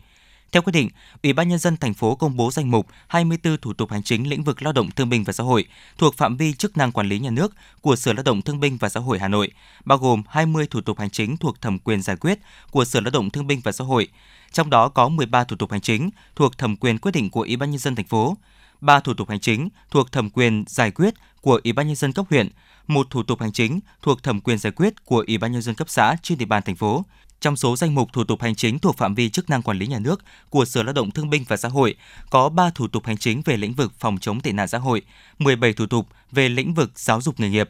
Theo 0.52 0.62
quyết 0.62 0.72
định, 0.72 0.90
Ủy 1.24 1.34
ban 1.34 1.50
nhân 1.50 1.60
dân 1.60 1.78
thành 1.78 1.94
phố 1.94 2.16
công 2.16 2.38
bố 2.38 2.52
danh 2.52 2.72
mục 2.72 2.88
24 3.08 3.58
thủ 3.58 3.74
tục 3.74 3.92
hành 3.92 4.04
chính 4.04 4.30
lĩnh 4.30 4.44
vực 4.44 4.62
lao 4.62 4.74
động 4.74 4.92
thương 4.92 5.10
binh 5.10 5.24
và 5.24 5.34
xã 5.34 5.44
hội 5.44 5.66
thuộc 5.98 6.18
phạm 6.18 6.38
vi 6.38 6.54
chức 6.54 6.78
năng 6.78 6.92
quản 6.92 7.08
lý 7.08 7.20
nhà 7.20 7.30
nước 7.30 7.56
của 7.82 7.96
Sở 7.96 8.14
Lao 8.14 8.24
động 8.24 8.42
Thương 8.42 8.60
binh 8.60 8.78
và 8.78 8.90
Xã 8.90 9.00
hội 9.00 9.20
Hà 9.20 9.28
Nội, 9.28 9.52
bao 9.86 9.98
gồm 9.98 10.24
20 10.30 10.68
thủ 10.68 10.82
tục 10.82 11.00
hành 11.00 11.10
chính 11.10 11.38
thuộc 11.38 11.62
thẩm 11.62 11.80
quyền 11.80 12.02
giải 12.02 12.16
quyết 12.16 12.40
của 12.72 12.86
Sở 12.86 13.02
Lao 13.02 13.12
động 13.12 13.30
Thương 13.30 13.48
binh 13.48 13.62
và 13.64 13.72
Xã 13.72 13.84
hội, 13.84 14.08
trong 14.52 14.70
đó 14.70 14.90
có 14.90 15.10
13 15.10 15.44
thủ 15.44 15.56
tục 15.56 15.72
hành 15.72 15.82
chính 15.82 16.10
thuộc 16.36 16.58
thẩm 16.58 16.76
quyền 16.76 16.98
quyết 16.98 17.12
định 17.12 17.30
của 17.30 17.42
Ủy 17.42 17.56
ban 17.56 17.72
nhân 17.72 17.80
dân 17.80 17.96
thành 17.96 18.06
phố, 18.06 18.38
3 18.82 19.00
thủ 19.00 19.14
tục 19.14 19.30
hành 19.30 19.40
chính 19.40 19.70
thuộc 19.92 20.12
thẩm 20.12 20.30
quyền 20.30 20.64
giải 20.68 20.92
quyết 20.92 21.14
của 21.42 21.62
Ủy 21.64 21.74
ban 21.74 21.88
nhân 21.88 21.96
dân 21.96 22.14
cấp 22.14 22.26
huyện, 22.30 22.50
một 22.88 23.08
thủ 23.10 23.24
tục 23.24 23.42
hành 23.42 23.52
chính 23.52 23.80
thuộc 24.02 24.24
thẩm 24.24 24.42
quyền 24.42 24.58
giải 24.58 24.72
quyết 24.72 25.06
của 25.06 25.24
Ủy 25.28 25.38
ban 25.38 25.52
nhân 25.52 25.62
dân 25.62 25.76
cấp 25.76 25.90
xã 25.90 26.16
trên 26.22 26.38
địa 26.38 26.46
bàn 26.46 26.64
thành 26.66 26.76
phố. 26.76 27.06
Trong 27.42 27.56
số 27.56 27.76
danh 27.76 27.96
mục 27.96 28.14
thủ 28.14 28.24
tục 28.24 28.42
hành 28.42 28.56
chính 28.56 28.80
thuộc 28.80 28.98
phạm 28.98 29.16
vi 29.16 29.30
chức 29.30 29.50
năng 29.50 29.62
quản 29.62 29.78
lý 29.78 29.88
nhà 29.88 30.00
nước 30.00 30.22
của 30.50 30.66
Sở 30.66 30.84
Lao 30.84 30.94
động 30.94 31.12
Thương 31.12 31.30
binh 31.30 31.44
và 31.48 31.58
Xã 31.58 31.70
hội 31.70 31.96
có 32.30 32.50
3 32.50 32.70
thủ 32.76 32.88
tục 32.88 33.06
hành 33.06 33.18
chính 33.18 33.42
về 33.46 33.58
lĩnh 33.58 33.74
vực 33.74 33.94
phòng 34.00 34.18
chống 34.18 34.42
tệ 34.42 34.52
nạn 34.52 34.68
xã 34.68 34.78
hội, 34.78 35.02
17 35.40 35.74
thủ 35.74 35.86
tục 35.86 36.08
về 36.32 36.50
lĩnh 36.50 36.74
vực 36.74 37.00
giáo 37.00 37.22
dục 37.22 37.40
nghề 37.40 37.50
nghiệp. 37.50 37.70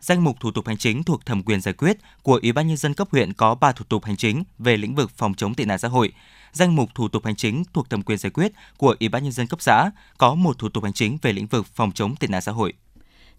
Danh 0.00 0.24
mục 0.24 0.40
thủ 0.40 0.50
tục 0.50 0.66
hành 0.66 0.76
chính 0.76 1.02
thuộc 1.02 1.26
thẩm 1.26 1.42
quyền 1.42 1.60
giải 1.60 1.74
quyết 1.74 1.96
của 2.22 2.38
Ủy 2.42 2.52
ban 2.52 2.68
nhân 2.68 2.76
dân 2.76 2.94
cấp 2.94 3.08
huyện 3.12 3.32
có 3.32 3.54
3 3.54 3.72
thủ 3.72 3.84
tục 3.88 4.04
hành 4.04 4.16
chính 4.16 4.44
về 4.58 4.76
lĩnh 4.76 4.94
vực 4.94 5.10
phòng 5.16 5.34
chống 5.34 5.54
tệ 5.54 5.64
nạn 5.64 5.78
xã 5.78 5.88
hội. 5.88 6.12
Danh 6.52 6.76
mục 6.76 6.90
thủ 6.94 7.08
tục 7.08 7.24
hành 7.24 7.36
chính 7.36 7.62
thuộc 7.72 7.90
thẩm 7.90 8.02
quyền 8.02 8.18
giải 8.18 8.30
quyết 8.30 8.52
của 8.76 8.96
Ủy 9.00 9.08
ban 9.08 9.22
nhân 9.22 9.32
dân 9.32 9.46
cấp 9.46 9.62
xã 9.62 9.90
có 10.18 10.34
một 10.34 10.58
thủ 10.58 10.68
tục 10.68 10.84
hành 10.84 10.92
chính 10.92 11.18
về 11.22 11.32
lĩnh 11.32 11.46
vực 11.46 11.66
phòng 11.74 11.92
chống 11.92 12.16
tệ 12.16 12.28
nạn 12.28 12.42
xã 12.42 12.52
hội. 12.52 12.72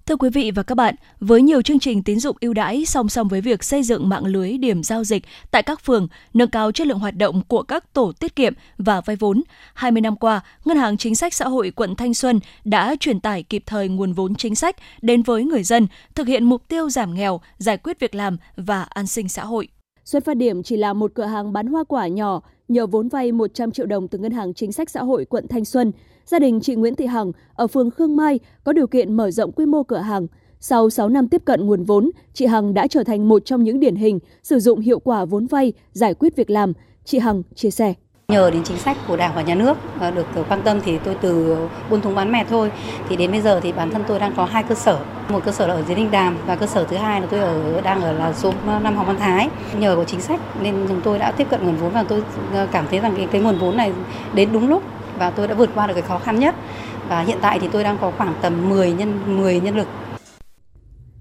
Thưa 0.08 0.16
quý 0.16 0.30
vị 0.30 0.52
và 0.52 0.64
các 0.64 0.76
bạn, 0.76 0.96
với 1.20 1.42
nhiều 1.42 1.62
chương 1.62 1.80
trình 1.80 2.04
tín 2.04 2.20
dụng 2.20 2.38
ưu 2.42 2.54
đãi 2.54 2.86
song 2.86 3.10
song 3.10 3.28
với 3.28 3.42
việc 3.42 3.64
xây 3.64 3.84
dựng 3.84 4.10
mạng 4.10 4.26
lưới 4.26 4.58
điểm 4.58 4.84
giao 4.84 5.04
dịch 5.04 5.24
tại 5.52 5.64
các 5.64 5.86
phường, 5.86 6.08
nâng 6.34 6.50
cao 6.50 6.72
chất 6.72 6.88
lượng 6.88 7.00
hoạt 7.00 7.16
động 7.16 7.42
của 7.48 7.64
các 7.64 7.94
tổ 7.94 8.12
tiết 8.20 8.36
kiệm 8.36 8.54
và 8.78 9.02
vay 9.02 9.16
vốn, 9.16 9.44
20 9.74 10.02
năm 10.02 10.16
qua, 10.16 10.42
Ngân 10.66 10.78
hàng 10.78 10.98
Chính 10.98 11.16
sách 11.16 11.34
Xã 11.34 11.48
hội 11.48 11.72
quận 11.72 11.96
Thanh 11.96 12.14
Xuân 12.14 12.40
đã 12.64 12.96
truyền 13.00 13.20
tải 13.20 13.44
kịp 13.44 13.64
thời 13.66 13.88
nguồn 13.88 14.14
vốn 14.14 14.36
chính 14.36 14.56
sách 14.56 14.76
đến 15.02 15.24
với 15.24 15.44
người 15.44 15.64
dân, 15.64 15.88
thực 16.16 16.28
hiện 16.28 16.44
mục 16.44 16.68
tiêu 16.68 16.90
giảm 16.90 17.14
nghèo, 17.14 17.42
giải 17.58 17.78
quyết 17.78 18.00
việc 18.00 18.16
làm 18.16 18.38
và 18.58 18.84
an 18.84 19.08
sinh 19.08 19.30
xã 19.30 19.46
hội. 19.46 19.68
Xuất 20.06 20.26
phát 20.26 20.38
điểm 20.38 20.64
chỉ 20.64 20.78
là 20.78 20.94
một 20.94 21.12
cửa 21.16 21.26
hàng 21.26 21.54
bán 21.54 21.68
hoa 21.68 21.84
quả 21.88 22.08
nhỏ, 22.08 22.42
nhờ 22.68 22.88
vốn 22.88 23.08
vay 23.08 23.32
100 23.32 23.72
triệu 23.72 23.86
đồng 23.86 24.08
từ 24.08 24.18
Ngân 24.18 24.32
hàng 24.32 24.54
Chính 24.54 24.72
sách 24.72 24.90
Xã 24.90 25.04
hội 25.04 25.26
quận 25.26 25.48
Thanh 25.48 25.66
Xuân, 25.66 25.92
gia 26.26 26.40
đình 26.40 26.60
chị 26.62 26.76
Nguyễn 26.76 26.96
Thị 26.96 27.06
Hằng 27.06 27.32
ở 27.54 27.68
phường 27.68 27.92
Khương 27.92 28.16
Mai 28.16 28.40
có 28.64 28.74
điều 28.74 28.88
kiện 28.88 29.14
mở 29.14 29.32
rộng 29.32 29.52
quy 29.52 29.66
mô 29.66 29.84
cửa 29.84 29.98
hàng. 29.98 30.28
Sau 30.60 30.90
6 30.90 31.10
năm 31.10 31.28
tiếp 31.30 31.42
cận 31.46 31.66
nguồn 31.66 31.84
vốn, 31.84 32.12
chị 32.34 32.46
Hằng 32.46 32.74
đã 32.74 32.88
trở 32.88 33.04
thành 33.04 33.28
một 33.30 33.46
trong 33.46 33.64
những 33.64 33.80
điển 33.80 33.96
hình 33.96 34.20
sử 34.44 34.60
dụng 34.60 34.80
hiệu 34.80 35.00
quả 35.00 35.26
vốn 35.26 35.46
vay 35.46 35.74
giải 35.92 36.14
quyết 36.14 36.36
việc 36.36 36.50
làm. 36.50 36.74
Chị 37.06 37.20
Hằng 37.20 37.44
chia 37.56 37.72
sẻ. 37.72 37.94
Nhờ 38.32 38.52
đến 38.52 38.64
chính 38.64 38.78
sách 38.78 38.98
của 39.08 39.16
Đảng 39.16 39.36
và 39.36 39.42
Nhà 39.42 39.56
nước 39.56 39.78
ờ, 40.00 40.12
được 40.12 40.26
ờ, 40.36 40.44
quan 40.50 40.62
tâm 40.62 40.80
thì 40.82 40.98
tôi 40.98 41.16
từ 41.22 41.58
buôn 41.90 42.02
thúng 42.02 42.16
bán 42.16 42.32
mè 42.32 42.46
thôi. 42.50 42.72
Thì 43.10 43.16
đến 43.16 43.32
bây 43.32 43.42
giờ 43.42 43.60
thì 43.64 43.72
bản 43.72 43.92
thân 43.92 44.04
tôi 44.08 44.20
đang 44.20 44.34
có 44.36 44.46
hai 44.46 44.64
cơ 44.64 44.76
sở. 44.76 45.00
Một 45.30 45.40
cơ 45.46 45.52
sở 45.52 45.68
là 45.68 45.74
ở 45.74 45.84
dưới 45.88 45.96
Ninh 45.96 46.12
Đàm 46.12 46.38
và 46.46 46.56
cơ 46.56 46.66
sở 46.66 46.84
thứ 46.84 46.98
hai 46.98 47.22
là 47.22 47.28
tôi 47.30 47.40
ở 47.40 47.82
đang 47.82 48.02
ở 48.02 48.12
là 48.12 48.34
số 48.34 48.54
ờ, 48.68 48.80
5 48.80 48.96
Hoàng 48.96 49.08
Văn 49.08 49.18
Thái. 49.20 49.50
Nhờ 49.78 49.96
có 49.96 50.04
chính 50.04 50.22
sách 50.22 50.40
nên 50.62 50.86
chúng 50.88 51.02
tôi 51.02 51.20
đã 51.20 51.32
tiếp 51.32 51.48
cận 51.50 51.66
nguồn 51.66 51.76
vốn 51.76 51.92
và 51.92 52.04
tôi 52.04 52.24
cảm 52.72 52.86
thấy 52.90 53.00
rằng 53.00 53.14
cái, 53.18 53.28
cái 53.32 53.42
nguồn 53.42 53.58
vốn 53.58 53.78
này 53.78 53.94
đến 54.34 54.50
đúng 54.54 54.70
lúc 54.70 54.84
và 55.20 55.30
tôi 55.30 55.48
đã 55.48 55.54
vượt 55.54 55.70
qua 55.76 55.88
được 55.88 55.94
cái 55.94 56.04
khó 56.08 56.20
khăn 56.20 56.40
nhất. 56.40 56.56
Và 57.10 57.22
hiện 57.22 57.38
tại 57.42 57.60
thì 57.60 57.68
tôi 57.72 57.84
đang 57.84 57.98
có 57.98 58.12
khoảng 58.18 58.34
tầm 58.42 58.70
10 58.70 58.92
nhân 58.92 59.20
10 59.38 59.60
nhân 59.60 59.78
lực 59.78 59.88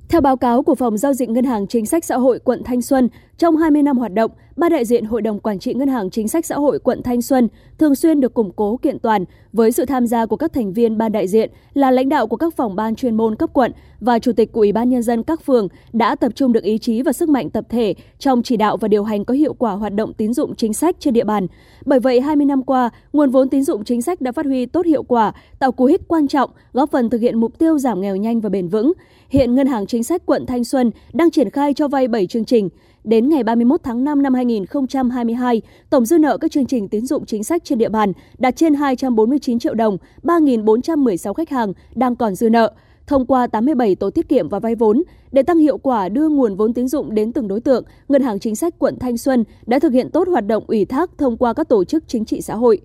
theo 0.08 0.20
báo 0.20 0.36
cáo 0.36 0.62
của 0.62 0.74
Phòng 0.74 0.98
Giao 0.98 1.12
dịch 1.12 1.28
Ngân 1.28 1.44
hàng 1.44 1.66
Chính 1.66 1.86
sách 1.86 2.04
Xã 2.04 2.16
hội 2.16 2.38
quận 2.38 2.62
Thanh 2.64 2.82
Xuân, 2.82 3.08
trong 3.38 3.56
20 3.56 3.82
năm 3.82 3.98
hoạt 3.98 4.12
động, 4.14 4.30
ba 4.56 4.68
đại 4.68 4.84
diện 4.84 5.04
Hội 5.04 5.22
đồng 5.22 5.40
Quản 5.40 5.58
trị 5.58 5.74
Ngân 5.74 5.88
hàng 5.88 6.10
Chính 6.10 6.28
sách 6.28 6.46
Xã 6.46 6.54
hội 6.54 6.78
quận 6.78 7.02
Thanh 7.02 7.22
Xuân 7.22 7.48
thường 7.78 7.94
xuyên 7.94 8.20
được 8.20 8.34
củng 8.34 8.52
cố 8.56 8.76
kiện 8.76 8.98
toàn 8.98 9.24
với 9.52 9.72
sự 9.72 9.84
tham 9.84 10.06
gia 10.06 10.26
của 10.26 10.36
các 10.36 10.52
thành 10.52 10.72
viên 10.72 10.98
ban 10.98 11.12
đại 11.12 11.28
diện 11.28 11.50
là 11.74 11.90
lãnh 11.90 12.08
đạo 12.08 12.26
của 12.26 12.36
các 12.36 12.56
phòng 12.56 12.76
ban 12.76 12.96
chuyên 12.96 13.16
môn 13.16 13.36
cấp 13.36 13.50
quận 13.52 13.72
và 14.00 14.18
chủ 14.18 14.32
tịch 14.32 14.52
của 14.52 14.60
Ủy 14.60 14.72
ban 14.72 14.88
Nhân 14.88 15.02
dân 15.02 15.22
các 15.22 15.44
phường 15.44 15.68
đã 15.92 16.14
tập 16.14 16.32
trung 16.34 16.52
được 16.52 16.62
ý 16.62 16.78
chí 16.78 17.02
và 17.02 17.12
sức 17.12 17.28
mạnh 17.28 17.50
tập 17.50 17.64
thể 17.68 17.94
trong 18.18 18.42
chỉ 18.42 18.56
đạo 18.56 18.76
và 18.76 18.88
điều 18.88 19.04
hành 19.04 19.24
có 19.24 19.34
hiệu 19.34 19.54
quả 19.54 19.72
hoạt 19.72 19.94
động 19.94 20.12
tín 20.12 20.34
dụng 20.34 20.56
chính 20.56 20.74
sách 20.74 20.96
trên 20.98 21.14
địa 21.14 21.24
bàn. 21.24 21.46
Bởi 21.84 22.00
vậy, 22.00 22.20
20 22.20 22.46
năm 22.46 22.62
qua, 22.62 22.90
nguồn 23.12 23.30
vốn 23.30 23.48
tín 23.48 23.64
dụng 23.64 23.84
chính 23.84 24.02
sách 24.02 24.20
đã 24.20 24.32
phát 24.32 24.46
huy 24.46 24.66
tốt 24.66 24.86
hiệu 24.86 25.02
quả, 25.02 25.32
tạo 25.58 25.72
cú 25.72 25.84
hích 25.84 26.08
quan 26.08 26.28
trọng, 26.28 26.50
góp 26.72 26.90
phần 26.90 27.10
thực 27.10 27.20
hiện 27.20 27.40
mục 27.40 27.58
tiêu 27.58 27.78
giảm 27.78 28.00
nghèo 28.00 28.16
nhanh 28.16 28.40
và 28.40 28.48
bền 28.48 28.68
vững. 28.68 28.92
Hiện 29.28 29.54
Ngân 29.54 29.66
hàng 29.66 29.86
Chính 29.86 30.04
sách 30.04 30.22
quận 30.26 30.46
Thanh 30.46 30.64
Xuân 30.64 30.90
đang 31.12 31.30
triển 31.30 31.50
khai 31.50 31.74
cho 31.74 31.88
vay 31.88 32.08
7 32.08 32.26
chương 32.26 32.44
trình. 32.44 32.68
Đến 33.04 33.28
ngày 33.28 33.42
31 33.42 33.80
tháng 33.82 34.04
5 34.04 34.22
năm 34.22 34.34
2022, 34.34 35.62
tổng 35.90 36.06
dư 36.06 36.18
nợ 36.18 36.38
các 36.38 36.50
chương 36.50 36.66
trình 36.66 36.88
tín 36.88 37.06
dụng 37.06 37.26
chính 37.26 37.44
sách 37.44 37.64
trên 37.64 37.78
địa 37.78 37.88
bàn 37.88 38.12
đạt 38.38 38.56
trên 38.56 38.74
249 38.74 39.58
triệu 39.58 39.74
đồng, 39.74 39.96
3.416 40.22 41.32
khách 41.32 41.50
hàng 41.50 41.72
đang 41.94 42.16
còn 42.16 42.34
dư 42.34 42.50
nợ. 42.50 42.72
Thông 43.06 43.26
qua 43.26 43.46
87 43.46 43.94
tổ 43.94 44.10
tiết 44.10 44.28
kiệm 44.28 44.48
và 44.48 44.58
vay 44.58 44.74
vốn, 44.74 45.02
để 45.32 45.42
tăng 45.42 45.58
hiệu 45.58 45.78
quả 45.78 46.08
đưa 46.08 46.28
nguồn 46.28 46.56
vốn 46.56 46.72
tín 46.74 46.88
dụng 46.88 47.14
đến 47.14 47.32
từng 47.32 47.48
đối 47.48 47.60
tượng, 47.60 47.84
Ngân 48.08 48.22
hàng 48.22 48.38
Chính 48.38 48.56
sách 48.56 48.74
quận 48.78 48.98
Thanh 48.98 49.18
Xuân 49.18 49.44
đã 49.66 49.78
thực 49.78 49.92
hiện 49.92 50.10
tốt 50.10 50.28
hoạt 50.28 50.46
động 50.46 50.64
ủy 50.66 50.84
thác 50.84 51.10
thông 51.18 51.36
qua 51.36 51.52
các 51.52 51.68
tổ 51.68 51.84
chức 51.84 52.04
chính 52.08 52.24
trị 52.24 52.40
xã 52.40 52.54
hội. 52.54 52.80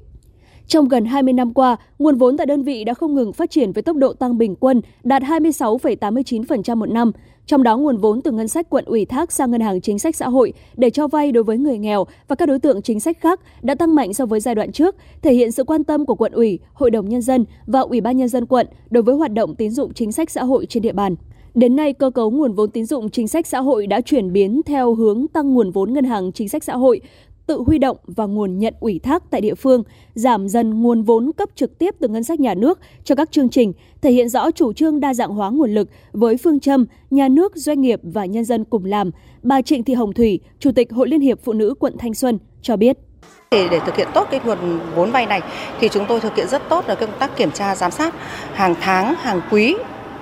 Trong 0.71 0.87
gần 0.87 1.05
20 1.05 1.33
năm 1.33 1.53
qua, 1.53 1.77
nguồn 1.99 2.15
vốn 2.15 2.37
tại 2.37 2.45
đơn 2.45 2.63
vị 2.63 2.83
đã 2.83 2.93
không 2.93 3.15
ngừng 3.15 3.33
phát 3.33 3.51
triển 3.51 3.71
với 3.71 3.83
tốc 3.83 3.97
độ 3.97 4.13
tăng 4.13 4.37
bình 4.37 4.55
quân 4.55 4.81
đạt 5.03 5.23
26,89% 5.23 6.75
một 6.75 6.89
năm. 6.89 7.11
Trong 7.45 7.63
đó, 7.63 7.77
nguồn 7.77 7.97
vốn 7.97 8.21
từ 8.21 8.31
ngân 8.31 8.47
sách 8.47 8.69
quận 8.69 8.85
ủy 8.85 9.05
thác 9.05 9.31
sang 9.31 9.51
ngân 9.51 9.61
hàng 9.61 9.81
chính 9.81 9.99
sách 9.99 10.15
xã 10.15 10.29
hội 10.29 10.53
để 10.75 10.89
cho 10.89 11.07
vay 11.07 11.31
đối 11.31 11.43
với 11.43 11.57
người 11.57 11.77
nghèo 11.77 12.05
và 12.27 12.35
các 12.35 12.45
đối 12.45 12.59
tượng 12.59 12.81
chính 12.81 12.99
sách 12.99 13.17
khác 13.19 13.39
đã 13.61 13.75
tăng 13.75 13.95
mạnh 13.95 14.13
so 14.13 14.25
với 14.25 14.39
giai 14.39 14.55
đoạn 14.55 14.71
trước, 14.71 14.95
thể 15.21 15.33
hiện 15.33 15.51
sự 15.51 15.63
quan 15.63 15.83
tâm 15.83 16.05
của 16.05 16.15
quận 16.15 16.31
ủy, 16.31 16.59
hội 16.73 16.91
đồng 16.91 17.09
nhân 17.09 17.21
dân 17.21 17.45
và 17.67 17.79
ủy 17.79 18.01
ban 18.01 18.17
nhân 18.17 18.29
dân 18.29 18.45
quận 18.45 18.67
đối 18.89 19.03
với 19.03 19.15
hoạt 19.15 19.33
động 19.33 19.55
tín 19.55 19.71
dụng 19.71 19.93
chính 19.93 20.11
sách 20.11 20.29
xã 20.29 20.43
hội 20.43 20.65
trên 20.65 20.83
địa 20.83 20.93
bàn. 20.93 21.15
Đến 21.55 21.75
nay, 21.75 21.93
cơ 21.93 22.09
cấu 22.09 22.31
nguồn 22.31 22.53
vốn 22.53 22.71
tín 22.71 22.85
dụng 22.85 23.09
chính 23.09 23.27
sách 23.27 23.47
xã 23.47 23.59
hội 23.59 23.87
đã 23.87 24.01
chuyển 24.01 24.33
biến 24.33 24.61
theo 24.65 24.93
hướng 24.93 25.27
tăng 25.27 25.53
nguồn 25.53 25.71
vốn 25.71 25.93
ngân 25.93 26.05
hàng 26.05 26.31
chính 26.31 26.49
sách 26.49 26.63
xã 26.63 26.75
hội 26.75 27.01
tự 27.47 27.63
huy 27.67 27.77
động 27.77 27.97
và 28.03 28.25
nguồn 28.25 28.59
nhận 28.59 28.73
ủy 28.79 28.99
thác 28.99 29.23
tại 29.31 29.41
địa 29.41 29.55
phương, 29.55 29.83
giảm 30.13 30.47
dần 30.47 30.81
nguồn 30.81 31.03
vốn 31.03 31.31
cấp 31.37 31.49
trực 31.55 31.77
tiếp 31.77 31.95
từ 31.99 32.07
ngân 32.07 32.23
sách 32.23 32.39
nhà 32.39 32.53
nước 32.53 32.79
cho 33.03 33.15
các 33.15 33.31
chương 33.31 33.49
trình, 33.49 33.73
thể 34.01 34.11
hiện 34.11 34.29
rõ 34.29 34.51
chủ 34.51 34.73
trương 34.73 34.99
đa 34.99 35.13
dạng 35.13 35.29
hóa 35.29 35.49
nguồn 35.49 35.73
lực 35.73 35.89
với 36.11 36.37
phương 36.37 36.59
châm 36.59 36.85
nhà 37.09 37.27
nước, 37.27 37.55
doanh 37.55 37.81
nghiệp 37.81 37.99
và 38.03 38.25
nhân 38.25 38.45
dân 38.45 38.63
cùng 38.63 38.85
làm. 38.85 39.11
Bà 39.43 39.61
Trịnh 39.61 39.83
Thị 39.83 39.93
Hồng 39.93 40.13
Thủy, 40.13 40.39
Chủ 40.59 40.71
tịch 40.71 40.91
Hội 40.91 41.07
Liên 41.07 41.21
hiệp 41.21 41.39
Phụ 41.43 41.53
nữ 41.53 41.73
quận 41.79 41.97
Thanh 41.97 42.13
Xuân 42.13 42.39
cho 42.61 42.77
biết. 42.77 42.97
Để, 43.51 43.67
để 43.71 43.79
thực 43.85 43.95
hiện 43.95 44.07
tốt 44.13 44.27
cái 44.31 44.39
nguồn 44.45 44.57
vốn 44.95 45.11
vay 45.11 45.25
này 45.25 45.41
thì 45.79 45.89
chúng 45.89 46.05
tôi 46.07 46.19
thực 46.19 46.35
hiện 46.35 46.47
rất 46.47 46.61
tốt 46.69 46.85
là 46.87 46.95
công 46.95 47.09
tác 47.19 47.37
kiểm 47.37 47.51
tra 47.51 47.75
giám 47.75 47.91
sát 47.91 48.15
hàng 48.53 48.75
tháng, 48.81 49.15
hàng 49.15 49.41
quý, 49.51 49.75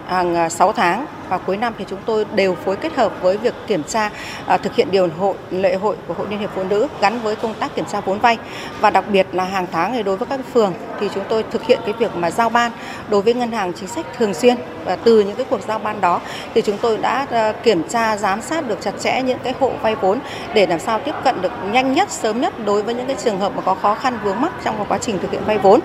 hàng 0.09 0.35
à, 0.35 0.49
6 0.49 0.71
tháng. 0.71 1.05
Và 1.29 1.37
cuối 1.37 1.57
năm 1.57 1.73
thì 1.77 1.85
chúng 1.89 1.99
tôi 2.05 2.25
đều 2.35 2.55
phối 2.55 2.75
kết 2.75 2.95
hợp 2.95 3.13
với 3.21 3.37
việc 3.37 3.53
kiểm 3.67 3.83
tra 3.83 4.09
à, 4.45 4.57
thực 4.57 4.75
hiện 4.75 4.91
điều 4.91 5.07
hội 5.19 5.35
lệ 5.51 5.75
hội 5.75 5.95
của 6.07 6.13
Hội 6.13 6.27
Liên 6.29 6.39
hiệp 6.39 6.49
Phụ 6.55 6.63
nữ 6.63 6.87
gắn 7.01 7.19
với 7.19 7.35
công 7.35 7.53
tác 7.53 7.75
kiểm 7.75 7.85
tra 7.85 8.01
vốn 8.01 8.19
vay. 8.19 8.37
Và 8.81 8.89
đặc 8.89 9.05
biệt 9.11 9.27
là 9.31 9.43
hàng 9.43 9.67
tháng 9.71 9.93
thì 9.93 10.03
đối 10.03 10.17
với 10.17 10.27
các 10.27 10.39
phường 10.53 10.73
thì 10.99 11.09
chúng 11.13 11.23
tôi 11.29 11.43
thực 11.51 11.63
hiện 11.63 11.79
cái 11.85 11.93
việc 11.93 12.15
mà 12.15 12.31
giao 12.31 12.49
ban 12.49 12.71
đối 13.09 13.21
với 13.21 13.33
ngân 13.33 13.51
hàng 13.51 13.73
chính 13.73 13.87
sách 13.87 14.05
thường 14.17 14.33
xuyên. 14.33 14.55
Và 14.85 14.95
từ 14.95 15.21
những 15.21 15.35
cái 15.35 15.45
cuộc 15.49 15.61
giao 15.67 15.79
ban 15.79 16.01
đó 16.01 16.21
thì 16.53 16.61
chúng 16.61 16.77
tôi 16.77 16.97
đã 16.97 17.27
à, 17.31 17.51
kiểm 17.63 17.83
tra, 17.89 18.17
giám 18.17 18.41
sát 18.41 18.67
được 18.67 18.81
chặt 18.81 18.93
chẽ 18.99 19.21
những 19.21 19.39
cái 19.43 19.53
hộ 19.59 19.71
vay 19.81 19.95
vốn 19.95 20.19
để 20.53 20.67
làm 20.67 20.79
sao 20.79 20.99
tiếp 20.99 21.15
cận 21.23 21.41
được 21.41 21.51
nhanh 21.71 21.93
nhất, 21.93 22.11
sớm 22.11 22.41
nhất 22.41 22.53
đối 22.65 22.83
với 22.83 22.93
những 22.93 23.07
cái 23.07 23.15
trường 23.23 23.39
hợp 23.39 23.55
mà 23.55 23.61
có 23.61 23.75
khó 23.75 23.95
khăn 23.95 24.19
vướng 24.23 24.41
mắc 24.41 24.51
trong 24.65 24.85
quá 24.89 24.97
trình 24.97 25.19
thực 25.19 25.31
hiện 25.31 25.41
vay 25.45 25.57
vốn. 25.57 25.79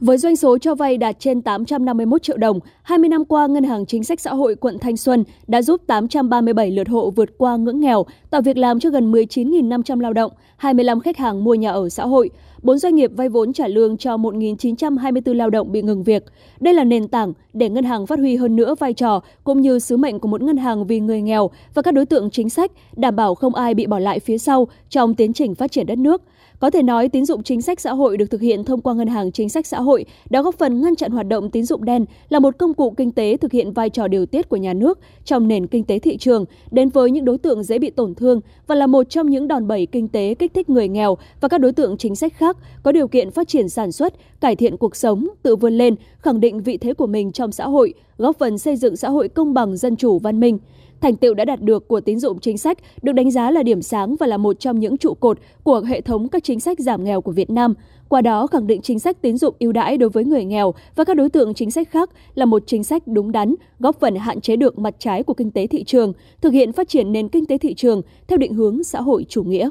Với 0.00 0.18
doanh 0.18 0.36
số 0.36 0.58
cho 0.58 0.74
vay 0.74 0.96
đạt 0.96 1.16
trên 1.18 1.42
851 1.42 2.22
triệu 2.22 2.36
đồng, 2.36 2.60
20 2.82 3.08
năm 3.08 3.24
qua, 3.24 3.46
Ngân 3.46 3.64
hàng 3.64 3.86
Chính 3.86 4.04
sách 4.04 4.20
Xã 4.20 4.34
hội 4.34 4.54
quận 4.54 4.78
Thanh 4.78 4.96
Xuân 4.96 5.24
đã 5.46 5.62
giúp 5.62 5.80
837 5.86 6.70
lượt 6.70 6.88
hộ 6.88 7.10
vượt 7.10 7.28
qua 7.38 7.56
ngưỡng 7.56 7.80
nghèo, 7.80 8.06
tạo 8.30 8.40
việc 8.40 8.56
làm 8.56 8.80
cho 8.80 8.90
gần 8.90 9.12
19.500 9.12 10.00
lao 10.00 10.12
động, 10.12 10.32
25 10.56 11.00
khách 11.00 11.16
hàng 11.16 11.44
mua 11.44 11.54
nhà 11.54 11.70
ở 11.70 11.88
xã 11.88 12.06
hội, 12.06 12.30
4 12.62 12.78
doanh 12.78 12.94
nghiệp 12.94 13.10
vay 13.16 13.28
vốn 13.28 13.52
trả 13.52 13.68
lương 13.68 13.96
cho 13.96 14.16
1.924 14.16 15.34
lao 15.34 15.50
động 15.50 15.72
bị 15.72 15.82
ngừng 15.82 16.02
việc. 16.02 16.24
Đây 16.60 16.74
là 16.74 16.84
nền 16.84 17.08
tảng 17.08 17.32
để 17.52 17.68
ngân 17.68 17.84
hàng 17.84 18.06
phát 18.06 18.18
huy 18.18 18.36
hơn 18.36 18.56
nữa 18.56 18.74
vai 18.78 18.92
trò 18.92 19.20
cũng 19.44 19.60
như 19.60 19.78
sứ 19.78 19.96
mệnh 19.96 20.18
của 20.18 20.28
một 20.28 20.42
ngân 20.42 20.56
hàng 20.56 20.86
vì 20.86 21.00
người 21.00 21.22
nghèo 21.22 21.50
và 21.74 21.82
các 21.82 21.94
đối 21.94 22.06
tượng 22.06 22.30
chính 22.30 22.50
sách, 22.50 22.72
đảm 22.96 23.16
bảo 23.16 23.34
không 23.34 23.54
ai 23.54 23.74
bị 23.74 23.86
bỏ 23.86 23.98
lại 23.98 24.20
phía 24.20 24.38
sau 24.38 24.68
trong 24.88 25.14
tiến 25.14 25.32
trình 25.32 25.54
phát 25.54 25.72
triển 25.72 25.86
đất 25.86 25.98
nước– 25.98 26.22
có 26.60 26.70
thể 26.70 26.82
nói, 26.82 27.08
tín 27.08 27.24
dụng 27.24 27.42
chính 27.42 27.62
sách 27.62 27.80
xã 27.80 27.92
hội 27.92 28.16
được 28.16 28.30
thực 28.30 28.40
hiện 28.40 28.64
thông 28.64 28.80
qua 28.80 28.94
ngân 28.94 29.08
hàng 29.08 29.32
chính 29.32 29.48
sách 29.48 29.66
xã 29.66 29.80
hội 29.80 30.04
đã 30.30 30.42
góp 30.42 30.54
phần 30.58 30.80
ngăn 30.80 30.96
chặn 30.96 31.10
hoạt 31.10 31.26
động 31.26 31.50
tín 31.50 31.64
dụng 31.64 31.84
đen 31.84 32.04
là 32.28 32.38
một 32.38 32.58
công 32.58 32.74
cụ 32.74 32.90
kinh 32.90 33.12
tế 33.12 33.36
thực 33.36 33.52
hiện 33.52 33.72
vai 33.72 33.90
trò 33.90 34.08
điều 34.08 34.26
tiết 34.26 34.48
của 34.48 34.56
nhà 34.56 34.72
nước 34.72 34.98
trong 35.24 35.48
nền 35.48 35.66
kinh 35.66 35.84
tế 35.84 35.98
thị 35.98 36.16
trường 36.16 36.44
đến 36.70 36.88
với 36.88 37.10
những 37.10 37.24
đối 37.24 37.38
tượng 37.38 37.62
dễ 37.62 37.78
bị 37.78 37.90
tổn 37.90 38.14
thương 38.14 38.40
và 38.66 38.74
là 38.74 38.86
một 38.86 39.10
trong 39.10 39.30
những 39.30 39.48
đòn 39.48 39.66
bẩy 39.66 39.86
kinh 39.86 40.08
tế 40.08 40.34
kích 40.34 40.54
thích 40.54 40.70
người 40.70 40.88
nghèo 40.88 41.18
và 41.40 41.48
các 41.48 41.58
đối 41.58 41.72
tượng 41.72 41.96
chính 41.96 42.16
sách 42.16 42.34
khác 42.34 42.47
có 42.82 42.92
điều 42.92 43.08
kiện 43.08 43.30
phát 43.30 43.48
triển 43.48 43.68
sản 43.68 43.92
xuất, 43.92 44.14
cải 44.40 44.56
thiện 44.56 44.76
cuộc 44.76 44.96
sống, 44.96 45.28
tự 45.42 45.56
vươn 45.56 45.78
lên, 45.78 45.94
khẳng 46.18 46.40
định 46.40 46.62
vị 46.62 46.76
thế 46.76 46.94
của 46.94 47.06
mình 47.06 47.32
trong 47.32 47.52
xã 47.52 47.66
hội, 47.68 47.94
góp 48.18 48.38
phần 48.38 48.58
xây 48.58 48.76
dựng 48.76 48.96
xã 48.96 49.08
hội 49.08 49.28
công 49.28 49.54
bằng, 49.54 49.76
dân 49.76 49.96
chủ, 49.96 50.18
văn 50.18 50.40
minh. 50.40 50.58
Thành 51.00 51.16
tựu 51.16 51.34
đã 51.34 51.44
đạt 51.44 51.62
được 51.62 51.88
của 51.88 52.00
tín 52.00 52.18
dụng 52.18 52.38
chính 52.40 52.58
sách 52.58 52.78
được 53.02 53.12
đánh 53.12 53.30
giá 53.30 53.50
là 53.50 53.62
điểm 53.62 53.82
sáng 53.82 54.16
và 54.16 54.26
là 54.26 54.36
một 54.36 54.60
trong 54.60 54.80
những 54.80 54.98
trụ 54.98 55.14
cột 55.14 55.38
của 55.62 55.80
hệ 55.80 56.00
thống 56.00 56.28
các 56.28 56.44
chính 56.44 56.60
sách 56.60 56.80
giảm 56.80 57.04
nghèo 57.04 57.20
của 57.20 57.32
Việt 57.32 57.50
Nam. 57.50 57.74
Qua 58.08 58.20
đó 58.20 58.46
khẳng 58.46 58.66
định 58.66 58.82
chính 58.82 58.98
sách 58.98 59.22
tín 59.22 59.36
dụng 59.36 59.54
ưu 59.58 59.72
đãi 59.72 59.98
đối 59.98 60.10
với 60.10 60.24
người 60.24 60.44
nghèo 60.44 60.74
và 60.96 61.04
các 61.04 61.16
đối 61.16 61.30
tượng 61.30 61.54
chính 61.54 61.70
sách 61.70 61.90
khác 61.90 62.10
là 62.34 62.44
một 62.44 62.62
chính 62.66 62.84
sách 62.84 63.02
đúng 63.06 63.32
đắn, 63.32 63.54
góp 63.78 64.00
phần 64.00 64.16
hạn 64.16 64.40
chế 64.40 64.56
được 64.56 64.78
mặt 64.78 64.94
trái 64.98 65.22
của 65.22 65.34
kinh 65.34 65.50
tế 65.50 65.66
thị 65.66 65.84
trường, 65.84 66.12
thực 66.40 66.52
hiện 66.52 66.72
phát 66.72 66.88
triển 66.88 67.12
nền 67.12 67.28
kinh 67.28 67.46
tế 67.46 67.58
thị 67.58 67.74
trường 67.74 68.02
theo 68.28 68.38
định 68.38 68.54
hướng 68.54 68.84
xã 68.84 69.00
hội 69.00 69.26
chủ 69.28 69.42
nghĩa. 69.42 69.70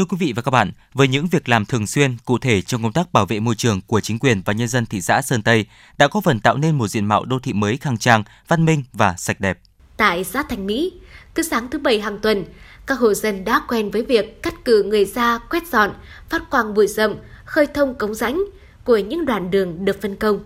Thưa 0.00 0.06
quý 0.06 0.16
vị 0.20 0.32
và 0.36 0.42
các 0.42 0.50
bạn, 0.50 0.72
với 0.94 1.08
những 1.08 1.26
việc 1.26 1.48
làm 1.48 1.64
thường 1.64 1.86
xuyên, 1.86 2.16
cụ 2.24 2.38
thể 2.38 2.62
trong 2.62 2.82
công 2.82 2.92
tác 2.92 3.12
bảo 3.12 3.26
vệ 3.26 3.40
môi 3.40 3.54
trường 3.54 3.80
của 3.86 4.00
chính 4.00 4.18
quyền 4.18 4.42
và 4.44 4.52
nhân 4.52 4.68
dân 4.68 4.86
thị 4.86 5.00
xã 5.00 5.22
Sơn 5.22 5.42
Tây 5.42 5.66
đã 5.98 6.08
có 6.08 6.20
phần 6.20 6.40
tạo 6.40 6.56
nên 6.56 6.78
một 6.78 6.88
diện 6.88 7.04
mạo 7.04 7.24
đô 7.24 7.38
thị 7.38 7.52
mới 7.52 7.76
khang 7.76 7.98
trang, 7.98 8.24
văn 8.48 8.64
minh 8.64 8.84
và 8.92 9.14
sạch 9.18 9.40
đẹp. 9.40 9.58
Tại 9.96 10.24
xã 10.24 10.42
Thành 10.42 10.66
Mỹ, 10.66 10.92
cứ 11.34 11.42
sáng 11.42 11.68
thứ 11.70 11.78
bảy 11.78 12.00
hàng 12.00 12.18
tuần, 12.18 12.44
các 12.86 12.98
hộ 12.98 13.14
dân 13.14 13.44
đã 13.44 13.62
quen 13.68 13.90
với 13.90 14.02
việc 14.02 14.42
cắt 14.42 14.64
cử 14.64 14.82
người 14.82 15.04
ra 15.04 15.38
quét 15.38 15.68
dọn, 15.72 15.90
phát 16.28 16.50
quang 16.50 16.74
bụi 16.74 16.86
rậm, 16.86 17.14
khơi 17.44 17.66
thông 17.66 17.94
cống 17.94 18.14
rãnh 18.14 18.42
của 18.84 18.98
những 18.98 19.26
đoạn 19.26 19.50
đường 19.50 19.84
được 19.84 20.02
phân 20.02 20.16
công. 20.16 20.40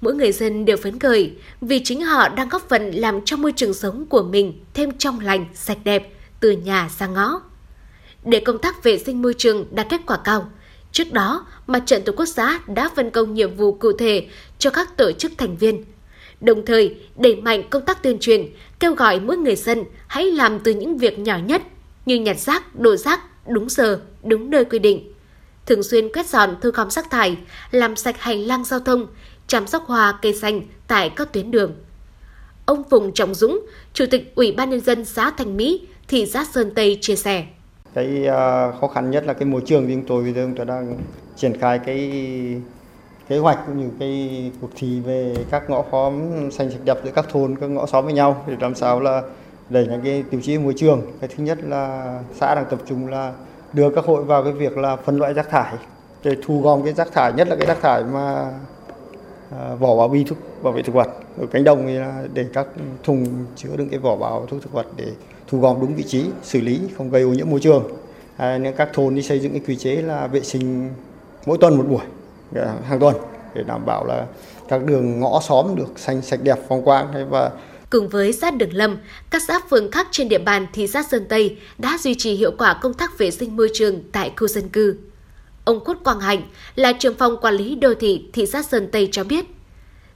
Mỗi 0.00 0.14
người 0.14 0.32
dân 0.32 0.64
đều 0.64 0.76
phấn 0.82 0.98
khởi 0.98 1.36
vì 1.60 1.80
chính 1.84 2.02
họ 2.02 2.28
đang 2.28 2.48
góp 2.48 2.68
phần 2.68 2.90
làm 2.90 3.20
cho 3.24 3.36
môi 3.36 3.52
trường 3.52 3.74
sống 3.74 4.06
của 4.06 4.22
mình 4.22 4.64
thêm 4.74 4.98
trong 4.98 5.20
lành, 5.20 5.46
sạch 5.54 5.78
đẹp 5.84 6.12
từ 6.40 6.50
nhà 6.50 6.90
ra 6.98 7.06
ngõ 7.06 7.40
để 8.26 8.40
công 8.40 8.58
tác 8.58 8.84
vệ 8.84 8.98
sinh 8.98 9.22
môi 9.22 9.34
trường 9.38 9.66
đạt 9.70 9.86
kết 9.90 10.00
quả 10.06 10.18
cao. 10.24 10.50
Trước 10.92 11.12
đó, 11.12 11.46
Mặt 11.66 11.82
trận 11.86 12.02
Tổ 12.04 12.12
quốc 12.16 12.26
xã 12.26 12.60
đã 12.66 12.90
phân 12.96 13.10
công 13.10 13.34
nhiệm 13.34 13.56
vụ 13.56 13.72
cụ 13.72 13.92
thể 13.92 14.26
cho 14.58 14.70
các 14.70 14.96
tổ 14.96 15.12
chức 15.12 15.32
thành 15.38 15.56
viên. 15.56 15.84
Đồng 16.40 16.66
thời, 16.66 16.96
đẩy 17.16 17.36
mạnh 17.36 17.62
công 17.70 17.84
tác 17.84 18.02
tuyên 18.02 18.18
truyền, 18.20 18.46
kêu 18.80 18.94
gọi 18.94 19.20
mỗi 19.20 19.36
người 19.36 19.56
dân 19.56 19.84
hãy 20.06 20.24
làm 20.24 20.60
từ 20.60 20.74
những 20.74 20.98
việc 20.98 21.18
nhỏ 21.18 21.38
nhất 21.38 21.62
như 22.06 22.16
nhặt 22.20 22.38
rác, 22.38 22.76
đổ 22.76 22.96
rác 22.96 23.20
đúng 23.48 23.68
giờ, 23.68 24.00
đúng 24.24 24.50
nơi 24.50 24.64
quy 24.64 24.78
định. 24.78 25.12
Thường 25.66 25.82
xuyên 25.82 26.12
quét 26.12 26.26
dọn 26.26 26.56
thu 26.62 26.70
gom 26.70 26.90
rác 26.90 27.10
thải, 27.10 27.36
làm 27.70 27.96
sạch 27.96 28.20
hành 28.20 28.46
lang 28.46 28.64
giao 28.64 28.80
thông, 28.80 29.06
chăm 29.46 29.66
sóc 29.66 29.84
hoa 29.86 30.18
cây 30.22 30.34
xanh 30.34 30.60
tại 30.88 31.10
các 31.10 31.32
tuyến 31.32 31.50
đường. 31.50 31.72
Ông 32.66 32.82
Phùng 32.90 33.14
Trọng 33.14 33.34
Dũng, 33.34 33.66
Chủ 33.94 34.04
tịch 34.10 34.32
Ủy 34.34 34.52
ban 34.52 34.70
Nhân 34.70 34.80
dân 34.80 35.04
xã 35.04 35.30
Thành 35.30 35.56
Mỹ, 35.56 35.86
thị 36.08 36.26
xã 36.26 36.44
Sơn 36.44 36.72
Tây 36.74 36.98
chia 37.00 37.16
sẻ 37.16 37.46
cái 37.96 38.26
à, 38.26 38.72
khó 38.80 38.86
khăn 38.88 39.10
nhất 39.10 39.26
là 39.26 39.32
cái 39.32 39.44
môi 39.44 39.62
trường 39.66 39.86
thì 39.86 39.94
chúng 39.94 40.06
tôi 40.06 40.22
bây 40.22 40.32
giờ 40.32 40.44
chúng 40.46 40.56
tôi 40.56 40.66
đang 40.66 40.96
triển 41.36 41.58
khai 41.58 41.78
cái 41.78 42.10
kế 43.28 43.38
hoạch 43.38 43.58
cũng 43.66 43.78
như 43.78 43.90
cái 43.98 44.52
cuộc 44.60 44.70
thi 44.76 45.00
về 45.00 45.34
các 45.50 45.70
ngõ 45.70 45.84
xóm 45.92 46.14
xanh 46.50 46.70
sạch 46.70 46.78
đẹp 46.84 46.98
giữa 47.04 47.10
các 47.10 47.26
thôn 47.32 47.56
các 47.60 47.70
ngõ 47.70 47.86
xóm 47.86 48.04
với 48.04 48.14
nhau 48.14 48.44
để 48.46 48.54
làm 48.60 48.74
sao 48.74 49.00
là 49.00 49.22
đẩy 49.70 49.86
những 49.86 50.00
cái 50.04 50.24
tiêu 50.30 50.40
chí 50.40 50.58
môi 50.58 50.74
trường. 50.76 51.02
Cái 51.20 51.30
thứ 51.36 51.44
nhất 51.44 51.58
là 51.62 52.14
xã 52.34 52.54
đang 52.54 52.64
tập 52.70 52.78
trung 52.86 53.08
là 53.08 53.32
đưa 53.72 53.90
các 53.90 54.04
hội 54.04 54.24
vào 54.24 54.44
cái 54.44 54.52
việc 54.52 54.78
là 54.78 54.96
phân 54.96 55.16
loại 55.16 55.34
rác 55.34 55.50
thải 55.50 55.74
để 56.24 56.36
thu 56.46 56.60
gom 56.60 56.82
cái 56.84 56.92
rác 56.92 57.12
thải 57.12 57.32
nhất 57.32 57.48
là 57.48 57.56
cái 57.56 57.66
rác 57.66 57.80
thải 57.82 58.04
mà 58.04 58.52
à, 59.58 59.74
vỏ 59.74 59.96
bao 59.96 60.08
bì 60.08 60.24
thuốc 60.24 60.38
bảo 60.62 60.72
vệ 60.72 60.82
thực 60.82 60.94
vật. 60.94 61.08
Ở 61.40 61.46
cánh 61.46 61.64
đồng 61.64 61.86
thì 61.86 61.94
là 61.94 62.24
để 62.34 62.46
các 62.52 62.66
thùng 63.04 63.26
chứa 63.56 63.76
đựng 63.76 63.88
cái 63.88 63.98
vỏ 63.98 64.16
bao 64.16 64.46
thuốc 64.46 64.62
thực 64.62 64.72
vật 64.72 64.86
để 64.96 65.06
thu 65.48 65.60
gom 65.60 65.80
đúng 65.80 65.94
vị 65.94 66.02
trí, 66.02 66.24
xử 66.42 66.60
lý 66.60 66.80
không 66.96 67.10
gây 67.10 67.22
ô 67.22 67.28
nhiễm 67.28 67.50
môi 67.50 67.60
trường. 67.60 67.84
À, 68.36 68.58
nên 68.58 68.74
các 68.76 68.88
thôn 68.92 69.14
đi 69.14 69.22
xây 69.22 69.40
dựng 69.40 69.52
cái 69.52 69.60
quy 69.66 69.76
chế 69.76 69.94
là 69.96 70.26
vệ 70.26 70.40
sinh 70.40 70.90
mỗi 71.46 71.58
tuần 71.58 71.76
một 71.76 71.84
buổi, 71.88 72.02
à, 72.54 72.74
hàng 72.88 73.00
tuần 73.00 73.16
để 73.54 73.62
đảm 73.62 73.86
bảo 73.86 74.04
là 74.06 74.26
các 74.68 74.84
đường 74.84 75.20
ngõ 75.20 75.40
xóm 75.40 75.76
được 75.76 75.98
xanh 75.98 76.22
sạch 76.22 76.40
đẹp 76.42 76.58
phong 76.68 76.84
quang 76.84 77.30
và 77.30 77.50
Cùng 77.90 78.08
với 78.08 78.32
xã 78.32 78.50
Đường 78.50 78.72
Lâm, 78.74 78.96
các 79.30 79.42
xã 79.48 79.60
phường 79.70 79.90
khác 79.90 80.08
trên 80.10 80.28
địa 80.28 80.38
bàn 80.38 80.66
thị 80.72 80.86
xã 80.86 81.02
Sơn 81.02 81.26
Tây 81.28 81.56
đã 81.78 81.98
duy 82.00 82.14
trì 82.14 82.34
hiệu 82.34 82.50
quả 82.58 82.78
công 82.82 82.94
tác 82.94 83.18
vệ 83.18 83.30
sinh 83.30 83.56
môi 83.56 83.70
trường 83.74 84.02
tại 84.12 84.32
khu 84.36 84.48
dân 84.48 84.68
cư. 84.68 84.96
Ông 85.64 85.84
Khuất 85.84 86.04
Quang 86.04 86.20
Hạnh 86.20 86.42
là 86.74 86.92
trưởng 86.92 87.14
phòng 87.14 87.36
quản 87.40 87.54
lý 87.54 87.74
đô 87.74 87.94
thị 87.94 88.24
thị 88.32 88.46
xã 88.46 88.62
Sơn 88.62 88.88
Tây 88.92 89.08
cho 89.12 89.24
biết, 89.24 89.46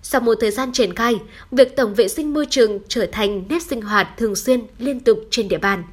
sau 0.02 0.20
một 0.20 0.34
thời 0.40 0.50
gian 0.50 0.72
triển 0.72 0.94
khai, 0.94 1.14
việc 1.50 1.76
tổng 1.76 1.94
vệ 1.94 2.08
sinh 2.08 2.34
môi 2.34 2.46
trường 2.50 2.78
trở 2.88 3.06
thành 3.12 3.44
nếp 3.48 3.62
sinh 3.62 3.82
hoạt 3.82 4.08
thường 4.16 4.36
xuyên 4.36 4.60
liên 4.78 5.00
tục 5.00 5.18
trên 5.30 5.48
địa 5.48 5.58
bàn. 5.58 5.84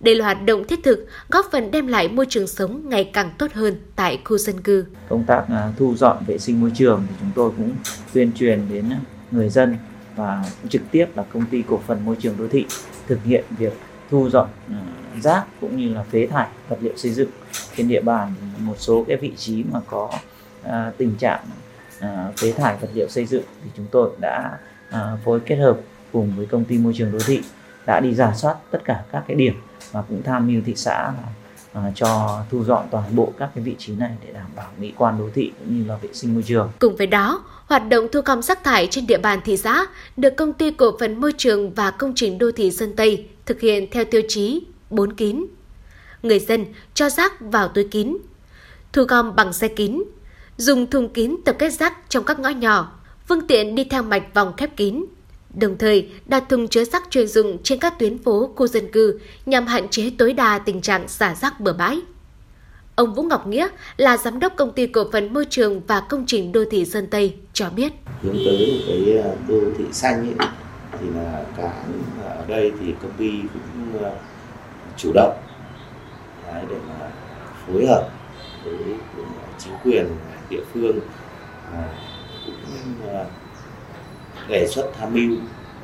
Đây 0.00 0.14
là 0.14 0.24
hoạt 0.24 0.44
động 0.44 0.64
thiết 0.66 0.80
thực 0.84 1.06
góp 1.28 1.46
phần 1.52 1.70
đem 1.70 1.86
lại 1.86 2.08
môi 2.08 2.26
trường 2.28 2.46
sống 2.46 2.82
ngày 2.88 3.10
càng 3.12 3.30
tốt 3.38 3.52
hơn 3.52 3.76
tại 3.96 4.20
khu 4.24 4.38
dân 4.38 4.60
cư. 4.60 4.84
Công 5.08 5.24
tác 5.24 5.44
à, 5.48 5.72
thu 5.78 5.94
dọn 5.96 6.24
vệ 6.26 6.38
sinh 6.38 6.60
môi 6.60 6.70
trường 6.74 7.06
thì 7.08 7.14
chúng 7.20 7.30
tôi 7.34 7.50
cũng 7.56 7.76
tuyên 8.12 8.32
truyền 8.32 8.60
đến 8.72 8.90
người 9.30 9.48
dân 9.48 9.76
và 10.16 10.44
trực 10.68 10.82
tiếp 10.90 11.06
là 11.14 11.22
công 11.22 11.46
ty 11.46 11.62
cổ 11.68 11.80
phần 11.86 12.04
môi 12.04 12.16
trường 12.20 12.36
đô 12.38 12.48
thị 12.48 12.66
thực 13.06 13.24
hiện 13.24 13.44
việc 13.58 13.72
thu 14.10 14.30
dọn 14.30 14.48
à, 14.70 14.82
rác 15.22 15.44
cũng 15.60 15.76
như 15.76 15.94
là 15.94 16.02
phế 16.02 16.26
thải 16.26 16.48
vật 16.68 16.76
liệu 16.80 16.96
xây 16.96 17.12
dựng 17.12 17.30
trên 17.76 17.88
địa 17.88 18.00
bàn 18.00 18.34
một 18.58 18.74
số 18.78 19.04
cái 19.08 19.16
vị 19.16 19.32
trí 19.36 19.64
mà 19.72 19.80
có 19.86 20.10
à, 20.62 20.92
tình 20.98 21.14
trạng 21.14 21.40
À, 22.00 22.32
phế 22.36 22.52
thải 22.52 22.76
vật 22.80 22.88
liệu 22.94 23.08
xây 23.08 23.26
dựng 23.26 23.44
thì 23.64 23.70
chúng 23.76 23.86
tôi 23.90 24.10
đã 24.20 24.58
à, 24.90 25.16
phối 25.24 25.40
kết 25.40 25.56
hợp 25.56 25.78
cùng 26.12 26.32
với 26.36 26.46
công 26.46 26.64
ty 26.64 26.78
môi 26.78 26.92
trường 26.96 27.12
đô 27.12 27.18
thị 27.26 27.42
đã 27.86 28.00
đi 28.00 28.14
giả 28.14 28.32
soát 28.34 28.56
tất 28.70 28.78
cả 28.84 29.02
các 29.12 29.24
cái 29.28 29.36
điểm 29.36 29.54
và 29.92 30.02
cũng 30.02 30.22
tham 30.22 30.46
mưu 30.46 30.60
thị 30.66 30.74
xã 30.76 31.12
À, 31.76 31.92
cho 31.94 32.40
thu 32.50 32.64
dọn 32.64 32.86
toàn 32.90 33.16
bộ 33.16 33.32
các 33.38 33.50
cái 33.54 33.64
vị 33.64 33.74
trí 33.78 33.92
này 33.94 34.10
để 34.26 34.32
đảm 34.32 34.46
bảo 34.56 34.66
mỹ 34.78 34.92
quan 34.96 35.18
đô 35.18 35.24
thị 35.34 35.52
cũng 35.58 35.78
như 35.78 35.88
là 35.88 35.96
vệ 35.96 36.08
sinh 36.12 36.34
môi 36.34 36.42
trường. 36.42 36.70
Cùng 36.78 36.96
với 36.96 37.06
đó, 37.06 37.44
hoạt 37.66 37.88
động 37.88 38.06
thu 38.12 38.20
gom 38.24 38.42
rác 38.42 38.64
thải 38.64 38.88
trên 38.90 39.06
địa 39.06 39.18
bàn 39.18 39.40
thị 39.44 39.56
xã 39.56 39.86
được 40.16 40.36
công 40.36 40.52
ty 40.52 40.70
cổ 40.70 40.96
phần 41.00 41.20
môi 41.20 41.32
trường 41.36 41.74
và 41.74 41.90
công 41.90 42.12
trình 42.14 42.38
đô 42.38 42.52
thị 42.52 42.70
Sơn 42.70 42.96
Tây 42.96 43.28
thực 43.46 43.60
hiện 43.60 43.86
theo 43.90 44.04
tiêu 44.04 44.22
chí 44.28 44.62
4 44.90 45.12
kín. 45.12 45.46
Người 46.22 46.38
dân 46.38 46.64
cho 46.94 47.10
rác 47.10 47.40
vào 47.40 47.68
túi 47.68 47.84
kín, 47.84 48.16
thu 48.92 49.02
gom 49.02 49.36
bằng 49.36 49.52
xe 49.52 49.68
kín, 49.68 50.02
dùng 50.56 50.90
thùng 50.90 51.08
kín 51.08 51.36
tập 51.44 51.56
kết 51.58 51.70
rác 51.70 51.94
trong 52.08 52.24
các 52.24 52.38
ngõ 52.38 52.48
nhỏ, 52.48 52.92
phương 53.28 53.46
tiện 53.46 53.74
đi 53.74 53.84
theo 53.84 54.02
mạch 54.02 54.34
vòng 54.34 54.52
khép 54.56 54.76
kín. 54.76 55.04
đồng 55.54 55.78
thời 55.78 56.08
đặt 56.26 56.44
thùng 56.48 56.68
chứa 56.68 56.84
rác 56.84 57.02
chuyên 57.10 57.26
dụng 57.26 57.58
trên 57.62 57.78
các 57.78 57.98
tuyến 57.98 58.18
phố, 58.18 58.52
khu 58.56 58.66
dân 58.66 58.92
cư 58.92 59.20
nhằm 59.46 59.66
hạn 59.66 59.88
chế 59.88 60.10
tối 60.18 60.32
đa 60.32 60.58
tình 60.58 60.80
trạng 60.80 61.08
xả 61.08 61.34
rác 61.34 61.60
bừa 61.60 61.72
bãi. 61.72 62.00
Ông 62.94 63.14
Vũ 63.14 63.22
Ngọc 63.22 63.46
Nghĩa 63.46 63.68
là 63.96 64.16
giám 64.16 64.38
đốc 64.38 64.56
công 64.56 64.72
ty 64.72 64.86
cổ 64.86 65.04
phần 65.12 65.34
môi 65.34 65.44
trường 65.50 65.80
và 65.86 66.00
công 66.00 66.24
trình 66.26 66.52
đô 66.52 66.64
thị 66.70 66.84
Sơn 66.84 67.06
Tây 67.06 67.34
cho 67.52 67.70
biết. 67.70 67.92
Hướng 68.22 68.36
tới 68.44 68.72
một 68.72 68.84
cái 68.86 69.18
à, 69.18 69.30
đô 69.48 69.60
thị 69.78 69.84
xanh 69.92 70.34
ấy, 70.38 70.48
thì 71.00 71.06
là 71.14 71.44
cả 71.56 71.84
à, 72.24 72.28
ở 72.28 72.44
đây 72.48 72.72
thì 72.80 72.94
công 73.02 73.12
ty 73.18 73.30
cũng 73.52 74.04
à, 74.04 74.10
chủ 74.96 75.12
động 75.14 75.36
để 76.44 76.76
mà 76.88 77.10
phối 77.66 77.86
hợp 77.86 78.08
với 78.64 78.76
chính 79.58 79.72
quyền 79.84 80.06
địa 80.50 80.60
phương 80.74 81.00
à, 81.72 81.84
cũng 82.46 83.14
à, 83.14 83.24
đề 84.48 84.68
xuất 84.68 84.92
tham 84.98 85.14
mưu 85.14 85.36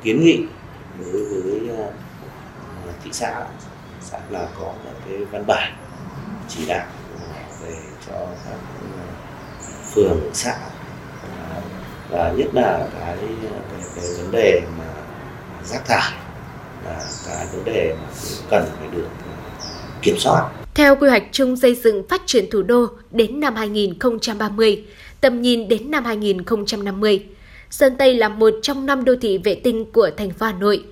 kiến 0.03 0.23
nghị 0.23 0.45
đối 0.99 1.41
với 1.41 1.77
à, 1.77 1.87
à, 2.87 2.93
thị 3.03 3.09
xã 3.13 3.45
xã 4.01 4.19
là 4.29 4.47
có 4.59 4.65
một 4.65 4.93
cái 5.09 5.17
văn 5.17 5.43
bản 5.47 5.73
chỉ 6.47 6.65
đạo 6.67 6.85
về 7.61 7.75
cho 8.07 8.13
các 8.45 8.57
phường 9.93 10.19
xã 10.33 10.57
và 12.09 12.31
nhất 12.37 12.47
là 12.53 12.87
cái 12.99 13.17
cái, 13.19 13.81
cái 13.95 14.05
vấn 14.17 14.31
đề 14.31 14.61
mà 14.77 14.85
rác 15.63 15.85
thải 15.85 16.11
là 16.85 17.05
cái 17.27 17.47
vấn 17.53 17.65
đề 17.65 17.95
mà 18.01 18.07
cần 18.49 18.69
phải 18.79 18.87
được 18.91 19.07
kiểm 20.01 20.15
soát. 20.19 20.62
Theo 20.75 20.95
quy 20.95 21.09
hoạch 21.09 21.23
chung 21.31 21.55
xây 21.55 21.75
dựng 21.75 22.07
phát 22.07 22.21
triển 22.25 22.49
thủ 22.49 22.63
đô 22.63 22.87
đến 23.11 23.39
năm 23.39 23.55
2030, 23.55 24.83
tầm 25.21 25.41
nhìn 25.41 25.67
đến 25.67 25.91
năm 25.91 26.05
2050, 26.05 27.25
Sơn 27.69 27.93
Tây 27.97 28.15
là 28.15 28.29
một 28.29 28.53
trong 28.61 28.85
năm 28.85 29.05
đô 29.05 29.15
thị 29.21 29.37
vệ 29.37 29.55
tinh 29.55 29.85
của 29.91 30.09
thành 30.17 30.31
phố 30.31 30.45
Hà 30.45 30.53
Nội, 30.53 30.83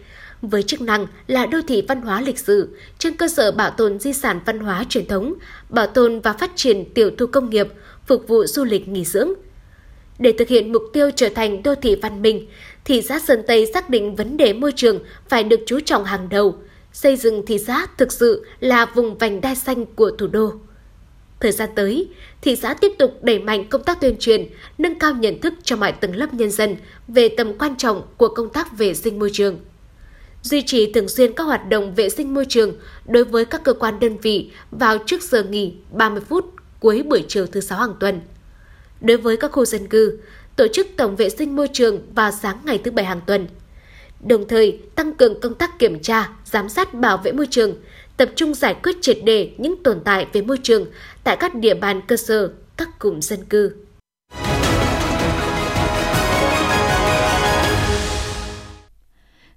với 0.42 0.64
chức 0.64 0.82
năng 0.82 1.08
là 1.28 1.46
đô 1.46 1.58
thị 1.68 1.84
văn 1.88 2.02
hóa 2.02 2.22
lịch 2.22 2.40
sử 2.40 2.78
trên 2.98 3.16
cơ 3.16 3.28
sở 3.28 3.52
bảo 3.52 3.70
tồn 3.70 4.00
di 4.00 4.14
sản 4.14 4.40
văn 4.46 4.60
hóa 4.60 4.86
truyền 4.90 5.08
thống, 5.08 5.34
bảo 5.70 5.88
tồn 5.88 6.20
và 6.20 6.34
phát 6.34 6.52
triển 6.56 6.94
tiểu 6.94 7.12
thu 7.18 7.26
công 7.26 7.50
nghiệp, 7.50 7.68
phục 8.06 8.28
vụ 8.28 8.46
du 8.46 8.64
lịch 8.64 8.88
nghỉ 8.88 9.06
dưỡng. 9.06 9.30
Để 10.20 10.34
thực 10.38 10.48
hiện 10.48 10.72
mục 10.72 10.84
tiêu 10.94 11.12
trở 11.16 11.30
thành 11.36 11.64
đô 11.64 11.76
thị 11.76 11.96
văn 12.02 12.22
minh, 12.22 12.48
thị 12.86 13.02
xã 13.02 13.20
Sơn 13.20 13.44
Tây 13.48 13.68
xác 13.74 13.90
định 13.90 14.16
vấn 14.16 14.38
đề 14.38 14.54
môi 14.54 14.72
trường 14.76 15.00
phải 15.30 15.44
được 15.44 15.60
chú 15.66 15.80
trọng 15.80 16.04
hàng 16.04 16.30
đầu, 16.30 16.58
xây 16.94 17.18
dựng 17.18 17.46
thị 17.46 17.58
xã 17.58 17.88
thực 17.98 18.12
sự 18.12 18.46
là 18.60 18.86
vùng 18.86 19.18
vành 19.18 19.42
đai 19.42 19.56
xanh 19.56 19.86
của 19.86 20.12
thủ 20.12 20.28
đô. 20.28 20.54
Thời 21.40 21.52
gian 21.52 21.70
tới, 21.76 22.08
thị 22.42 22.56
xã 22.56 22.74
tiếp 22.74 22.92
tục 23.00 23.24
đẩy 23.24 23.40
mạnh 23.40 23.70
công 23.70 23.84
tác 23.84 24.02
tuyên 24.02 24.16
truyền, 24.20 24.50
nâng 24.78 25.00
cao 25.00 25.14
nhận 25.14 25.42
thức 25.42 25.54
cho 25.64 25.76
mọi 25.76 25.92
tầng 25.92 26.16
lớp 26.16 26.34
nhân 26.34 26.52
dân 26.52 26.76
về 27.08 27.30
tầm 27.30 27.58
quan 27.58 27.76
trọng 27.78 28.02
của 28.18 28.28
công 28.28 28.50
tác 28.50 28.78
vệ 28.78 28.94
sinh 28.94 29.20
môi 29.20 29.30
trường– 29.34 29.60
duy 30.44 30.62
trì 30.62 30.92
thường 30.92 31.10
xuyên 31.10 31.34
các 31.34 31.44
hoạt 31.44 31.70
động 31.70 31.96
vệ 31.96 32.10
sinh 32.10 32.34
môi 32.34 32.46
trường 32.50 32.76
đối 33.06 33.24
với 33.24 33.46
các 33.46 33.64
cơ 33.64 33.74
quan 33.74 34.00
đơn 34.00 34.18
vị 34.18 34.52
vào 34.72 34.98
trước 35.06 35.24
giờ 35.24 35.44
nghỉ 35.44 35.74
30 35.92 36.22
phút 36.30 36.46
cuối 36.80 37.04
buổi 37.04 37.26
chiều 37.28 37.48
thứ 37.48 37.60
sáu 37.60 37.80
hàng 37.80 37.96
tuần. 38.00 38.22
Đối 39.02 39.18
với 39.18 39.38
các 39.38 39.52
khu 39.52 39.66
dân 39.66 39.88
cư, 39.88 40.20
tổ 40.56 40.68
chức 40.68 40.88
tổng 40.98 41.16
vệ 41.16 41.30
sinh 41.30 41.56
môi 41.56 41.68
trường 41.74 42.02
vào 42.16 42.32
sáng 42.32 42.58
ngày 42.66 42.78
thứ 42.84 42.92
bảy 42.92 43.06
hàng 43.06 43.22
tuần. 43.28 43.48
Đồng 44.24 44.48
thời, 44.48 44.80
tăng 44.96 45.14
cường 45.14 45.40
công 45.40 45.56
tác 45.56 45.80
kiểm 45.80 46.00
tra, 46.00 46.30
giám 46.46 46.70
sát 46.70 46.94
bảo 46.94 47.18
vệ 47.18 47.32
môi 47.32 47.48
trường, 47.48 47.76
tập 48.18 48.30
trung 48.36 48.54
giải 48.54 48.76
quyết 48.84 48.96
triệt 49.02 49.18
đề 49.24 49.52
những 49.58 49.84
tồn 49.84 50.00
tại 50.04 50.28
về 50.34 50.42
môi 50.42 50.58
trường 50.64 50.86
tại 51.24 51.38
các 51.40 51.56
địa 51.56 51.74
bàn 51.74 52.02
cơ 52.08 52.18
sở, 52.18 52.52
các 52.78 53.00
cụm 53.00 53.20
dân 53.20 53.46
cư. 53.46 53.72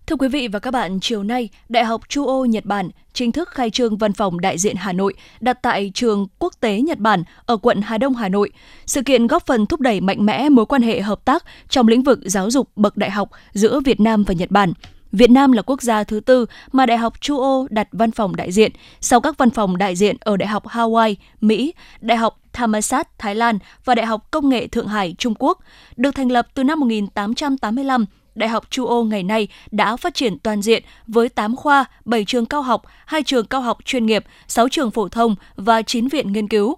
Thưa 0.06 0.16
quý 0.16 0.28
vị 0.28 0.48
và 0.48 0.58
các 0.58 0.70
bạn, 0.70 1.00
chiều 1.00 1.22
nay, 1.22 1.48
Đại 1.68 1.84
học 1.84 2.00
Chu 2.08 2.26
Ô 2.26 2.44
Nhật 2.44 2.64
Bản 2.64 2.90
chính 3.12 3.32
thức 3.32 3.48
khai 3.48 3.70
trương 3.70 3.96
văn 3.96 4.12
phòng 4.12 4.40
đại 4.40 4.58
diện 4.58 4.76
Hà 4.76 4.92
Nội 4.92 5.14
đặt 5.40 5.58
tại 5.62 5.90
trường 5.94 6.26
quốc 6.38 6.54
tế 6.60 6.80
Nhật 6.80 6.98
Bản 6.98 7.22
ở 7.46 7.56
quận 7.56 7.80
Hà 7.82 7.98
Đông, 7.98 8.14
Hà 8.14 8.28
Nội. 8.28 8.50
Sự 8.86 9.02
kiện 9.02 9.26
góp 9.26 9.46
phần 9.46 9.66
thúc 9.66 9.80
đẩy 9.80 10.00
mạnh 10.00 10.26
mẽ 10.26 10.48
mối 10.48 10.66
quan 10.66 10.82
hệ 10.82 11.00
hợp 11.00 11.24
tác 11.24 11.44
trong 11.68 11.88
lĩnh 11.88 12.02
vực 12.02 12.18
giáo 12.24 12.50
dục 12.50 12.68
bậc 12.76 12.96
đại 12.96 13.10
học 13.10 13.30
giữa 13.52 13.80
Việt 13.80 14.00
Nam 14.00 14.24
và 14.24 14.34
Nhật 14.34 14.50
Bản. 14.50 14.72
Việt 15.12 15.30
Nam 15.30 15.52
là 15.52 15.62
quốc 15.62 15.82
gia 15.82 16.04
thứ 16.04 16.20
tư 16.20 16.46
mà 16.72 16.86
Đại 16.86 16.98
học 16.98 17.20
Chu 17.20 17.38
Ô 17.38 17.66
đặt 17.70 17.88
văn 17.92 18.10
phòng 18.10 18.36
đại 18.36 18.52
diện, 18.52 18.72
sau 19.00 19.20
các 19.20 19.38
văn 19.38 19.50
phòng 19.50 19.76
đại 19.76 19.96
diện 19.96 20.16
ở 20.20 20.36
Đại 20.36 20.48
học 20.48 20.66
Hawaii, 20.66 21.14
Mỹ, 21.40 21.74
Đại 22.00 22.18
học 22.18 22.40
Thammasat, 22.52 23.18
Thái 23.18 23.34
Lan 23.34 23.58
và 23.84 23.94
Đại 23.94 24.06
học 24.06 24.30
Công 24.30 24.48
nghệ 24.48 24.66
Thượng 24.66 24.88
Hải, 24.88 25.14
Trung 25.18 25.34
Quốc. 25.38 25.58
Được 25.96 26.14
thành 26.14 26.30
lập 26.30 26.46
từ 26.54 26.64
năm 26.64 26.80
1885, 26.80 28.06
Đại 28.34 28.48
học 28.48 28.70
Chu 28.70 28.86
Ô 28.86 29.04
ngày 29.04 29.22
nay 29.22 29.48
đã 29.70 29.96
phát 29.96 30.14
triển 30.14 30.38
toàn 30.38 30.62
diện 30.62 30.82
với 31.06 31.28
8 31.28 31.56
khoa, 31.56 31.84
7 32.04 32.24
trường 32.24 32.46
cao 32.46 32.62
học, 32.62 32.82
2 33.06 33.22
trường 33.22 33.46
cao 33.46 33.60
học 33.60 33.78
chuyên 33.84 34.06
nghiệp, 34.06 34.24
6 34.48 34.68
trường 34.68 34.90
phổ 34.90 35.08
thông 35.08 35.34
và 35.56 35.82
9 35.82 36.08
viện 36.08 36.32
nghiên 36.32 36.48
cứu 36.48 36.76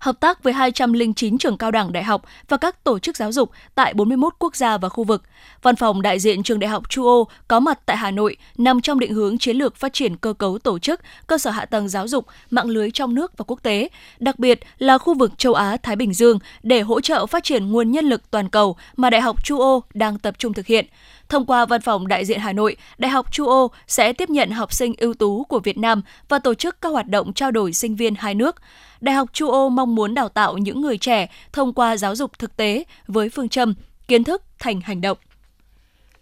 hợp 0.00 0.20
tác 0.20 0.42
với 0.42 0.52
209 0.52 1.38
trường 1.38 1.58
cao 1.58 1.70
đẳng 1.70 1.92
đại 1.92 2.04
học 2.04 2.22
và 2.48 2.56
các 2.56 2.84
tổ 2.84 2.98
chức 2.98 3.16
giáo 3.16 3.32
dục 3.32 3.50
tại 3.74 3.94
41 3.94 4.34
quốc 4.38 4.56
gia 4.56 4.78
và 4.78 4.88
khu 4.88 5.04
vực. 5.04 5.22
Văn 5.62 5.76
phòng 5.76 6.02
đại 6.02 6.18
diện 6.18 6.42
trường 6.42 6.58
Đại 6.58 6.68
học 6.68 6.90
Chu 6.90 7.06
Ô 7.06 7.28
có 7.48 7.60
mặt 7.60 7.78
tại 7.86 7.96
Hà 7.96 8.10
Nội 8.10 8.36
nằm 8.58 8.80
trong 8.80 8.98
định 8.98 9.14
hướng 9.14 9.38
chiến 9.38 9.56
lược 9.56 9.76
phát 9.76 9.92
triển 9.92 10.16
cơ 10.16 10.32
cấu 10.32 10.58
tổ 10.58 10.78
chức, 10.78 11.00
cơ 11.26 11.38
sở 11.38 11.50
hạ 11.50 11.64
tầng 11.64 11.88
giáo 11.88 12.08
dục, 12.08 12.26
mạng 12.50 12.68
lưới 12.68 12.90
trong 12.90 13.14
nước 13.14 13.38
và 13.38 13.44
quốc 13.48 13.62
tế, 13.62 13.88
đặc 14.18 14.38
biệt 14.38 14.60
là 14.78 14.98
khu 14.98 15.14
vực 15.14 15.38
châu 15.38 15.54
Á 15.54 15.76
Thái 15.82 15.96
Bình 15.96 16.14
Dương 16.14 16.38
để 16.62 16.80
hỗ 16.80 17.00
trợ 17.00 17.26
phát 17.26 17.44
triển 17.44 17.70
nguồn 17.70 17.90
nhân 17.90 18.04
lực 18.04 18.30
toàn 18.30 18.48
cầu 18.48 18.76
mà 18.96 19.10
Đại 19.10 19.20
học 19.20 19.44
Chu 19.44 19.60
Ô 19.60 19.82
đang 19.94 20.18
tập 20.18 20.34
trung 20.38 20.52
thực 20.52 20.66
hiện. 20.66 20.86
Thông 21.28 21.46
qua 21.46 21.66
văn 21.66 21.80
phòng 21.80 22.08
đại 22.08 22.24
diện 22.24 22.40
Hà 22.40 22.52
Nội, 22.52 22.76
Đại 22.98 23.10
học 23.10 23.32
Chu 23.32 23.46
Ô 23.46 23.70
sẽ 23.86 24.12
tiếp 24.12 24.30
nhận 24.30 24.50
học 24.50 24.72
sinh 24.72 24.94
ưu 24.98 25.14
tú 25.14 25.44
của 25.44 25.58
Việt 25.58 25.78
Nam 25.78 26.02
và 26.28 26.38
tổ 26.38 26.54
chức 26.54 26.80
các 26.80 26.88
hoạt 26.88 27.06
động 27.06 27.32
trao 27.32 27.50
đổi 27.50 27.72
sinh 27.72 27.96
viên 27.96 28.14
hai 28.14 28.34
nước. 28.34 28.56
Đại 29.00 29.14
học 29.14 29.28
Chu 29.32 29.50
Ô 29.50 29.68
mong 29.68 29.94
muốn 29.94 30.14
đào 30.14 30.28
tạo 30.28 30.58
những 30.58 30.80
người 30.80 30.98
trẻ 30.98 31.26
thông 31.52 31.72
qua 31.72 31.96
giáo 31.96 32.16
dục 32.16 32.38
thực 32.38 32.56
tế 32.56 32.84
với 33.06 33.28
phương 33.28 33.48
châm 33.48 33.74
kiến 34.08 34.24
thức 34.24 34.42
thành 34.58 34.80
hành 34.80 35.00
động. 35.00 35.18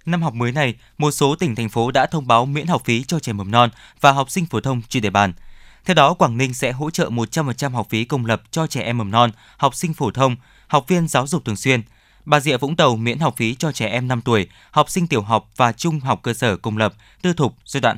Năm 0.07 0.23
học 0.23 0.35
mới 0.35 0.53
này, 0.53 0.75
một 0.99 1.11
số 1.11 1.37
tỉnh 1.37 1.55
thành 1.55 1.69
phố 1.69 1.91
đã 1.91 2.07
thông 2.07 2.27
báo 2.27 2.47
miễn 2.47 2.67
học 2.67 2.83
phí 2.85 3.05
cho 3.05 3.19
trẻ 3.19 3.33
mầm 3.33 3.51
non 3.51 3.71
và 4.01 4.12
học 4.12 4.31
sinh 4.31 4.47
phổ 4.47 4.61
thông 4.61 4.83
trên 4.89 5.03
địa 5.03 5.11
bàn. 5.11 5.33
Theo 5.85 5.95
đó, 5.95 6.15
Quảng 6.15 6.37
Ninh 6.37 6.55
sẽ 6.55 6.73
hỗ 6.73 6.91
trợ 6.91 7.09
100% 7.09 7.71
học 7.71 7.87
phí 7.91 8.05
công 8.05 8.27
lập 8.27 8.43
cho 8.51 8.67
trẻ 8.67 8.83
em 8.83 8.99
mầm 8.99 9.11
non, 9.11 9.31
học 9.57 9.75
sinh 9.75 9.95
phổ 9.95 10.11
thông, 10.11 10.37
học 10.67 10.85
viên 10.89 11.09
giáo 11.09 11.27
dục 11.27 11.45
thường 11.45 11.57
xuyên– 11.57 11.83
Bà 12.27 12.41
Rịa 12.41 12.57
Vũng 12.57 12.77
Tàu 12.77 12.97
miễn 12.97 13.19
học 13.19 13.35
phí 13.37 13.55
cho 13.55 13.73
trẻ 13.73 13.87
em 13.87 14.09
5 14.09 14.21
tuổi, 14.21 14.49
học 14.71 14.91
sinh 14.91 15.07
tiểu 15.07 15.23
học 15.23 15.51
và 15.57 15.73
trung 15.73 16.01
học 16.01 16.21
cơ 16.23 16.35
sở 16.35 16.57
công 16.57 16.77
lập, 16.77 16.95
tư 17.23 17.33
thục 17.33 17.57
giai 17.65 17.81
đoạn 17.81 17.97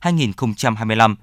2022-2025. 0.00 1.14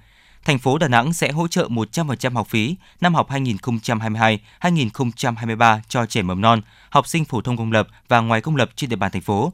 Thành 0.48 0.60
phố 0.60 0.78
Đà 0.78 0.88
Nẵng 0.88 1.14
sẽ 1.14 1.32
hỗ 1.32 1.48
trợ 1.48 1.68
100% 1.68 2.34
học 2.34 2.48
phí 2.48 2.76
năm 3.02 3.16
học 3.16 3.30
2022-2023 3.30 5.80
cho 5.90 6.06
trẻ 6.06 6.22
mầm 6.22 6.42
non, 6.42 6.62
học 6.90 7.08
sinh 7.08 7.26
phổ 7.26 7.42
thông 7.42 7.58
công 7.58 7.72
lập 7.72 7.88
và 8.08 8.20
ngoài 8.20 8.42
công 8.42 8.56
lập 8.56 8.70
trên 8.76 8.90
địa 8.90 8.96
bàn 8.96 9.12
thành 9.12 9.22
phố. 9.22 9.54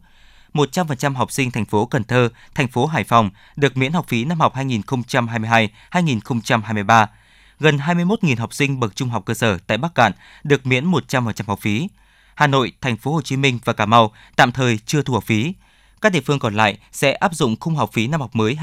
100% 0.54 1.14
học 1.14 1.32
sinh 1.32 1.52
thành 1.52 1.66
phố 1.66 1.86
Cần 1.86 2.04
Thơ, 2.04 2.30
thành 2.56 2.68
phố 2.68 2.86
Hải 2.86 3.04
Phòng 3.04 3.30
được 3.56 3.78
miễn 3.78 3.94
học 3.94 4.06
phí 4.08 4.26
năm 4.26 4.40
học 4.40 4.56
2022-2023. 4.56 7.08
Gần 7.60 7.78
21.000 7.78 8.40
học 8.40 8.54
sinh 8.54 8.80
bậc 8.80 8.96
trung 8.96 9.10
học 9.10 9.26
cơ 9.26 9.34
sở 9.34 9.58
tại 9.68 9.78
Bắc 9.78 9.96
Cạn 9.96 10.12
được 10.44 10.66
miễn 10.66 10.92
100% 10.92 11.32
học 11.48 11.60
phí. 11.60 11.88
Hà 12.36 12.48
Nội, 12.48 12.72
Thành 12.82 12.98
phố 12.98 13.14
Hồ 13.14 13.22
Chí 13.22 13.38
Minh 13.38 13.60
và 13.66 13.74
Cà 13.74 13.86
Mau 13.86 14.12
tạm 14.36 14.52
thời 14.52 14.80
chưa 14.86 15.02
thu 15.02 15.14
học 15.14 15.24
phí. 15.24 15.54
Các 16.04 16.12
địa 16.12 16.22
phương 16.22 16.40
còn 16.40 16.56
lại 16.56 16.78
sẽ 16.92 17.12
áp 17.12 17.36
dụng 17.36 17.56
khung 17.60 17.76
học 17.76 17.90
phí 17.94 18.08
năm 18.08 18.22
học 18.22 18.36
mới 18.36 18.58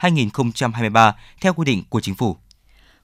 2022-2023 0.00 1.12
theo 1.40 1.54
quy 1.54 1.64
định 1.64 1.82
của 1.88 2.00
chính 2.00 2.14
phủ. 2.14 2.36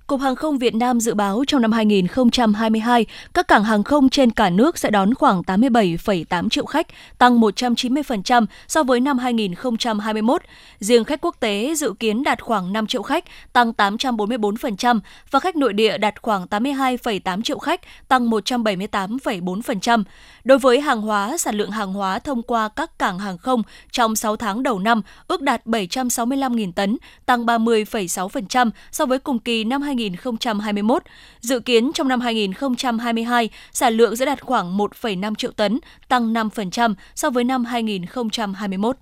Cục 0.07 0.21
Hàng 0.21 0.37
không 0.37 0.59
Việt 0.59 0.75
Nam 0.75 1.01
dự 1.01 1.15
báo 1.15 1.45
trong 1.47 1.63
năm 1.63 1.73
2022, 1.73 3.07
các 3.35 3.49
cảng 3.49 3.65
hàng 3.65 3.85
không 3.85 4.09
trên 4.09 4.31
cả 4.31 4.51
nước 4.51 4.79
sẽ 4.79 4.91
đón 4.91 5.15
khoảng 5.15 5.43
87,8 5.43 6.49
triệu 6.49 6.67
khách, 6.67 6.87
tăng 7.19 7.41
190% 7.41 8.47
so 8.69 8.83
với 8.83 9.01
năm 9.01 9.19
2021. 9.19 10.43
Riêng 10.79 11.05
khách 11.05 11.21
quốc 11.21 11.37
tế 11.41 11.75
dự 11.77 11.95
kiến 11.99 12.23
đạt 12.23 12.43
khoảng 12.43 12.73
5 12.73 12.87
triệu 12.87 13.03
khách, 13.03 13.25
tăng 13.53 13.73
844% 13.73 15.01
và 15.31 15.41
khách 15.41 15.57
nội 15.57 15.73
địa 15.73 15.99
đạt 15.99 16.23
khoảng 16.23 16.47
82,8 16.47 17.43
triệu 17.43 17.59
khách, 17.59 17.81
tăng 18.09 18.31
178,4%. 18.31 20.05
Đối 20.45 20.59
với 20.59 20.81
hàng 20.81 21.01
hóa, 21.01 21.39
sản 21.39 21.55
lượng 21.55 21.71
hàng 21.71 21.93
hóa 21.93 22.19
thông 22.19 22.43
qua 22.43 22.69
các 22.69 22.99
cảng 22.99 23.19
hàng 23.19 23.39
không 23.39 23.63
trong 23.91 24.17
6 24.17 24.37
tháng 24.37 24.63
đầu 24.63 24.79
năm 24.79 25.03
ước 25.29 25.43
đạt 25.43 25.67
765.000 25.67 26.73
tấn, 26.73 26.97
tăng 27.27 27.47
30,6% 27.47 28.71
so 28.93 29.07
với 29.07 29.19
cùng 29.19 29.39
kỳ 29.39 29.65
năm 29.65 29.83
2021. 29.83 29.96
2021 29.99 31.03
Dự 31.41 31.61
kiến 31.61 31.91
trong 31.95 32.09
năm 32.09 32.21
2022, 32.21 33.51
sản 33.73 33.95
lượng 33.95 34.17
sẽ 34.17 34.27
đạt 34.27 34.41
khoảng 34.41 34.79
1,5 34.79 35.35
triệu 35.35 35.53
tấn, 35.53 35.79
tăng 36.09 36.35
5% 36.35 36.95
so 37.15 37.31
với 37.31 37.45
năm 37.45 37.65
2021. 37.65 38.97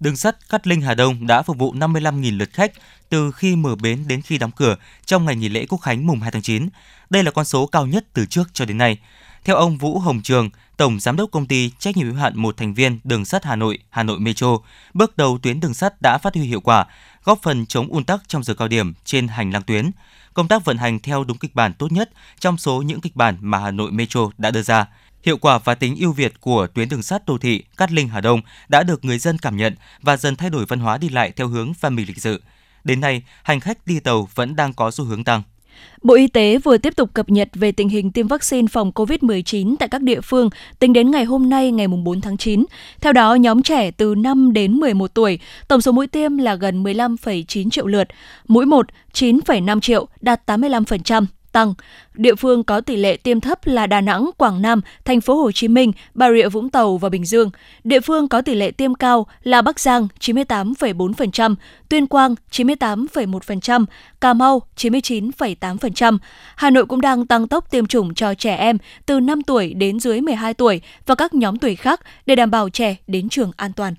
Đường 0.00 0.16
sắt 0.16 0.48
Cát 0.48 0.66
Linh 0.66 0.80
Hà 0.80 0.94
Đông 0.94 1.26
đã 1.26 1.42
phục 1.42 1.58
vụ 1.58 1.74
55.000 1.74 2.38
lượt 2.38 2.52
khách 2.52 2.72
từ 3.08 3.30
khi 3.32 3.56
mở 3.56 3.76
bến 3.76 4.04
đến 4.08 4.22
khi 4.22 4.38
đóng 4.38 4.50
cửa 4.56 4.76
trong 5.04 5.24
ngày 5.24 5.36
nghỉ 5.36 5.48
lễ 5.48 5.66
Quốc 5.68 5.78
khánh 5.78 6.06
mùng 6.06 6.20
2 6.20 6.30
tháng 6.30 6.42
9. 6.42 6.68
Đây 7.10 7.22
là 7.22 7.30
con 7.30 7.44
số 7.44 7.66
cao 7.66 7.86
nhất 7.86 8.06
từ 8.12 8.26
trước 8.26 8.44
cho 8.52 8.64
đến 8.64 8.78
nay. 8.78 8.98
Theo 9.44 9.56
ông 9.56 9.76
Vũ 9.76 9.98
Hồng 9.98 10.20
Trường, 10.22 10.50
Tổng 10.76 11.00
Giám 11.00 11.16
đốc 11.16 11.30
Công 11.30 11.46
ty 11.46 11.70
Trách 11.78 11.96
nhiệm 11.96 12.06
hữu 12.06 12.16
hạn 12.16 12.32
một 12.36 12.56
thành 12.56 12.74
viên 12.74 12.98
Đường 13.04 13.24
sắt 13.24 13.44
Hà 13.44 13.56
Nội, 13.56 13.78
Hà 13.90 14.02
Nội 14.02 14.18
Metro, 14.18 14.58
bước 14.94 15.16
đầu 15.16 15.38
tuyến 15.42 15.60
đường 15.60 15.74
sắt 15.74 16.02
đã 16.02 16.18
phát 16.18 16.34
huy 16.34 16.44
hiệu 16.44 16.60
quả, 16.60 16.86
góp 17.24 17.42
phần 17.42 17.66
chống 17.66 17.88
ùn 17.88 18.04
tắc 18.04 18.28
trong 18.28 18.42
giờ 18.42 18.54
cao 18.54 18.68
điểm 18.68 18.94
trên 19.04 19.28
hành 19.28 19.50
lang 19.50 19.62
tuyến. 19.62 19.90
Công 20.34 20.48
tác 20.48 20.64
vận 20.64 20.78
hành 20.78 20.98
theo 20.98 21.24
đúng 21.24 21.38
kịch 21.38 21.54
bản 21.54 21.72
tốt 21.74 21.92
nhất 21.92 22.10
trong 22.38 22.58
số 22.58 22.82
những 22.82 23.00
kịch 23.00 23.16
bản 23.16 23.36
mà 23.40 23.58
Hà 23.58 23.70
Nội 23.70 23.90
Metro 23.90 24.20
đã 24.38 24.50
đưa 24.50 24.62
ra. 24.62 24.86
Hiệu 25.22 25.36
quả 25.36 25.58
và 25.58 25.74
tính 25.74 25.96
ưu 25.96 26.12
việt 26.12 26.40
của 26.40 26.66
tuyến 26.66 26.88
đường 26.88 27.02
sắt 27.02 27.26
đô 27.26 27.38
thị 27.38 27.64
Cát 27.76 27.92
Linh 27.92 28.08
Hà 28.08 28.20
Đông 28.20 28.40
đã 28.68 28.82
được 28.82 29.04
người 29.04 29.18
dân 29.18 29.38
cảm 29.38 29.56
nhận 29.56 29.74
và 30.02 30.16
dần 30.16 30.36
thay 30.36 30.50
đổi 30.50 30.66
văn 30.66 30.80
hóa 30.80 30.98
đi 30.98 31.08
lại 31.08 31.32
theo 31.36 31.48
hướng 31.48 31.72
văn 31.80 31.94
minh 31.94 32.06
lịch 32.08 32.20
sự. 32.20 32.42
Đến 32.84 33.00
nay, 33.00 33.22
hành 33.42 33.60
khách 33.60 33.86
đi 33.86 34.00
tàu 34.00 34.28
vẫn 34.34 34.56
đang 34.56 34.72
có 34.72 34.90
xu 34.90 35.04
hướng 35.04 35.24
tăng. 35.24 35.42
Bộ 36.02 36.14
Y 36.14 36.26
tế 36.26 36.58
vừa 36.58 36.78
tiếp 36.78 36.96
tục 36.96 37.10
cập 37.14 37.30
nhật 37.30 37.48
về 37.54 37.72
tình 37.72 37.88
hình 37.88 38.12
tiêm 38.12 38.26
vaccine 38.26 38.66
phòng 38.70 38.92
COVID-19 38.94 39.76
tại 39.78 39.88
các 39.88 40.02
địa 40.02 40.20
phương 40.20 40.50
tính 40.78 40.92
đến 40.92 41.10
ngày 41.10 41.24
hôm 41.24 41.50
nay 41.50 41.72
ngày 41.72 41.88
4 41.88 42.20
tháng 42.20 42.36
9. 42.36 42.64
Theo 43.00 43.12
đó, 43.12 43.34
nhóm 43.34 43.62
trẻ 43.62 43.90
từ 43.90 44.14
5 44.14 44.52
đến 44.52 44.72
11 44.72 45.14
tuổi, 45.14 45.38
tổng 45.68 45.80
số 45.80 45.92
mũi 45.92 46.06
tiêm 46.06 46.36
là 46.36 46.54
gần 46.54 46.82
15,9 46.82 47.70
triệu 47.70 47.86
lượt, 47.86 48.08
mũi 48.48 48.66
1 48.66 48.86
9,5 49.12 49.80
triệu, 49.80 50.08
đạt 50.20 50.50
85% 50.50 51.26
tăng. 51.52 51.74
Địa 52.14 52.34
phương 52.34 52.64
có 52.64 52.80
tỷ 52.80 52.96
lệ 52.96 53.16
tiêm 53.16 53.40
thấp 53.40 53.58
là 53.64 53.86
Đà 53.86 54.00
Nẵng, 54.00 54.30
Quảng 54.36 54.62
Nam, 54.62 54.80
Thành 55.04 55.20
phố 55.20 55.34
Hồ 55.34 55.52
Chí 55.52 55.68
Minh, 55.68 55.92
Bà 56.14 56.32
Rịa 56.32 56.48
Vũng 56.48 56.70
Tàu 56.70 56.96
và 56.96 57.08
Bình 57.08 57.24
Dương. 57.24 57.50
Địa 57.84 58.00
phương 58.00 58.28
có 58.28 58.42
tỷ 58.42 58.54
lệ 58.54 58.70
tiêm 58.70 58.94
cao 58.94 59.26
là 59.42 59.62
Bắc 59.62 59.80
Giang 59.80 60.08
98,4%, 60.20 61.54
Tuyên 61.88 62.06
Quang 62.06 62.34
98,1%, 62.50 63.84
Cà 64.20 64.34
Mau 64.34 64.62
99,8%. 64.76 66.18
Hà 66.56 66.70
Nội 66.70 66.86
cũng 66.86 67.00
đang 67.00 67.26
tăng 67.26 67.48
tốc 67.48 67.70
tiêm 67.70 67.86
chủng 67.86 68.14
cho 68.14 68.34
trẻ 68.34 68.54
em 68.54 68.78
từ 69.06 69.20
5 69.20 69.42
tuổi 69.42 69.74
đến 69.74 70.00
dưới 70.00 70.20
12 70.20 70.54
tuổi 70.54 70.80
và 71.06 71.14
các 71.14 71.34
nhóm 71.34 71.58
tuổi 71.58 71.76
khác 71.76 72.00
để 72.26 72.34
đảm 72.34 72.50
bảo 72.50 72.68
trẻ 72.68 72.96
đến 73.06 73.28
trường 73.28 73.50
an 73.56 73.72
toàn. 73.72 73.94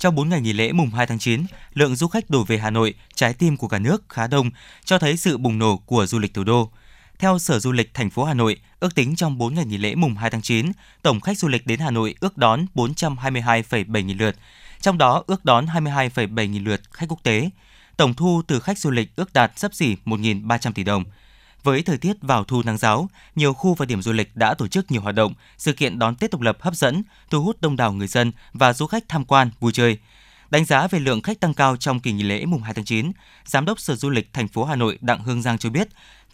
Trong 0.00 0.14
4 0.14 0.28
ngày 0.28 0.40
nghỉ 0.40 0.52
lễ 0.52 0.72
mùng 0.72 0.90
2 0.90 1.06
tháng 1.06 1.18
9, 1.18 1.44
lượng 1.74 1.96
du 1.96 2.08
khách 2.08 2.30
đổ 2.30 2.44
về 2.44 2.58
Hà 2.58 2.70
Nội, 2.70 2.94
trái 3.14 3.34
tim 3.34 3.56
của 3.56 3.68
cả 3.68 3.78
nước 3.78 4.02
khá 4.08 4.26
đông, 4.26 4.50
cho 4.84 4.98
thấy 4.98 5.16
sự 5.16 5.38
bùng 5.38 5.58
nổ 5.58 5.76
của 5.76 6.06
du 6.06 6.18
lịch 6.18 6.34
thủ 6.34 6.44
đô. 6.44 6.70
Theo 7.18 7.38
Sở 7.38 7.58
Du 7.58 7.72
lịch 7.72 7.94
thành 7.94 8.10
phố 8.10 8.24
Hà 8.24 8.34
Nội, 8.34 8.56
ước 8.80 8.94
tính 8.94 9.16
trong 9.16 9.38
4 9.38 9.54
ngày 9.54 9.64
nghỉ 9.64 9.78
lễ 9.78 9.94
mùng 9.94 10.14
2 10.14 10.30
tháng 10.30 10.42
9, 10.42 10.72
tổng 11.02 11.20
khách 11.20 11.38
du 11.38 11.48
lịch 11.48 11.66
đến 11.66 11.80
Hà 11.80 11.90
Nội 11.90 12.14
ước 12.20 12.36
đón 12.36 12.66
422,7 12.74 14.04
nghìn 14.04 14.18
lượt, 14.18 14.36
trong 14.80 14.98
đó 14.98 15.24
ước 15.26 15.44
đón 15.44 15.66
22,7 15.66 16.46
nghìn 16.46 16.64
lượt 16.64 16.80
khách 16.90 17.06
quốc 17.08 17.22
tế. 17.22 17.50
Tổng 17.96 18.14
thu 18.14 18.42
từ 18.46 18.60
khách 18.60 18.78
du 18.78 18.90
lịch 18.90 19.16
ước 19.16 19.32
đạt 19.32 19.58
sấp 19.58 19.74
xỉ 19.74 19.96
1.300 20.04 20.72
tỷ 20.72 20.84
đồng. 20.84 21.04
Với 21.62 21.82
thời 21.82 21.98
tiết 21.98 22.16
vào 22.22 22.44
thu 22.44 22.62
nắng 22.62 22.78
giáo, 22.78 23.08
nhiều 23.36 23.52
khu 23.52 23.74
và 23.74 23.86
điểm 23.86 24.02
du 24.02 24.12
lịch 24.12 24.36
đã 24.36 24.54
tổ 24.54 24.68
chức 24.68 24.90
nhiều 24.90 25.02
hoạt 25.02 25.14
động, 25.14 25.34
sự 25.58 25.72
kiện 25.72 25.98
đón 25.98 26.14
Tết 26.14 26.30
độc 26.30 26.40
lập 26.40 26.56
hấp 26.60 26.74
dẫn, 26.74 27.02
thu 27.30 27.42
hút 27.42 27.60
đông 27.60 27.76
đảo 27.76 27.92
người 27.92 28.06
dân 28.06 28.32
và 28.52 28.72
du 28.72 28.86
khách 28.86 29.04
tham 29.08 29.24
quan, 29.24 29.50
vui 29.60 29.72
chơi. 29.72 29.98
Đánh 30.50 30.64
giá 30.64 30.86
về 30.86 30.98
lượng 30.98 31.22
khách 31.22 31.40
tăng 31.40 31.54
cao 31.54 31.76
trong 31.76 32.00
kỳ 32.00 32.12
nghỉ 32.12 32.22
lễ 32.22 32.46
mùng 32.46 32.62
2 32.62 32.74
tháng 32.74 32.84
9, 32.84 33.12
Giám 33.44 33.64
đốc 33.64 33.80
Sở 33.80 33.96
Du 33.96 34.10
lịch 34.10 34.32
thành 34.32 34.48
phố 34.48 34.64
Hà 34.64 34.76
Nội 34.76 34.98
Đặng 35.00 35.22
Hương 35.22 35.42
Giang 35.42 35.58
cho 35.58 35.70
biết, 35.70 35.88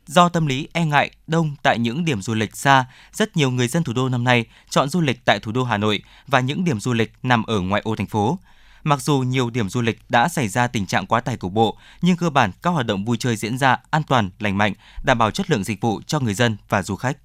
do 0.06 0.28
tâm 0.28 0.46
lý 0.46 0.68
e 0.72 0.84
ngại 0.84 1.10
đông 1.26 1.56
tại 1.62 1.78
những 1.78 2.04
điểm 2.04 2.22
du 2.22 2.34
lịch 2.34 2.56
xa, 2.56 2.84
rất 3.12 3.36
nhiều 3.36 3.50
người 3.50 3.68
dân 3.68 3.84
thủ 3.84 3.92
đô 3.92 4.08
năm 4.08 4.24
nay 4.24 4.44
chọn 4.70 4.88
du 4.88 5.00
lịch 5.00 5.24
tại 5.24 5.38
thủ 5.38 5.52
đô 5.52 5.64
Hà 5.64 5.76
Nội 5.76 6.02
và 6.26 6.40
những 6.40 6.64
điểm 6.64 6.80
du 6.80 6.92
lịch 6.92 7.12
nằm 7.22 7.42
ở 7.42 7.60
ngoại 7.60 7.82
ô 7.84 7.96
thành 7.96 8.06
phố. 8.06 8.38
Mặc 8.86 9.02
dù 9.02 9.18
nhiều 9.18 9.50
điểm 9.50 9.68
du 9.68 9.80
lịch 9.80 9.98
đã 10.08 10.28
xảy 10.28 10.48
ra 10.48 10.66
tình 10.66 10.86
trạng 10.86 11.06
quá 11.06 11.20
tải 11.20 11.36
cục 11.36 11.52
bộ, 11.52 11.76
nhưng 12.02 12.16
cơ 12.16 12.30
bản 12.30 12.50
các 12.62 12.70
hoạt 12.70 12.86
động 12.86 13.04
vui 13.04 13.16
chơi 13.16 13.36
diễn 13.36 13.58
ra 13.58 13.76
an 13.90 14.02
toàn, 14.08 14.30
lành 14.38 14.58
mạnh, 14.58 14.72
đảm 15.04 15.18
bảo 15.18 15.30
chất 15.30 15.50
lượng 15.50 15.64
dịch 15.64 15.80
vụ 15.80 16.00
cho 16.06 16.20
người 16.20 16.34
dân 16.34 16.56
và 16.68 16.82
du 16.82 16.96
khách. 16.96 17.16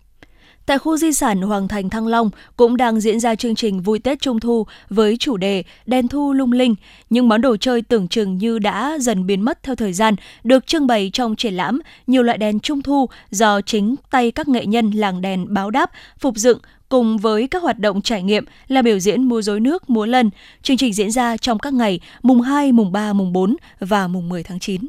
Tại 0.65 0.77
khu 0.77 0.97
di 0.97 1.13
sản 1.13 1.41
Hoàng 1.41 1.67
Thành 1.67 1.89
Thăng 1.89 2.07
Long 2.07 2.29
cũng 2.57 2.77
đang 2.77 2.99
diễn 2.99 3.19
ra 3.19 3.35
chương 3.35 3.55
trình 3.55 3.81
vui 3.81 3.99
Tết 3.99 4.21
Trung 4.21 4.39
Thu 4.39 4.67
với 4.89 5.17
chủ 5.17 5.37
đề 5.37 5.63
Đèn 5.85 6.07
Thu 6.07 6.33
Lung 6.33 6.51
Linh. 6.51 6.75
Những 7.09 7.29
món 7.29 7.41
đồ 7.41 7.57
chơi 7.57 7.81
tưởng 7.81 8.07
chừng 8.07 8.37
như 8.37 8.59
đã 8.59 8.97
dần 8.99 9.25
biến 9.25 9.41
mất 9.41 9.63
theo 9.63 9.75
thời 9.75 9.93
gian 9.93 10.15
được 10.43 10.67
trưng 10.67 10.87
bày 10.87 11.09
trong 11.13 11.35
triển 11.35 11.53
lãm 11.53 11.81
nhiều 12.07 12.23
loại 12.23 12.37
đèn 12.37 12.59
Trung 12.59 12.81
Thu 12.81 13.09
do 13.29 13.61
chính 13.61 13.95
tay 14.11 14.31
các 14.31 14.47
nghệ 14.47 14.65
nhân 14.65 14.91
làng 14.91 15.21
đèn 15.21 15.53
báo 15.53 15.71
đáp 15.71 15.91
phục 16.19 16.35
dựng 16.35 16.59
cùng 16.91 17.17
với 17.17 17.47
các 17.47 17.63
hoạt 17.63 17.79
động 17.79 18.01
trải 18.01 18.23
nghiệm 18.23 18.45
là 18.67 18.81
biểu 18.81 18.99
diễn 18.99 19.23
múa 19.23 19.41
rối 19.41 19.59
nước, 19.59 19.89
múa 19.89 20.05
lân. 20.05 20.29
Chương 20.63 20.77
trình 20.77 20.93
diễn 20.93 21.11
ra 21.11 21.37
trong 21.37 21.59
các 21.59 21.73
ngày 21.73 21.99
mùng 22.21 22.41
2, 22.41 22.71
mùng 22.71 22.91
3, 22.91 23.13
mùng 23.13 23.33
4 23.33 23.55
và 23.79 24.07
mùng 24.07 24.29
10 24.29 24.43
tháng 24.43 24.59
9. 24.59 24.81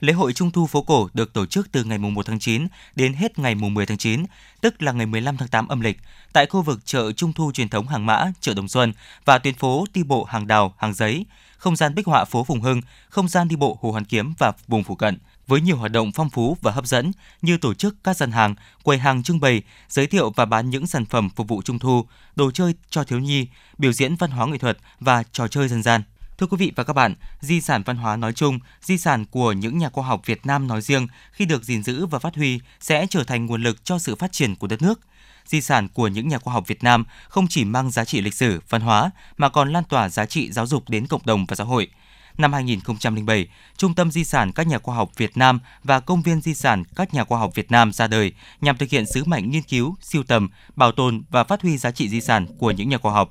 Lễ 0.00 0.12
hội 0.12 0.32
Trung 0.32 0.50
thu 0.50 0.66
phố 0.66 0.82
cổ 0.82 1.08
được 1.14 1.32
tổ 1.32 1.46
chức 1.46 1.72
từ 1.72 1.84
ngày 1.84 1.98
mùng 1.98 2.14
1 2.14 2.26
tháng 2.26 2.38
9 2.38 2.66
đến 2.96 3.12
hết 3.12 3.38
ngày 3.38 3.54
mùng 3.54 3.74
10 3.74 3.86
tháng 3.86 3.98
9, 3.98 4.24
tức 4.60 4.82
là 4.82 4.92
ngày 4.92 5.06
15 5.06 5.36
tháng 5.36 5.48
8 5.48 5.68
âm 5.68 5.80
lịch, 5.80 5.96
tại 6.32 6.46
khu 6.46 6.62
vực 6.62 6.80
chợ 6.84 7.12
Trung 7.12 7.32
thu 7.32 7.52
truyền 7.52 7.68
thống 7.68 7.88
Hàng 7.88 8.06
Mã, 8.06 8.32
chợ 8.40 8.54
Đồng 8.54 8.68
Xuân 8.68 8.92
và 9.24 9.38
tuyến 9.38 9.54
phố 9.54 9.84
đi 9.94 10.02
bộ 10.02 10.24
Hàng 10.24 10.46
Đào, 10.46 10.74
Hàng 10.78 10.94
Giấy, 10.94 11.26
không 11.56 11.76
gian 11.76 11.94
bích 11.94 12.06
họa 12.06 12.24
phố 12.24 12.44
Phùng 12.44 12.60
Hưng, 12.60 12.80
không 13.08 13.28
gian 13.28 13.48
đi 13.48 13.56
bộ 13.56 13.78
Hồ 13.80 13.90
Hoàn 13.90 14.04
Kiếm 14.04 14.34
và 14.38 14.52
vùng 14.68 14.84
phụ 14.84 14.94
cận 14.94 15.18
với 15.48 15.60
nhiều 15.60 15.76
hoạt 15.76 15.92
động 15.92 16.12
phong 16.12 16.30
phú 16.30 16.56
và 16.62 16.72
hấp 16.72 16.86
dẫn 16.86 17.12
như 17.42 17.58
tổ 17.58 17.74
chức 17.74 17.96
các 18.04 18.16
gian 18.16 18.32
hàng, 18.32 18.54
quầy 18.82 18.98
hàng 18.98 19.22
trưng 19.22 19.40
bày, 19.40 19.62
giới 19.88 20.06
thiệu 20.06 20.32
và 20.36 20.44
bán 20.44 20.70
những 20.70 20.86
sản 20.86 21.04
phẩm 21.04 21.30
phục 21.36 21.48
vụ 21.48 21.62
trung 21.62 21.78
thu, 21.78 22.06
đồ 22.36 22.50
chơi 22.50 22.74
cho 22.90 23.04
thiếu 23.04 23.18
nhi, 23.18 23.46
biểu 23.78 23.92
diễn 23.92 24.16
văn 24.16 24.30
hóa 24.30 24.46
nghệ 24.46 24.58
thuật 24.58 24.78
và 25.00 25.22
trò 25.32 25.48
chơi 25.48 25.68
dân 25.68 25.82
gian. 25.82 26.02
Thưa 26.38 26.46
quý 26.46 26.56
vị 26.56 26.72
và 26.76 26.84
các 26.84 26.92
bạn, 26.92 27.14
di 27.40 27.60
sản 27.60 27.82
văn 27.82 27.96
hóa 27.96 28.16
nói 28.16 28.32
chung, 28.32 28.58
di 28.80 28.98
sản 28.98 29.24
của 29.24 29.52
những 29.52 29.78
nhà 29.78 29.88
khoa 29.88 30.06
học 30.06 30.22
Việt 30.26 30.46
Nam 30.46 30.66
nói 30.66 30.80
riêng 30.80 31.06
khi 31.32 31.44
được 31.44 31.64
gìn 31.64 31.82
giữ 31.82 32.06
và 32.06 32.18
phát 32.18 32.36
huy 32.36 32.60
sẽ 32.80 33.06
trở 33.10 33.24
thành 33.24 33.46
nguồn 33.46 33.62
lực 33.62 33.84
cho 33.84 33.98
sự 33.98 34.14
phát 34.14 34.32
triển 34.32 34.56
của 34.56 34.66
đất 34.66 34.82
nước. 34.82 35.00
Di 35.46 35.60
sản 35.60 35.88
của 35.88 36.08
những 36.08 36.28
nhà 36.28 36.38
khoa 36.38 36.54
học 36.54 36.66
Việt 36.66 36.84
Nam 36.84 37.04
không 37.28 37.46
chỉ 37.48 37.64
mang 37.64 37.90
giá 37.90 38.04
trị 38.04 38.20
lịch 38.20 38.34
sử, 38.34 38.60
văn 38.68 38.80
hóa 38.80 39.10
mà 39.36 39.48
còn 39.48 39.72
lan 39.72 39.84
tỏa 39.84 40.08
giá 40.08 40.26
trị 40.26 40.52
giáo 40.52 40.66
dục 40.66 40.88
đến 40.88 41.06
cộng 41.06 41.26
đồng 41.26 41.46
và 41.46 41.56
xã 41.56 41.64
hội. 41.64 41.88
Năm 42.38 42.52
2007, 42.52 43.48
Trung 43.76 43.94
tâm 43.94 44.10
Di 44.10 44.24
sản 44.24 44.52
các 44.52 44.66
nhà 44.66 44.78
khoa 44.78 44.96
học 44.96 45.10
Việt 45.16 45.36
Nam 45.36 45.60
và 45.84 46.00
Công 46.00 46.22
viên 46.22 46.40
Di 46.40 46.54
sản 46.54 46.84
các 46.96 47.14
nhà 47.14 47.24
khoa 47.24 47.38
học 47.38 47.50
Việt 47.54 47.70
Nam 47.70 47.92
ra 47.92 48.06
đời 48.06 48.32
nhằm 48.60 48.76
thực 48.76 48.88
hiện 48.88 49.06
sứ 49.06 49.24
mệnh 49.24 49.50
nghiên 49.50 49.62
cứu, 49.62 49.94
siêu 50.00 50.22
tầm, 50.22 50.48
bảo 50.76 50.92
tồn 50.92 51.22
và 51.30 51.44
phát 51.44 51.62
huy 51.62 51.78
giá 51.78 51.90
trị 51.90 52.08
di 52.08 52.20
sản 52.20 52.46
của 52.58 52.70
những 52.70 52.88
nhà 52.88 52.98
khoa 52.98 53.12
học. 53.12 53.28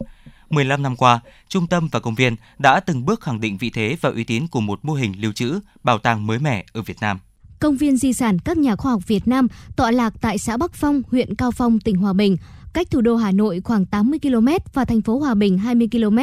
15 0.50 0.84
năm 0.84 0.96
qua, 0.96 1.20
trung 1.48 1.68
tâm 1.68 1.88
và 1.92 2.00
công 2.00 2.16
viên 2.16 2.36
đã 2.58 2.80
từng 2.80 3.06
bước 3.06 3.22
khẳng 3.22 3.40
định 3.40 3.58
vị 3.58 3.70
thế 3.70 3.98
và 4.02 4.10
uy 4.10 4.24
tín 4.24 4.48
của 4.48 4.62
một 4.62 4.86
mô 4.86 4.94
hình 4.94 5.14
lưu 5.22 5.32
trữ, 5.32 5.60
bảo 5.84 5.98
tàng 5.98 6.28
mới 6.28 6.40
mẻ 6.40 6.66
ở 6.74 6.82
Việt 6.82 6.98
Nam. 7.02 7.20
Công 7.60 7.78
viên 7.78 7.98
Di 7.98 8.14
sản 8.14 8.40
các 8.40 8.58
nhà 8.58 8.76
khoa 8.76 8.92
học 8.92 9.08
Việt 9.08 9.28
Nam 9.28 9.48
tọa 9.76 9.92
lạc 9.92 10.14
tại 10.22 10.38
xã 10.38 10.58
Bắc 10.58 10.74
Phong, 10.74 11.02
huyện 11.12 11.36
Cao 11.36 11.52
Phong, 11.52 11.80
tỉnh 11.80 11.96
Hòa 11.96 12.14
Bình, 12.14 12.38
cách 12.74 12.92
thủ 12.92 13.02
đô 13.02 13.16
Hà 13.16 13.32
Nội 13.32 13.62
khoảng 13.64 13.86
80 13.86 14.20
km 14.20 14.48
và 14.74 14.86
thành 14.86 15.02
phố 15.02 15.20
Hòa 15.20 15.34
Bình 15.34 15.58
20 15.58 15.88
km, 15.92 16.18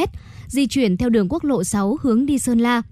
di 0.46 0.66
chuyển 0.66 0.96
theo 0.96 1.08
đường 1.08 1.28
quốc 1.28 1.44
lộ 1.44 1.64
6 1.64 1.96
hướng 2.02 2.26
đi 2.26 2.38
Sơn 2.38 2.58
La. 2.58 2.82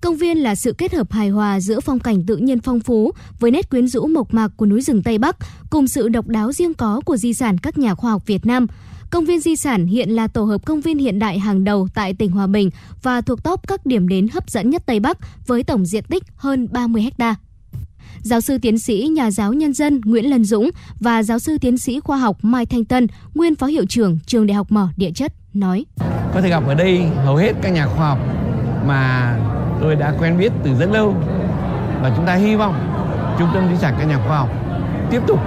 Công 0.00 0.16
viên 0.16 0.38
là 0.38 0.54
sự 0.54 0.72
kết 0.78 0.92
hợp 0.94 1.12
hài 1.12 1.28
hòa 1.28 1.60
giữa 1.60 1.80
phong 1.80 1.98
cảnh 1.98 2.26
tự 2.26 2.36
nhiên 2.36 2.60
phong 2.60 2.80
phú 2.80 3.12
với 3.40 3.50
nét 3.50 3.70
quyến 3.70 3.88
rũ 3.88 4.06
mộc 4.06 4.34
mạc 4.34 4.48
của 4.56 4.66
núi 4.66 4.82
rừng 4.82 5.02
Tây 5.02 5.18
Bắc 5.18 5.36
cùng 5.70 5.88
sự 5.88 6.08
độc 6.08 6.28
đáo 6.28 6.52
riêng 6.52 6.74
có 6.74 7.00
của 7.06 7.16
di 7.16 7.34
sản 7.34 7.58
các 7.58 7.78
nhà 7.78 7.94
khoa 7.94 8.10
học 8.10 8.26
Việt 8.26 8.46
Nam– 8.46 8.66
Công 9.10 9.24
viên 9.24 9.40
di 9.40 9.56
sản 9.56 9.86
hiện 9.86 10.10
là 10.10 10.28
tổ 10.28 10.44
hợp 10.44 10.66
công 10.66 10.80
viên 10.80 10.98
hiện 10.98 11.18
đại 11.18 11.38
hàng 11.38 11.64
đầu 11.64 11.88
tại 11.94 12.14
tỉnh 12.14 12.30
Hòa 12.30 12.46
Bình 12.46 12.70
và 13.02 13.20
thuộc 13.20 13.44
top 13.44 13.60
các 13.68 13.86
điểm 13.86 14.08
đến 14.08 14.28
hấp 14.32 14.50
dẫn 14.50 14.70
nhất 14.70 14.82
Tây 14.86 15.00
Bắc 15.00 15.18
với 15.46 15.62
tổng 15.62 15.86
diện 15.86 16.04
tích 16.04 16.22
hơn 16.36 16.68
30 16.72 17.02
hectare. 17.02 17.34
Giáo 18.22 18.40
sư 18.40 18.58
tiến 18.62 18.78
sĩ 18.78 19.08
nhà 19.14 19.30
giáo 19.30 19.52
nhân 19.52 19.72
dân 19.72 20.00
Nguyễn 20.04 20.30
Lân 20.30 20.44
Dũng 20.44 20.70
và 21.00 21.22
giáo 21.22 21.38
sư 21.38 21.58
tiến 21.60 21.78
sĩ 21.78 22.00
khoa 22.00 22.16
học 22.18 22.36
Mai 22.42 22.66
Thanh 22.66 22.84
Tân, 22.84 23.06
nguyên 23.34 23.54
phó 23.54 23.66
hiệu 23.66 23.84
trưởng 23.88 24.18
trường 24.26 24.46
Đại 24.46 24.54
học 24.54 24.72
mở 24.72 24.88
Địa 24.96 25.10
chất 25.14 25.32
nói: 25.54 25.84
Có 26.34 26.40
thể 26.40 26.48
gặp 26.48 26.66
ở 26.66 26.74
đây 26.74 27.02
hầu 27.24 27.36
hết 27.36 27.52
các 27.62 27.70
nhà 27.72 27.86
khoa 27.86 28.08
học 28.08 28.18
mà 28.86 29.34
tôi 29.80 29.96
đã 29.96 30.14
quen 30.18 30.38
biết 30.38 30.52
từ 30.64 30.74
rất 30.74 30.90
lâu. 30.92 31.14
Và 32.02 32.12
chúng 32.16 32.26
ta 32.26 32.34
hy 32.34 32.56
vọng 32.56 32.74
trung 33.38 33.48
tâm 33.54 33.68
di 33.72 33.76
sản 33.76 33.94
các 33.98 34.04
nhà 34.04 34.18
khoa 34.26 34.38
học 34.38 34.48
tiếp 35.10 35.20
tục 35.26 35.40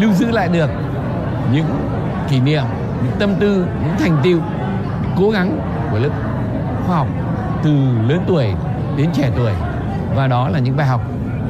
lưu 0.00 0.12
giữ 0.12 0.30
lại 0.30 0.48
được 0.48 0.70
những 1.52 1.66
kỷ 2.30 2.40
niệm 2.40 2.64
những 3.04 3.12
tâm 3.18 3.34
tư 3.40 3.66
những 3.84 3.96
thành 3.98 4.20
tựu 4.24 4.40
cố 5.16 5.30
gắng 5.30 5.58
của 5.90 5.98
lớp 5.98 6.10
khoa 6.86 6.96
học 6.96 7.08
từ 7.64 7.70
lớn 8.08 8.20
tuổi 8.28 8.46
đến 8.96 9.10
trẻ 9.14 9.30
tuổi. 9.36 9.52
Và 10.16 10.26
đó 10.26 10.48
là 10.48 10.58
những 10.58 10.76
bài 10.76 10.86
học 10.86 11.00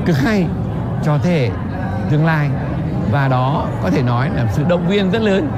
cực 0.06 0.18
hay 0.18 0.46
cho 1.04 1.18
thế 1.22 1.30
hệ 1.30 1.50
tương 2.10 2.26
lai. 2.26 2.50
Và 3.10 3.28
đó 3.28 3.66
có 3.82 3.90
thể 3.90 4.02
nói 4.02 4.30
là 4.34 4.52
sự 4.52 4.64
động 4.68 4.88
viên 4.88 5.10
rất 5.10 5.22
lớn 5.22 5.50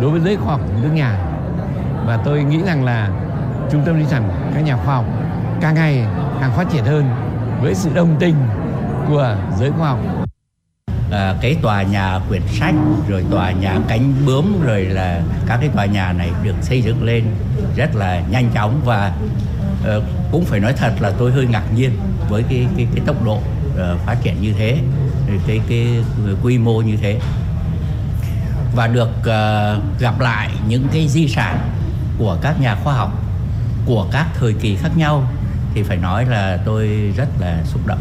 đối 0.00 0.10
với 0.10 0.20
giới 0.20 0.36
khoa 0.36 0.52
học 0.52 0.60
nước 0.82 0.90
nhà. 0.94 1.18
Và 2.06 2.18
tôi 2.24 2.42
nghĩ 2.42 2.62
rằng 2.66 2.84
là 2.84 3.08
trung 3.70 3.82
tâm 3.86 4.00
di 4.00 4.06
sản 4.06 4.30
các 4.54 4.60
nhà 4.60 4.76
khoa 4.76 4.94
học 4.94 5.04
càng 5.60 5.74
ngày 5.74 6.06
càng 6.40 6.52
phát 6.52 6.70
triển 6.70 6.84
hơn 6.84 7.10
với 7.62 7.74
sự 7.74 7.90
đồng 7.94 8.16
tình 8.20 8.34
của 9.08 9.36
giới 9.58 9.70
khoa 9.70 9.88
học. 9.88 9.98
À, 11.12 11.34
cái 11.40 11.56
tòa 11.62 11.82
nhà 11.82 12.18
quyển 12.28 12.42
sách 12.46 12.74
rồi 13.08 13.24
tòa 13.30 13.50
nhà 13.50 13.78
cánh 13.88 14.14
bướm 14.26 14.62
rồi 14.62 14.84
là 14.84 15.20
các 15.46 15.58
cái 15.60 15.68
tòa 15.68 15.84
nhà 15.84 16.12
này 16.12 16.30
được 16.42 16.54
xây 16.60 16.82
dựng 16.82 17.04
lên 17.04 17.24
rất 17.76 17.96
là 17.96 18.20
nhanh 18.30 18.50
chóng. 18.54 18.80
Và 18.84 19.12
uh, 19.96 20.02
cũng 20.32 20.44
phải 20.44 20.60
nói 20.60 20.72
thật 20.72 20.92
là 21.00 21.12
tôi 21.18 21.32
hơi 21.32 21.46
ngạc 21.46 21.64
nhiên 21.76 21.90
với 22.28 22.42
cái 22.42 22.66
cái, 22.76 22.86
cái 22.94 23.04
tốc 23.06 23.24
độ 23.24 23.38
uh, 23.74 24.00
phát 24.06 24.16
triển 24.22 24.42
như 24.42 24.52
thế 24.52 24.78
cái 25.46 25.60
cái 25.68 25.86
quy 26.42 26.58
mô 26.58 26.80
như 26.80 26.96
thế. 26.96 27.20
Và 28.74 28.86
được 28.86 29.10
uh, 29.18 30.00
gặp 30.00 30.20
lại 30.20 30.50
những 30.68 30.86
cái 30.92 31.08
di 31.08 31.28
sản 31.28 31.70
của 32.18 32.38
các 32.42 32.60
nhà 32.60 32.76
khoa 32.84 32.94
học 32.94 33.12
của 33.86 34.06
các 34.12 34.26
thời 34.34 34.52
kỳ 34.52 34.76
khác 34.76 34.90
nhau 34.96 35.28
thì 35.74 35.82
phải 35.82 35.96
nói 35.96 36.26
là 36.26 36.58
tôi 36.64 36.88
rất 37.16 37.28
là 37.40 37.62
xúc 37.64 37.86
động. 37.86 38.00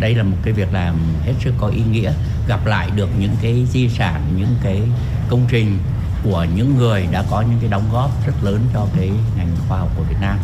Đây 0.00 0.14
là 0.14 0.22
một 0.22 0.36
cái 0.42 0.52
việc 0.52 0.72
làm 0.72 0.96
hết 1.24 1.32
sức 1.40 1.54
có 1.58 1.66
ý 1.66 1.82
nghĩa 1.90 2.12
gặp 2.48 2.66
lại 2.66 2.90
được 2.96 3.08
những 3.18 3.36
cái 3.42 3.66
di 3.70 3.88
sản 3.88 4.22
những 4.36 4.54
cái 4.62 4.82
công 5.28 5.46
trình 5.48 5.78
của 6.24 6.46
những 6.56 6.76
người 6.76 7.08
đã 7.10 7.24
có 7.30 7.40
những 7.40 7.58
cái 7.60 7.70
đóng 7.70 7.88
góp 7.92 8.26
rất 8.26 8.44
lớn 8.44 8.60
cho 8.74 8.86
cái 8.96 9.10
ngành 9.36 9.56
khoa 9.68 9.78
học 9.78 9.88
của 9.96 10.02
Việt 10.02 10.16
Nam 10.20 10.38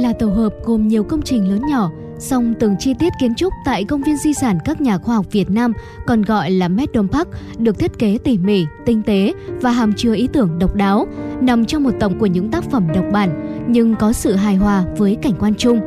là 0.00 0.12
tổ 0.12 0.28
hợp 0.28 0.54
gồm 0.64 0.88
nhiều 0.88 1.04
công 1.04 1.22
trình 1.22 1.50
lớn 1.50 1.62
nhỏ 1.70 1.90
song 2.20 2.54
từng 2.60 2.76
chi 2.78 2.94
tiết 2.98 3.12
kiến 3.20 3.34
trúc 3.34 3.52
tại 3.64 3.84
công 3.84 4.02
viên 4.02 4.16
di 4.16 4.34
sản 4.34 4.58
các 4.64 4.80
nhà 4.80 4.98
khoa 4.98 5.16
học 5.16 5.26
Việt 5.30 5.50
Nam, 5.50 5.72
còn 6.06 6.22
gọi 6.22 6.50
là 6.50 6.68
Medom 6.68 7.08
Park, 7.08 7.28
được 7.58 7.78
thiết 7.78 7.98
kế 7.98 8.18
tỉ 8.24 8.38
mỉ, 8.38 8.64
tinh 8.86 9.02
tế 9.02 9.32
và 9.60 9.70
hàm 9.70 9.92
chứa 9.92 10.14
ý 10.14 10.28
tưởng 10.32 10.58
độc 10.58 10.74
đáo, 10.74 11.06
nằm 11.40 11.64
trong 11.64 11.82
một 11.82 11.90
tổng 12.00 12.18
của 12.18 12.26
những 12.26 12.50
tác 12.50 12.64
phẩm 12.64 12.88
độc 12.94 13.04
bản 13.12 13.64
nhưng 13.68 13.96
có 13.96 14.12
sự 14.12 14.34
hài 14.34 14.56
hòa 14.56 14.84
với 14.96 15.16
cảnh 15.22 15.34
quan 15.38 15.54
chung. 15.54 15.80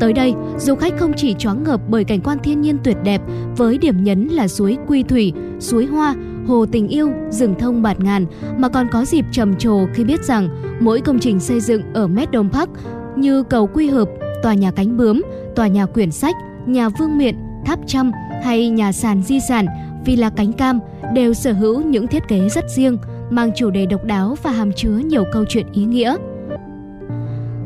Tới 0.00 0.12
đây, 0.12 0.34
du 0.58 0.74
khách 0.74 0.98
không 0.98 1.12
chỉ 1.16 1.34
choáng 1.34 1.64
ngợp 1.64 1.80
bởi 1.88 2.04
cảnh 2.04 2.20
quan 2.20 2.38
thiên 2.42 2.60
nhiên 2.60 2.78
tuyệt 2.84 2.96
đẹp 3.04 3.22
với 3.56 3.78
điểm 3.78 4.04
nhấn 4.04 4.28
là 4.28 4.48
suối 4.48 4.76
Quy 4.86 5.02
Thủy, 5.02 5.32
suối 5.60 5.86
Hoa, 5.86 6.14
hồ 6.46 6.66
tình 6.66 6.88
yêu, 6.88 7.10
rừng 7.30 7.54
thông 7.58 7.82
bạt 7.82 8.00
ngàn 8.00 8.26
mà 8.58 8.68
còn 8.68 8.86
có 8.92 9.04
dịp 9.04 9.24
trầm 9.32 9.56
trồ 9.56 9.86
khi 9.94 10.04
biết 10.04 10.24
rằng 10.24 10.48
mỗi 10.80 11.00
công 11.00 11.18
trình 11.18 11.40
xây 11.40 11.60
dựng 11.60 11.82
ở 11.94 12.06
Medom 12.06 12.50
Park 12.50 12.70
như 13.16 13.42
cầu 13.42 13.66
Quy 13.66 13.88
Hợp, 13.88 14.08
tòa 14.42 14.54
nhà 14.54 14.70
cánh 14.70 14.96
bướm, 14.96 15.22
tòa 15.56 15.66
nhà 15.66 15.86
quyển 15.86 16.10
sách, 16.10 16.36
nhà 16.66 16.88
vương 16.88 17.18
miện, 17.18 17.36
tháp 17.64 17.78
trăm 17.86 18.10
hay 18.44 18.68
nhà 18.68 18.92
sàn 18.92 19.22
di 19.22 19.40
sản, 19.48 19.66
villa 20.04 20.30
cánh 20.30 20.52
cam 20.52 20.80
đều 21.14 21.34
sở 21.34 21.52
hữu 21.52 21.82
những 21.82 22.06
thiết 22.06 22.22
kế 22.28 22.48
rất 22.48 22.64
riêng, 22.76 22.98
mang 23.30 23.50
chủ 23.56 23.70
đề 23.70 23.86
độc 23.86 24.04
đáo 24.04 24.36
và 24.42 24.50
hàm 24.50 24.72
chứa 24.72 25.00
nhiều 25.04 25.24
câu 25.32 25.44
chuyện 25.48 25.66
ý 25.72 25.84
nghĩa. 25.84 26.16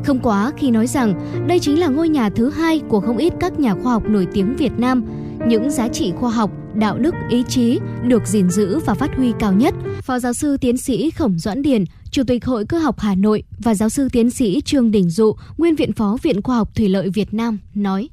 Không 0.03 0.19
quá 0.19 0.51
khi 0.57 0.71
nói 0.71 0.87
rằng 0.87 1.13
đây 1.47 1.59
chính 1.59 1.79
là 1.79 1.87
ngôi 1.87 2.09
nhà 2.09 2.29
thứ 2.29 2.49
hai 2.49 2.81
của 2.89 2.99
không 2.99 3.17
ít 3.17 3.33
các 3.39 3.59
nhà 3.59 3.75
khoa 3.83 3.93
học 3.93 4.03
nổi 4.09 4.27
tiếng 4.33 4.55
Việt 4.55 4.71
Nam. 4.77 5.03
Những 5.47 5.71
giá 5.71 5.87
trị 5.87 6.13
khoa 6.19 6.29
học, 6.29 6.51
đạo 6.73 6.97
đức, 6.97 7.15
ý 7.29 7.43
chí 7.47 7.79
được 8.03 8.27
gìn 8.27 8.49
giữ 8.49 8.79
và 8.79 8.93
phát 8.93 9.15
huy 9.15 9.33
cao 9.39 9.53
nhất. 9.53 9.73
Phó 10.01 10.19
giáo 10.19 10.33
sư 10.33 10.57
tiến 10.61 10.77
sĩ 10.77 11.11
Khổng 11.11 11.39
Doãn 11.39 11.61
Điền, 11.61 11.83
Chủ 12.11 12.23
tịch 12.23 12.45
Hội 12.45 12.65
Cơ 12.65 12.77
học 12.77 12.99
Hà 12.99 13.15
Nội 13.15 13.43
và 13.59 13.75
giáo 13.75 13.89
sư 13.89 14.09
tiến 14.11 14.31
sĩ 14.31 14.61
Trương 14.65 14.91
Đình 14.91 15.09
Dụ, 15.09 15.35
nguyên 15.57 15.75
viện 15.75 15.93
phó 15.93 16.17
Viện 16.23 16.41
Khoa 16.41 16.55
học 16.55 16.69
Thủy 16.75 16.89
lợi 16.89 17.09
Việt 17.09 17.33
Nam 17.33 17.59
nói: 17.73 18.09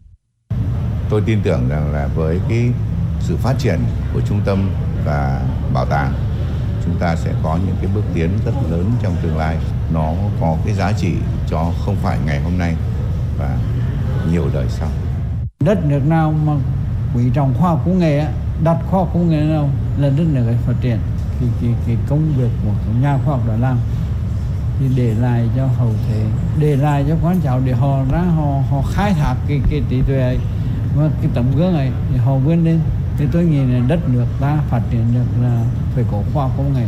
Tôi 1.10 1.22
tin 1.26 1.38
tưởng 1.42 1.68
rằng 1.68 1.92
là 1.92 2.08
với 2.16 2.38
cái 2.48 2.70
sự 3.20 3.36
phát 3.36 3.54
triển 3.58 3.78
của 4.14 4.20
trung 4.28 4.40
tâm 4.44 4.70
và 5.04 5.48
bảo 5.74 5.86
tàng 5.86 6.12
chúng 6.84 6.94
ta 7.00 7.16
sẽ 7.16 7.34
có 7.42 7.58
những 7.66 7.76
cái 7.82 7.90
bước 7.94 8.04
tiến 8.14 8.30
rất 8.44 8.52
lớn 8.70 8.90
trong 9.02 9.16
tương 9.22 9.36
lai. 9.36 9.58
Nó 9.92 10.12
có 10.40 10.56
cái 10.64 10.74
giá 10.74 10.92
trị 10.92 11.12
cho 11.50 11.72
không 11.84 11.96
phải 12.02 12.18
ngày 12.26 12.40
hôm 12.42 12.58
nay 12.58 12.76
và 13.38 13.58
nhiều 14.32 14.44
đời 14.54 14.66
sau. 14.68 14.88
Đất 15.60 15.84
nước 15.84 16.00
nào 16.06 16.32
mà 16.32 16.52
quý 17.14 17.24
trọng 17.34 17.54
khoa 17.58 17.70
học 17.70 17.82
công 17.84 17.98
nghệ 17.98 18.26
đặt 18.64 18.78
khoa 18.90 19.00
học 19.00 19.10
công 19.14 19.30
nghệ 19.30 19.40
nào 19.40 19.70
là 19.98 20.08
đất 20.08 20.24
nước 20.32 20.54
phát 20.66 20.74
triển 20.80 20.98
cái, 21.40 21.48
cái, 21.60 21.70
cái 21.86 21.96
công 22.08 22.32
việc 22.36 22.50
của 22.64 22.92
nhà 23.02 23.18
khoa 23.24 23.36
học 23.36 23.48
đã 23.48 23.56
làm 23.56 23.78
thì 24.80 24.86
để 24.96 25.14
lại 25.14 25.48
cho 25.56 25.66
hậu 25.66 25.92
thế 26.08 26.24
để 26.58 26.76
lại 26.76 27.04
cho 27.08 27.16
quan 27.22 27.40
cháu 27.44 27.60
để 27.64 27.72
họ 27.72 28.04
ra 28.12 28.22
họ 28.36 28.62
họ 28.70 28.82
khai 28.92 29.14
thác 29.14 29.34
cái 29.48 29.60
cái 29.70 29.82
trí 29.88 30.02
tuệ 30.02 30.20
ấy 30.20 30.38
và 30.96 31.10
cái 31.22 31.30
tấm 31.34 31.44
gương 31.56 31.74
ấy 31.74 31.90
thì 32.10 32.16
họ 32.16 32.36
vươn 32.36 32.64
lên. 32.64 32.80
Thì 33.18 33.26
tôi 33.32 33.44
nghĩ 33.44 33.64
là 33.64 33.80
đất 33.88 34.08
nước 34.08 34.26
ta 34.40 34.58
phát 34.68 34.80
triển 34.90 35.04
được 35.14 35.42
là 35.42 35.64
phải 35.94 36.04
có 36.10 36.22
khoa 36.32 36.42
học 36.42 36.52
công 36.56 36.74
nghệ 36.74 36.86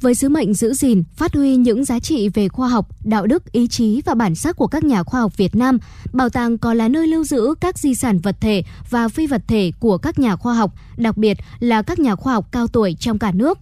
với 0.00 0.14
sứ 0.14 0.28
mệnh 0.28 0.54
giữ 0.54 0.74
gìn, 0.74 1.02
phát 1.16 1.34
huy 1.34 1.56
những 1.56 1.84
giá 1.84 1.98
trị 1.98 2.28
về 2.28 2.48
khoa 2.48 2.68
học, 2.68 2.88
đạo 3.04 3.26
đức, 3.26 3.52
ý 3.52 3.66
chí 3.66 4.02
và 4.04 4.14
bản 4.14 4.34
sắc 4.34 4.56
của 4.56 4.66
các 4.66 4.84
nhà 4.84 5.02
khoa 5.02 5.20
học 5.20 5.36
Việt 5.36 5.54
Nam, 5.54 5.78
bảo 6.12 6.28
tàng 6.28 6.58
còn 6.58 6.76
là 6.76 6.88
nơi 6.88 7.06
lưu 7.06 7.24
giữ 7.24 7.54
các 7.60 7.78
di 7.78 7.94
sản 7.94 8.18
vật 8.18 8.36
thể 8.40 8.62
và 8.90 9.08
phi 9.08 9.26
vật 9.26 9.42
thể 9.48 9.72
của 9.80 9.98
các 9.98 10.18
nhà 10.18 10.36
khoa 10.36 10.54
học, 10.54 10.74
đặc 10.96 11.16
biệt 11.16 11.38
là 11.60 11.82
các 11.82 11.98
nhà 11.98 12.16
khoa 12.16 12.32
học 12.32 12.52
cao 12.52 12.66
tuổi 12.66 12.96
trong 13.00 13.18
cả 13.18 13.32
nước. 13.32 13.58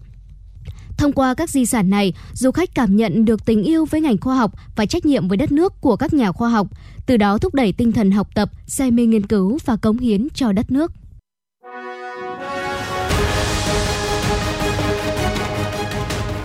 Thông 0.97 1.13
qua 1.13 1.33
các 1.33 1.49
di 1.49 1.65
sản 1.65 1.89
này, 1.89 2.13
du 2.33 2.51
khách 2.51 2.75
cảm 2.75 2.95
nhận 2.95 3.25
được 3.25 3.45
tình 3.45 3.63
yêu 3.63 3.85
với 3.85 4.01
ngành 4.01 4.17
khoa 4.17 4.35
học 4.35 4.53
và 4.75 4.85
trách 4.85 5.05
nhiệm 5.05 5.27
với 5.27 5.37
đất 5.37 5.51
nước 5.51 5.81
của 5.81 5.95
các 5.95 6.13
nhà 6.13 6.31
khoa 6.31 6.49
học, 6.49 6.67
từ 7.05 7.17
đó 7.17 7.37
thúc 7.37 7.53
đẩy 7.53 7.71
tinh 7.73 7.91
thần 7.91 8.11
học 8.11 8.27
tập, 8.35 8.51
say 8.67 8.91
mê 8.91 9.05
nghiên 9.05 9.27
cứu 9.27 9.57
và 9.65 9.75
cống 9.75 9.97
hiến 9.97 10.27
cho 10.33 10.51
đất 10.51 10.71
nước. 10.71 10.91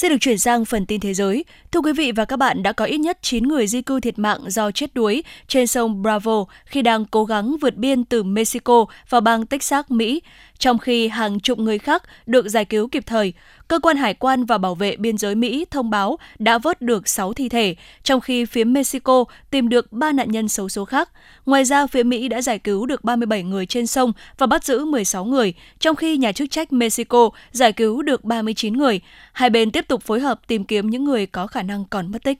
Xin 0.00 0.10
được 0.10 0.16
chuyển 0.20 0.38
sang 0.38 0.64
phần 0.64 0.86
tin 0.86 1.00
thế 1.00 1.14
giới. 1.14 1.44
Thưa 1.72 1.80
quý 1.80 1.92
vị 1.92 2.12
và 2.12 2.24
các 2.24 2.36
bạn, 2.36 2.62
đã 2.62 2.72
có 2.72 2.84
ít 2.84 2.98
nhất 2.98 3.18
9 3.22 3.48
người 3.48 3.66
di 3.66 3.82
cư 3.82 4.00
thiệt 4.00 4.18
mạng 4.18 4.40
do 4.46 4.70
chết 4.70 4.94
đuối 4.94 5.22
trên 5.48 5.66
sông 5.66 6.02
Bravo 6.02 6.44
khi 6.64 6.82
đang 6.82 7.04
cố 7.04 7.24
gắng 7.24 7.56
vượt 7.60 7.76
biên 7.76 8.04
từ 8.04 8.22
Mexico 8.22 8.84
vào 9.08 9.20
bang 9.20 9.46
Texas, 9.46 9.84
Mỹ, 9.88 10.22
trong 10.60 10.78
khi 10.78 11.08
hàng 11.08 11.40
chục 11.40 11.58
người 11.58 11.78
khác 11.78 12.02
được 12.26 12.48
giải 12.48 12.64
cứu 12.64 12.88
kịp 12.88 13.02
thời. 13.06 13.32
Cơ 13.68 13.78
quan 13.78 13.96
Hải 13.96 14.14
quan 14.14 14.44
và 14.44 14.58
Bảo 14.58 14.74
vệ 14.74 14.96
Biên 14.96 15.18
giới 15.18 15.34
Mỹ 15.34 15.66
thông 15.70 15.90
báo 15.90 16.18
đã 16.38 16.58
vớt 16.58 16.82
được 16.82 17.08
6 17.08 17.32
thi 17.32 17.48
thể, 17.48 17.74
trong 18.02 18.20
khi 18.20 18.44
phía 18.44 18.64
Mexico 18.64 19.24
tìm 19.50 19.68
được 19.68 19.92
3 19.92 20.12
nạn 20.12 20.32
nhân 20.32 20.48
xấu 20.48 20.68
số 20.68 20.84
khác. 20.84 21.10
Ngoài 21.46 21.64
ra, 21.64 21.86
phía 21.86 22.02
Mỹ 22.02 22.28
đã 22.28 22.42
giải 22.42 22.58
cứu 22.58 22.86
được 22.86 23.04
37 23.04 23.42
người 23.42 23.66
trên 23.66 23.86
sông 23.86 24.12
và 24.38 24.46
bắt 24.46 24.64
giữ 24.64 24.84
16 24.84 25.24
người, 25.24 25.54
trong 25.78 25.96
khi 25.96 26.16
nhà 26.16 26.32
chức 26.32 26.50
trách 26.50 26.72
Mexico 26.72 27.30
giải 27.52 27.72
cứu 27.72 28.02
được 28.02 28.24
39 28.24 28.76
người. 28.76 29.00
Hai 29.32 29.50
bên 29.50 29.70
tiếp 29.70 29.88
tục 29.88 30.02
phối 30.02 30.20
hợp 30.20 30.40
tìm 30.46 30.64
kiếm 30.64 30.90
những 30.90 31.04
người 31.04 31.26
có 31.26 31.46
khả 31.46 31.62
năng 31.62 31.84
còn 31.84 32.12
mất 32.12 32.22
tích. 32.24 32.38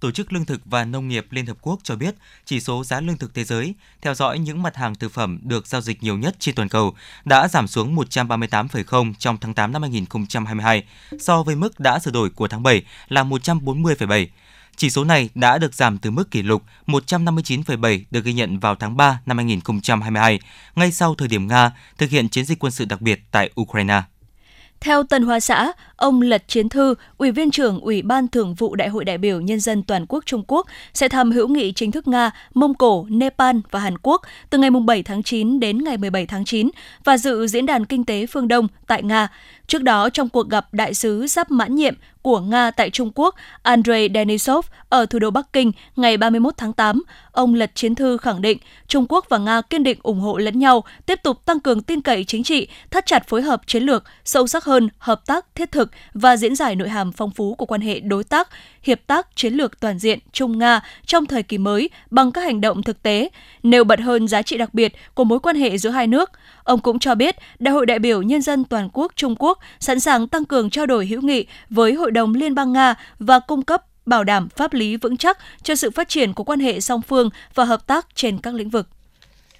Tổ 0.00 0.10
chức 0.10 0.32
Lương 0.32 0.44
thực 0.44 0.60
và 0.64 0.84
Nông 0.84 1.08
nghiệp 1.08 1.26
Liên 1.30 1.46
Hợp 1.46 1.56
Quốc 1.60 1.80
cho 1.82 1.96
biết 1.96 2.14
chỉ 2.44 2.60
số 2.60 2.84
giá 2.84 3.00
lương 3.00 3.16
thực 3.16 3.34
thế 3.34 3.44
giới 3.44 3.74
theo 4.02 4.14
dõi 4.14 4.38
những 4.38 4.62
mặt 4.62 4.76
hàng 4.76 4.94
thực 4.94 5.12
phẩm 5.12 5.38
được 5.42 5.66
giao 5.66 5.80
dịch 5.80 6.02
nhiều 6.02 6.18
nhất 6.18 6.36
trên 6.38 6.54
toàn 6.54 6.68
cầu 6.68 6.94
đã 7.24 7.48
giảm 7.48 7.68
xuống 7.68 7.96
138,0 7.96 9.14
trong 9.18 9.38
tháng 9.40 9.54
8 9.54 9.72
năm 9.72 9.82
2022 9.82 10.84
so 11.20 11.42
với 11.42 11.56
mức 11.56 11.80
đã 11.80 11.98
sửa 11.98 12.10
đổi 12.10 12.30
của 12.30 12.48
tháng 12.48 12.62
7 12.62 12.82
là 13.08 13.24
140,7. 13.24 14.26
Chỉ 14.76 14.90
số 14.90 15.04
này 15.04 15.28
đã 15.34 15.58
được 15.58 15.74
giảm 15.74 15.98
từ 15.98 16.10
mức 16.10 16.30
kỷ 16.30 16.42
lục 16.42 16.62
159,7 16.86 18.00
được 18.10 18.24
ghi 18.24 18.32
nhận 18.32 18.58
vào 18.58 18.74
tháng 18.74 18.96
3 18.96 19.20
năm 19.26 19.36
2022, 19.36 20.40
ngay 20.74 20.92
sau 20.92 21.14
thời 21.14 21.28
điểm 21.28 21.48
Nga 21.48 21.72
thực 21.98 22.10
hiện 22.10 22.28
chiến 22.28 22.44
dịch 22.44 22.58
quân 22.58 22.72
sự 22.72 22.84
đặc 22.84 23.00
biệt 23.00 23.20
tại 23.30 23.50
Ukraine. 23.60 24.02
Theo 24.80 25.02
Tân 25.02 25.22
Hoa 25.22 25.40
Xã, 25.40 25.72
ông 25.96 26.22
Lật 26.22 26.48
Chiến 26.48 26.68
Thư, 26.68 26.94
Ủy 27.16 27.30
viên 27.30 27.50
trưởng 27.50 27.80
Ủy 27.80 28.02
ban 28.02 28.28
Thường 28.28 28.54
vụ 28.54 28.74
Đại 28.74 28.88
hội 28.88 29.04
đại 29.04 29.18
biểu 29.18 29.40
Nhân 29.40 29.60
dân 29.60 29.82
Toàn 29.82 30.06
quốc 30.08 30.26
Trung 30.26 30.42
Quốc 30.46 30.66
sẽ 30.94 31.08
thăm 31.08 31.30
hữu 31.32 31.48
nghị 31.48 31.72
chính 31.72 31.92
thức 31.92 32.08
Nga, 32.08 32.30
Mông 32.54 32.74
Cổ, 32.74 33.06
Nepal 33.08 33.56
và 33.70 33.80
Hàn 33.80 33.98
Quốc 34.02 34.22
từ 34.50 34.58
ngày 34.58 34.70
7 34.70 35.02
tháng 35.02 35.22
9 35.22 35.60
đến 35.60 35.84
ngày 35.84 35.96
17 35.96 36.26
tháng 36.26 36.44
9 36.44 36.70
và 37.04 37.16
dự 37.16 37.46
Diễn 37.46 37.66
đàn 37.66 37.86
Kinh 37.86 38.04
tế 38.04 38.26
Phương 38.26 38.48
Đông 38.48 38.68
tại 38.86 39.02
Nga. 39.02 39.28
Trước 39.66 39.82
đó, 39.82 40.10
trong 40.10 40.28
cuộc 40.28 40.48
gặp 40.48 40.66
đại 40.72 40.94
sứ 40.94 41.26
sắp 41.26 41.50
mãn 41.50 41.74
nhiệm 41.74 41.94
của 42.22 42.40
Nga 42.40 42.70
tại 42.70 42.90
Trung 42.90 43.10
Quốc 43.14 43.34
Andrei 43.62 44.08
Denisov 44.14 44.66
ở 44.88 45.06
thủ 45.06 45.18
đô 45.18 45.30
Bắc 45.30 45.52
Kinh 45.52 45.72
ngày 45.96 46.16
31 46.16 46.54
tháng 46.56 46.72
8, 46.72 47.02
ông 47.32 47.54
Lật 47.54 47.70
Chiến 47.74 47.94
Thư 47.94 48.16
khẳng 48.16 48.42
định 48.42 48.58
Trung 48.88 49.06
Quốc 49.08 49.26
và 49.28 49.38
Nga 49.38 49.60
kiên 49.60 49.82
định 49.82 49.98
ủng 50.02 50.20
hộ 50.20 50.36
lẫn 50.36 50.58
nhau, 50.58 50.84
tiếp 51.06 51.20
tục 51.22 51.44
tăng 51.44 51.60
cường 51.60 51.82
tin 51.82 52.00
cậy 52.00 52.24
chính 52.24 52.42
trị, 52.42 52.68
thắt 52.90 53.06
chặt 53.06 53.28
phối 53.28 53.42
hợp 53.42 53.60
chiến 53.66 53.82
lược, 53.82 54.04
sâu 54.24 54.46
sắc 54.46 54.64
hơn 54.64 54.88
hợp 54.98 55.26
tác 55.26 55.46
thiết 55.54 55.72
thực 55.72 55.90
và 56.14 56.36
diễn 56.36 56.56
giải 56.56 56.76
nội 56.76 56.88
hàm 56.88 57.12
phong 57.12 57.30
phú 57.30 57.54
của 57.54 57.66
quan 57.66 57.80
hệ 57.80 58.00
đối 58.00 58.24
tác, 58.24 58.48
hiệp 58.84 59.06
tác 59.06 59.36
chiến 59.36 59.54
lược 59.54 59.80
toàn 59.80 59.98
diện 59.98 60.18
Trung-Nga 60.32 60.80
trong 61.06 61.26
thời 61.26 61.42
kỳ 61.42 61.58
mới 61.58 61.90
bằng 62.10 62.32
các 62.32 62.40
hành 62.40 62.60
động 62.60 62.82
thực 62.82 63.02
tế, 63.02 63.28
nêu 63.62 63.84
bật 63.84 64.00
hơn 64.00 64.28
giá 64.28 64.42
trị 64.42 64.58
đặc 64.58 64.74
biệt 64.74 64.92
của 65.14 65.24
mối 65.24 65.40
quan 65.40 65.56
hệ 65.56 65.78
giữa 65.78 65.90
hai 65.90 66.06
nước. 66.06 66.30
Ông 66.64 66.80
cũng 66.80 66.98
cho 66.98 67.14
biết, 67.14 67.36
Đại 67.58 67.74
hội 67.74 67.86
đại 67.86 67.98
biểu 67.98 68.22
Nhân 68.22 68.42
dân 68.42 68.64
Toàn 68.64 68.88
quốc 68.92 69.12
Trung 69.16 69.34
Quốc 69.38 69.58
sẵn 69.80 70.00
sàng 70.00 70.28
tăng 70.28 70.44
cường 70.44 70.70
trao 70.70 70.86
đổi 70.86 71.06
hữu 71.06 71.22
nghị 71.22 71.46
với 71.70 71.94
Hội 71.94 72.10
đồng 72.10 72.34
Liên 72.34 72.54
bang 72.54 72.72
Nga 72.72 72.94
và 73.18 73.38
cung 73.38 73.62
cấp 73.62 73.82
bảo 74.06 74.24
đảm 74.24 74.48
pháp 74.56 74.72
lý 74.72 74.96
vững 74.96 75.16
chắc 75.16 75.38
cho 75.62 75.74
sự 75.74 75.90
phát 75.90 76.08
triển 76.08 76.32
của 76.32 76.44
quan 76.44 76.60
hệ 76.60 76.80
song 76.80 77.02
phương 77.02 77.30
và 77.54 77.64
hợp 77.64 77.86
tác 77.86 78.06
trên 78.14 78.38
các 78.38 78.54
lĩnh 78.54 78.70
vực. 78.70 78.88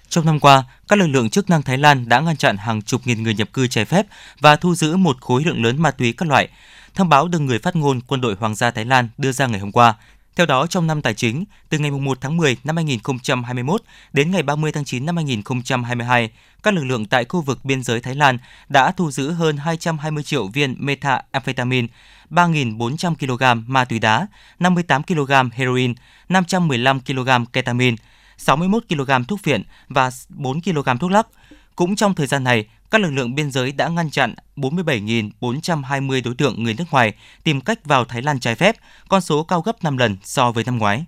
Trong 0.09 0.25
năm 0.25 0.39
qua, 0.39 0.63
các 0.87 0.99
lực 0.99 1.07
lượng 1.07 1.29
chức 1.29 1.49
năng 1.49 1.61
Thái 1.61 1.77
Lan 1.77 2.09
đã 2.09 2.19
ngăn 2.19 2.37
chặn 2.37 2.57
hàng 2.57 2.81
chục 2.81 3.01
nghìn 3.05 3.23
người 3.23 3.33
nhập 3.33 3.53
cư 3.53 3.67
trái 3.67 3.85
phép 3.85 4.05
và 4.39 4.55
thu 4.55 4.75
giữ 4.75 4.97
một 4.97 5.21
khối 5.21 5.43
lượng 5.45 5.63
lớn 5.63 5.81
ma 5.81 5.91
túy 5.91 6.13
các 6.13 6.29
loại 6.29 6.49
thông 6.95 7.09
báo 7.09 7.27
được 7.27 7.39
người 7.39 7.59
phát 7.59 7.75
ngôn 7.75 8.01
quân 8.01 8.21
đội 8.21 8.35
Hoàng 8.39 8.55
gia 8.55 8.71
Thái 8.71 8.85
Lan 8.85 9.09
đưa 9.17 9.31
ra 9.31 9.47
ngày 9.47 9.59
hôm 9.59 9.71
qua. 9.71 9.95
Theo 10.35 10.45
đó, 10.45 10.67
trong 10.67 10.87
năm 10.87 11.01
tài 11.01 11.13
chính, 11.13 11.45
từ 11.69 11.79
ngày 11.79 11.91
1 11.91 12.17
tháng 12.21 12.37
10 12.37 12.57
năm 12.63 12.75
2021 12.75 13.81
đến 14.13 14.31
ngày 14.31 14.43
30 14.43 14.71
tháng 14.71 14.85
9 14.85 15.05
năm 15.05 15.15
2022, 15.15 16.29
các 16.63 16.73
lực 16.73 16.83
lượng 16.83 17.05
tại 17.05 17.25
khu 17.25 17.41
vực 17.41 17.65
biên 17.65 17.83
giới 17.83 18.01
Thái 18.01 18.15
Lan 18.15 18.37
đã 18.69 18.91
thu 18.91 19.11
giữ 19.11 19.31
hơn 19.31 19.57
220 19.57 20.23
triệu 20.23 20.47
viên 20.47 20.75
methamphetamine, 20.79 21.87
3.400 22.29 23.15
kg 23.15 23.73
ma 23.73 23.85
túy 23.85 23.99
đá, 23.99 24.27
58 24.59 25.03
kg 25.03 25.31
heroin, 25.53 25.93
515 26.29 26.99
kg 26.99 27.29
ketamine, 27.53 27.95
61 28.37 28.83
kg 28.89 29.11
thuốc 29.27 29.39
phiện 29.43 29.63
và 29.87 30.09
4 30.29 30.61
kg 30.61 30.97
thuốc 30.99 31.11
lắc. 31.11 31.27
Cũng 31.75 31.95
trong 31.95 32.15
thời 32.15 32.27
gian 32.27 32.43
này, 32.43 32.65
các 32.95 33.01
lực 33.01 33.11
lượng 33.11 33.35
biên 33.35 33.51
giới 33.51 33.71
đã 33.71 33.87
ngăn 33.87 34.09
chặn 34.09 34.35
47.420 34.55 36.21
đối 36.25 36.35
tượng 36.35 36.63
người 36.63 36.73
nước 36.77 36.83
ngoài 36.91 37.13
tìm 37.43 37.61
cách 37.61 37.85
vào 37.85 38.05
Thái 38.05 38.21
Lan 38.21 38.39
trái 38.39 38.55
phép, 38.55 38.75
con 39.09 39.21
số 39.21 39.43
cao 39.43 39.61
gấp 39.61 39.83
5 39.83 39.97
lần 39.97 40.17
so 40.23 40.51
với 40.51 40.63
năm 40.63 40.77
ngoái. 40.77 41.05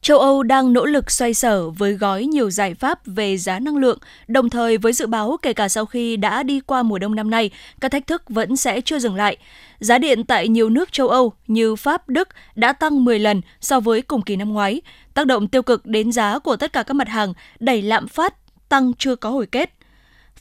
Châu 0.00 0.18
Âu 0.18 0.42
đang 0.42 0.72
nỗ 0.72 0.84
lực 0.84 1.10
xoay 1.10 1.34
sở 1.34 1.70
với 1.70 1.92
gói 1.92 2.24
nhiều 2.24 2.50
giải 2.50 2.74
pháp 2.74 2.98
về 3.06 3.36
giá 3.36 3.58
năng 3.58 3.76
lượng, 3.76 3.98
đồng 4.26 4.50
thời 4.50 4.78
với 4.78 4.92
dự 4.92 5.06
báo 5.06 5.36
kể 5.42 5.52
cả 5.52 5.68
sau 5.68 5.86
khi 5.86 6.16
đã 6.16 6.42
đi 6.42 6.60
qua 6.60 6.82
mùa 6.82 6.98
đông 6.98 7.14
năm 7.14 7.30
nay, 7.30 7.50
các 7.80 7.92
thách 7.92 8.06
thức 8.06 8.22
vẫn 8.28 8.56
sẽ 8.56 8.80
chưa 8.80 8.98
dừng 8.98 9.14
lại. 9.14 9.36
Giá 9.78 9.98
điện 9.98 10.24
tại 10.24 10.48
nhiều 10.48 10.70
nước 10.70 10.92
châu 10.92 11.08
Âu 11.08 11.32
như 11.46 11.76
Pháp, 11.76 12.08
Đức 12.08 12.28
đã 12.54 12.72
tăng 12.72 13.04
10 13.04 13.18
lần 13.18 13.40
so 13.60 13.80
với 13.80 14.02
cùng 14.02 14.22
kỳ 14.22 14.36
năm 14.36 14.52
ngoái, 14.52 14.80
tác 15.14 15.26
động 15.26 15.48
tiêu 15.48 15.62
cực 15.62 15.86
đến 15.86 16.12
giá 16.12 16.38
của 16.38 16.56
tất 16.56 16.72
cả 16.72 16.82
các 16.82 16.94
mặt 16.94 17.08
hàng, 17.08 17.32
đẩy 17.60 17.82
lạm 17.82 18.08
phát 18.08 18.34
tăng 18.68 18.92
chưa 18.98 19.16
có 19.16 19.30
hồi 19.30 19.46
kết. 19.46 19.77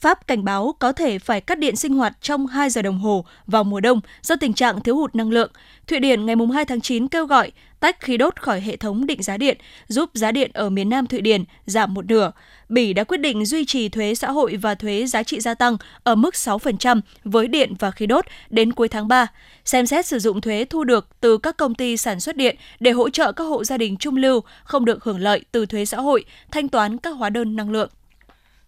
Pháp 0.02 0.28
cảnh 0.28 0.44
báo 0.44 0.76
có 0.80 0.92
thể 0.92 1.20
phải 1.20 1.42
cắt 1.42 1.60
điện 1.60 1.76
sinh 1.76 1.94
hoạt 1.94 2.18
trong 2.22 2.48
2 2.48 2.70
giờ 2.70 2.82
đồng 2.82 3.00
hồ 3.00 3.26
vào 3.48 3.64
mùa 3.64 3.80
đông 3.80 4.02
do 4.22 4.36
tình 4.36 4.54
trạng 4.54 4.82
thiếu 4.82 4.96
hụt 4.96 5.16
năng 5.16 5.32
lượng. 5.32 5.52
Thụy 5.88 6.00
Điển 6.00 6.26
ngày 6.26 6.36
2 6.54 6.66
tháng 6.66 6.82
9 6.82 7.08
kêu 7.08 7.26
gọi 7.26 7.52
tách 7.80 8.00
khí 8.00 8.18
đốt 8.18 8.42
khỏi 8.42 8.62
hệ 8.62 8.76
thống 8.76 9.06
định 9.06 9.24
giá 9.24 9.38
điện, 9.38 9.58
giúp 9.88 10.10
giá 10.14 10.32
điện 10.32 10.52
ở 10.54 10.70
miền 10.70 10.90
Nam 10.90 11.08
Thụy 11.08 11.22
Điển 11.22 11.44
giảm 11.66 11.94
một 11.94 12.06
nửa. 12.06 12.32
Bỉ 12.70 12.94
đã 12.94 13.04
quyết 13.04 13.18
định 13.18 13.46
duy 13.46 13.66
trì 13.66 13.90
thuế 13.90 14.16
xã 14.16 14.32
hội 14.32 14.56
và 14.56 14.76
thuế 14.76 15.06
giá 15.06 15.24
trị 15.24 15.40
gia 15.40 15.54
tăng 15.54 15.78
ở 16.04 16.16
mức 16.16 16.34
6% 16.34 17.02
với 17.24 17.48
điện 17.48 17.74
và 17.80 17.92
khí 17.92 18.06
đốt 18.06 18.26
đến 18.50 18.74
cuối 18.74 18.88
tháng 18.88 19.08
3, 19.08 19.28
xem 19.66 19.86
xét 19.86 20.06
sử 20.06 20.20
dụng 20.20 20.42
thuế 20.42 20.66
thu 20.66 20.84
được 20.84 21.08
từ 21.20 21.38
các 21.38 21.58
công 21.58 21.76
ty 21.76 21.98
sản 21.98 22.20
xuất 22.20 22.36
điện 22.36 22.56
để 22.80 22.92
hỗ 22.92 23.10
trợ 23.10 23.32
các 23.32 23.44
hộ 23.44 23.64
gia 23.64 23.78
đình 23.78 23.98
trung 23.98 24.16
lưu 24.16 24.42
không 24.64 24.86
được 24.86 25.04
hưởng 25.04 25.20
lợi 25.20 25.46
từ 25.52 25.66
thuế 25.66 25.86
xã 25.86 25.98
hội, 25.98 26.26
thanh 26.52 26.68
toán 26.68 26.98
các 26.98 27.10
hóa 27.10 27.30
đơn 27.30 27.56
năng 27.56 27.72
lượng 27.72 27.90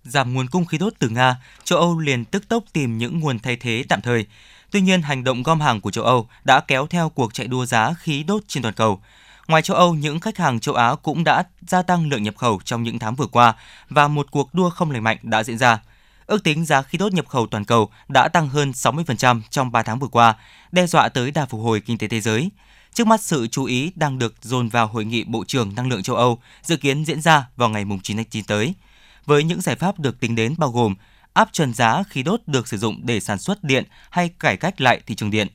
giảm 0.10 0.34
nguồn 0.34 0.48
cung 0.48 0.66
khí 0.66 0.78
đốt 0.78 0.94
từ 1.00 1.10
Nga, 1.10 1.36
châu 1.64 1.80
Âu 1.80 2.00
liền 2.00 2.26
tức 2.26 2.48
tốc 2.48 2.64
tìm 2.74 2.98
những 2.98 3.20
nguồn 3.20 3.40
thay 3.40 3.56
thế 3.56 3.84
tạm 3.90 4.02
thời. 4.02 4.26
Tuy 4.72 4.82
nhiên, 4.82 5.02
hành 5.02 5.24
động 5.24 5.44
gom 5.44 5.62
hàng 5.62 5.82
của 5.82 5.92
châu 5.92 6.04
Âu 6.04 6.28
đã 6.44 6.60
kéo 6.60 6.88
theo 6.88 7.10
cuộc 7.10 7.34
chạy 7.34 7.48
đua 7.48 7.66
giá 7.66 7.94
khí 7.94 8.24
đốt 8.24 8.44
trên 8.48 8.64
toàn 8.64 8.76
cầu. 8.76 9.02
Ngoài 9.48 9.62
châu 9.62 9.78
Âu, 9.78 9.96
những 9.96 10.20
khách 10.20 10.38
hàng 10.38 10.60
châu 10.60 10.76
Á 10.76 10.96
cũng 11.04 11.24
đã 11.24 11.44
gia 11.68 11.82
tăng 11.82 12.10
lượng 12.10 12.24
nhập 12.24 12.38
khẩu 12.38 12.62
trong 12.66 12.84
những 12.84 13.00
tháng 13.00 13.16
vừa 13.16 13.28
qua 13.28 13.54
và 13.90 14.08
một 14.08 14.32
cuộc 14.32 14.54
đua 14.54 14.70
không 14.70 14.92
lành 14.92 15.04
mạnh 15.04 15.18
đã 15.22 15.44
diễn 15.44 15.58
ra. 15.58 15.80
Ước 16.26 16.44
tính 16.44 16.66
giá 16.66 16.82
khí 16.82 16.98
đốt 16.98 17.14
nhập 17.14 17.28
khẩu 17.28 17.48
toàn 17.48 17.66
cầu 17.66 17.90
đã 18.08 18.28
tăng 18.28 18.50
hơn 18.50 18.72
60% 18.72 19.42
trong 19.50 19.72
3 19.72 19.84
tháng 19.84 20.00
vừa 20.00 20.08
qua, 20.08 20.36
đe 20.72 20.88
dọa 20.88 21.10
tới 21.10 21.32
đà 21.32 21.46
phục 21.46 21.62
hồi 21.62 21.82
kinh 21.82 21.98
tế 21.98 22.08
thế 22.08 22.22
giới. 22.22 22.50
Trước 22.94 23.08
mắt 23.08 23.22
sự 23.22 23.48
chú 23.48 23.64
ý 23.64 23.92
đang 23.96 24.20
được 24.20 24.36
dồn 24.42 24.70
vào 24.70 24.88
hội 24.88 25.06
nghị 25.06 25.24
Bộ 25.24 25.44
trưởng 25.48 25.76
Năng 25.76 25.90
lượng 25.90 26.04
châu 26.04 26.16
Âu 26.16 26.40
dự 26.64 26.78
kiến 26.78 27.06
diễn 27.06 27.22
ra 27.22 27.48
vào 27.56 27.70
ngày 27.70 27.86
9 28.04 28.18
tháng 28.18 28.26
9 28.26 28.44
tới– 28.44 28.74
với 29.30 29.44
những 29.44 29.62
giải 29.62 29.76
pháp 29.76 30.00
được 30.00 30.20
tính 30.20 30.36
đến 30.36 30.56
bao 30.58 30.72
gồm 30.72 30.96
áp 31.34 31.50
trần 31.52 31.74
giá 31.74 32.04
khí 32.10 32.24
đốt 32.24 32.42
được 32.48 32.68
sử 32.68 32.78
dụng 32.78 33.00
để 33.04 33.20
sản 33.20 33.40
xuất 33.40 33.64
điện 33.64 33.84
hay 34.10 34.30
cải 34.30 34.58
cách 34.58 34.82
lại 34.82 35.02
thị 35.06 35.16
trường 35.16 35.32
điện. 35.32 35.48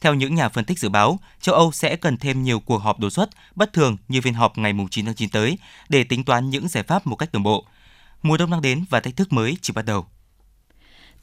Theo 0.00 0.14
những 0.14 0.34
nhà 0.34 0.48
phân 0.48 0.64
tích 0.64 0.78
dự 0.78 0.88
báo, 0.88 1.18
châu 1.40 1.54
Âu 1.54 1.72
sẽ 1.72 1.96
cần 1.96 2.16
thêm 2.16 2.42
nhiều 2.42 2.60
cuộc 2.60 2.78
họp 2.78 2.98
đột 2.98 3.10
xuất 3.10 3.30
bất 3.54 3.72
thường 3.72 3.96
như 4.08 4.20
phiên 4.20 4.34
họp 4.34 4.58
ngày 4.58 4.74
9 4.90 5.04
tháng 5.04 5.14
9 5.14 5.28
tới 5.28 5.58
để 5.88 6.04
tính 6.04 6.24
toán 6.24 6.50
những 6.50 6.68
giải 6.68 6.84
pháp 6.84 7.06
một 7.06 7.16
cách 7.16 7.32
đồng 7.32 7.42
bộ. 7.42 7.64
Mùa 8.22 8.36
đông 8.36 8.50
đang 8.50 8.62
đến 8.62 8.84
và 8.90 9.00
thách 9.00 9.16
thức 9.16 9.32
mới 9.32 9.56
chỉ 9.62 9.72
bắt 9.72 9.84
đầu. 9.84 10.06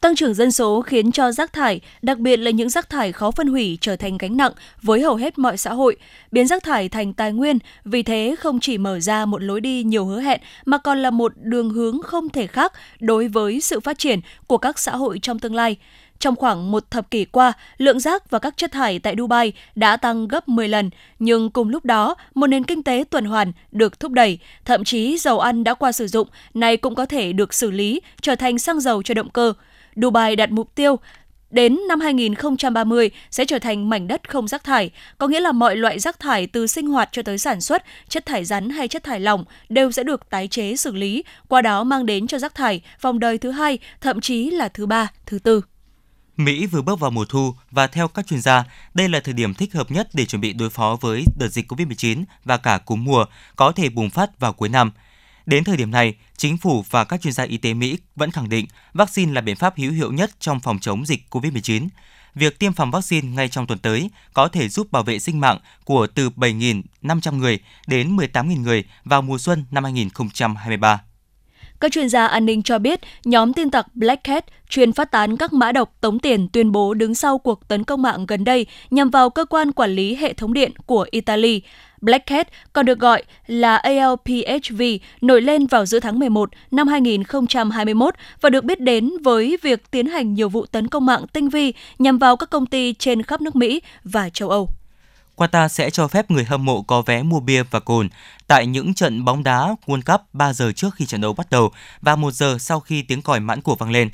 Tăng 0.02 0.16
trưởng 0.16 0.34
dân 0.34 0.52
số 0.52 0.82
khiến 0.82 1.12
cho 1.12 1.32
rác 1.32 1.54
thải, 1.54 1.80
đặc 2.02 2.18
biệt 2.18 2.38
là 2.38 2.52
những 2.52 2.70
rác 2.70 2.90
thải 2.90 3.12
khó 3.12 3.32
phân 3.32 3.48
hủy 3.48 3.78
trở 3.82 3.96
thành 3.96 4.18
gánh 4.18 4.38
nặng 4.38 4.52
với 4.82 5.02
hầu 5.02 5.16
hết 5.16 5.40
mọi 5.40 5.58
xã 5.58 5.74
hội, 5.74 5.98
biến 6.32 6.48
rác 6.48 6.64
thải 6.64 6.90
thành 6.90 7.14
tài 7.14 7.32
nguyên, 7.32 7.60
vì 7.86 8.04
thế 8.04 8.36
không 8.40 8.60
chỉ 8.60 8.78
mở 8.78 9.00
ra 9.00 9.26
một 9.26 9.42
lối 9.42 9.62
đi 9.62 9.84
nhiều 9.84 10.06
hứa 10.06 10.22
hẹn 10.22 10.42
mà 10.66 10.78
còn 10.78 11.02
là 11.02 11.10
một 11.10 11.32
đường 11.36 11.70
hướng 11.70 12.02
không 12.02 12.30
thể 12.30 12.48
khác 12.48 12.74
đối 13.00 13.28
với 13.28 13.62
sự 13.62 13.80
phát 13.80 14.00
triển 14.00 14.20
của 14.48 14.58
các 14.58 14.80
xã 14.80 14.96
hội 14.96 15.20
trong 15.22 15.40
tương 15.40 15.56
lai. 15.56 15.78
Trong 16.20 16.36
khoảng 16.36 16.72
một 16.72 16.92
thập 16.92 17.12
kỷ 17.12 17.26
qua, 17.26 17.54
lượng 17.78 18.00
rác 18.00 18.30
và 18.30 18.40
các 18.40 18.58
chất 18.58 18.72
thải 18.72 19.00
tại 19.00 19.16
Dubai 19.18 19.54
đã 19.76 19.98
tăng 19.98 20.28
gấp 20.28 20.50
10 20.50 20.68
lần, 20.68 20.90
nhưng 21.20 21.50
cùng 21.50 21.70
lúc 21.70 21.86
đó, 21.86 22.16
một 22.34 22.48
nền 22.48 22.64
kinh 22.64 22.84
tế 22.84 23.04
tuần 23.10 23.26
hoàn 23.26 23.52
được 23.72 24.00
thúc 24.00 24.12
đẩy, 24.12 24.40
thậm 24.66 24.84
chí 24.84 25.18
dầu 25.18 25.40
ăn 25.40 25.64
đã 25.64 25.74
qua 25.74 25.92
sử 25.92 26.08
dụng, 26.08 26.28
này 26.54 26.78
cũng 26.78 26.96
có 26.96 27.06
thể 27.06 27.34
được 27.34 27.54
xử 27.54 27.72
lý, 27.72 28.02
trở 28.22 28.36
thành 28.36 28.58
xăng 28.58 28.80
dầu 28.80 29.04
cho 29.04 29.14
động 29.14 29.30
cơ. 29.30 29.54
Dubai 30.02 30.36
đặt 30.36 30.52
mục 30.52 30.76
tiêu 30.76 31.00
đến 31.50 31.80
năm 31.90 32.00
2030 32.00 33.10
sẽ 33.32 33.46
trở 33.46 33.60
thành 33.60 33.90
mảnh 33.90 34.08
đất 34.08 34.30
không 34.30 34.48
rác 34.48 34.64
thải, 34.64 34.90
có 35.18 35.28
nghĩa 35.28 35.40
là 35.40 35.52
mọi 35.52 35.76
loại 35.76 36.00
rác 36.00 36.20
thải 36.20 36.48
từ 36.48 36.68
sinh 36.68 36.88
hoạt 36.88 37.10
cho 37.12 37.22
tới 37.22 37.38
sản 37.38 37.62
xuất, 37.62 37.84
chất 38.10 38.26
thải 38.26 38.46
rắn 38.46 38.70
hay 38.70 38.88
chất 38.88 39.04
thải 39.04 39.20
lỏng 39.20 39.46
đều 39.70 39.92
sẽ 39.92 40.04
được 40.04 40.30
tái 40.30 40.48
chế 40.48 40.76
xử 40.76 40.92
lý, 40.92 41.24
qua 41.48 41.62
đó 41.62 41.84
mang 41.84 42.06
đến 42.06 42.28
cho 42.28 42.40
rác 42.40 42.56
thải 42.56 42.82
vòng 43.02 43.20
đời 43.20 43.38
thứ 43.38 43.52
hai, 43.52 43.80
thậm 44.02 44.22
chí 44.22 44.50
là 44.50 44.70
thứ 44.70 44.86
ba, 44.86 45.12
thứ 45.26 45.40
tư. 45.40 45.62
Mỹ 46.38 46.66
vừa 46.66 46.82
bước 46.82 47.00
vào 47.00 47.12
mùa 47.12 47.26
thu 47.30 47.54
và 47.72 47.88
theo 47.88 48.08
các 48.08 48.28
chuyên 48.28 48.42
gia, 48.42 48.64
đây 48.94 49.10
là 49.10 49.20
thời 49.20 49.34
điểm 49.34 49.54
thích 49.54 49.74
hợp 49.74 49.92
nhất 49.92 50.08
để 50.14 50.26
chuẩn 50.26 50.42
bị 50.42 50.54
đối 50.54 50.70
phó 50.70 50.98
với 51.02 51.24
đợt 51.40 51.48
dịch 51.48 51.72
COVID-19 51.72 52.24
và 52.44 52.58
cả 52.58 52.78
cúm 52.78 53.04
mùa 53.04 53.26
có 53.56 53.72
thể 53.72 53.90
bùng 53.90 54.10
phát 54.10 54.40
vào 54.40 54.54
cuối 54.54 54.70
năm– 54.70 54.92
Đến 55.48 55.64
thời 55.64 55.78
điểm 55.78 55.92
này, 55.92 56.16
chính 56.38 56.58
phủ 56.58 56.84
và 56.90 57.04
các 57.04 57.22
chuyên 57.22 57.34
gia 57.34 57.44
y 57.44 57.58
tế 57.58 57.74
Mỹ 57.74 57.98
vẫn 58.16 58.32
khẳng 58.32 58.50
định 58.50 58.66
vaccine 58.94 59.34
là 59.34 59.42
biện 59.42 59.56
pháp 59.56 59.78
hữu 59.78 59.92
hiệu 59.92 60.12
nhất 60.12 60.32
trong 60.40 60.60
phòng 60.60 60.80
chống 60.80 61.06
dịch 61.06 61.20
COVID-19. 61.30 61.88
Việc 62.36 62.60
tiêm 62.60 62.74
phòng 62.74 62.92
vaccine 62.92 63.28
ngay 63.28 63.50
trong 63.50 63.68
tuần 63.68 63.80
tới 63.80 64.10
có 64.34 64.48
thể 64.48 64.70
giúp 64.70 64.92
bảo 64.92 65.04
vệ 65.04 65.20
sinh 65.20 65.40
mạng 65.40 65.60
của 65.86 66.08
từ 66.08 66.30
7.500 66.30 67.38
người 67.38 67.60
đến 67.88 68.18
18.000 68.18 68.62
người 68.62 68.84
vào 69.04 69.22
mùa 69.22 69.38
xuân 69.38 69.66
năm 69.72 69.84
2023. 69.84 71.02
Các 71.80 71.92
chuyên 71.92 72.10
gia 72.10 72.28
an 72.28 72.46
ninh 72.46 72.64
cho 72.64 72.80
biết 72.80 73.00
nhóm 73.26 73.54
tin 73.54 73.72
tặc 73.72 73.96
Black 73.96 74.28
Hat 74.28 74.46
chuyên 74.70 74.94
phát 74.94 75.12
tán 75.12 75.38
các 75.38 75.54
mã 75.54 75.72
độc 75.72 75.94
tống 76.02 76.20
tiền 76.20 76.48
tuyên 76.50 76.72
bố 76.72 76.94
đứng 76.94 77.16
sau 77.16 77.38
cuộc 77.38 77.68
tấn 77.68 77.84
công 77.84 78.02
mạng 78.02 78.26
gần 78.26 78.44
đây 78.44 78.66
nhằm 78.90 79.10
vào 79.10 79.30
cơ 79.30 79.46
quan 79.46 79.72
quản 79.72 79.92
lý 79.92 80.16
hệ 80.16 80.34
thống 80.34 80.54
điện 80.54 80.72
của 80.86 81.06
Italy. 81.12 81.62
Black 82.02 82.30
còn 82.74 82.86
được 82.86 83.00
gọi 83.00 83.24
là 83.48 83.76
ALPHV 83.78 84.82
nổi 85.22 85.42
lên 85.42 85.68
vào 85.68 85.86
giữa 85.86 86.00
tháng 86.00 86.20
11 86.20 86.50
năm 86.72 86.88
2021 86.88 88.16
và 88.42 88.50
được 88.50 88.64
biết 88.64 88.82
đến 88.82 89.12
với 89.24 89.58
việc 89.62 89.92
tiến 89.92 90.08
hành 90.08 90.34
nhiều 90.34 90.50
vụ 90.50 90.66
tấn 90.66 90.88
công 90.88 91.06
mạng 91.06 91.28
tinh 91.34 91.50
vi 91.50 91.74
nhằm 92.00 92.18
vào 92.18 92.38
các 92.38 92.50
công 92.50 92.66
ty 92.66 92.94
trên 92.94 93.24
khắp 93.24 93.42
nước 93.42 93.56
Mỹ 93.56 93.82
và 94.04 94.30
châu 94.30 94.50
Âu. 94.50 94.70
Qatar 95.36 95.68
sẽ 95.68 95.90
cho 95.90 96.08
phép 96.08 96.32
người 96.32 96.44
hâm 96.44 96.66
mộ 96.66 96.82
có 96.82 97.02
vé 97.02 97.24
mua 97.24 97.40
bia 97.40 97.64
và 97.64 97.80
cồn 97.80 98.10
tại 98.48 98.68
những 98.68 98.94
trận 98.94 99.26
bóng 99.26 99.44
đá 99.44 99.76
World 99.86 100.02
Cup 100.06 100.22
3 100.34 100.54
giờ 100.54 100.72
trước 100.72 100.90
khi 100.96 101.06
trận 101.06 101.22
đấu 101.22 101.34
bắt 101.34 101.50
đầu 101.50 101.72
và 102.02 102.16
1 102.16 102.34
giờ 102.34 102.58
sau 102.60 102.80
khi 102.80 103.02
tiếng 103.02 103.22
còi 103.22 103.40
mãn 103.40 103.62
cuộc 103.62 103.80
vang 103.80 103.92
lên. 103.92 104.10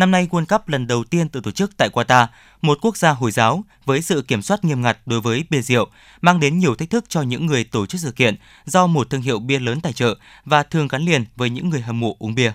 Năm 0.00 0.10
nay 0.10 0.28
World 0.30 0.46
Cup 0.46 0.68
lần 0.68 0.86
đầu 0.86 1.04
tiên 1.04 1.28
được 1.32 1.44
tổ 1.44 1.50
chức 1.50 1.76
tại 1.76 1.88
Qatar, 1.92 2.26
một 2.62 2.78
quốc 2.80 2.96
gia 2.96 3.10
Hồi 3.10 3.30
giáo 3.30 3.64
với 3.84 4.02
sự 4.02 4.22
kiểm 4.22 4.42
soát 4.42 4.64
nghiêm 4.64 4.82
ngặt 4.82 4.98
đối 5.06 5.20
với 5.20 5.44
bia 5.50 5.62
rượu, 5.62 5.86
mang 6.20 6.40
đến 6.40 6.58
nhiều 6.58 6.74
thách 6.74 6.90
thức 6.90 7.04
cho 7.08 7.22
những 7.22 7.46
người 7.46 7.64
tổ 7.64 7.86
chức 7.86 8.00
sự 8.00 8.12
kiện 8.12 8.36
do 8.64 8.86
một 8.86 9.10
thương 9.10 9.22
hiệu 9.22 9.38
bia 9.38 9.58
lớn 9.58 9.80
tài 9.80 9.92
trợ 9.92 10.14
và 10.44 10.62
thường 10.62 10.88
gắn 10.88 11.02
liền 11.02 11.24
với 11.36 11.50
những 11.50 11.68
người 11.68 11.80
hâm 11.80 12.00
mộ 12.00 12.16
uống 12.18 12.34
bia. 12.34 12.52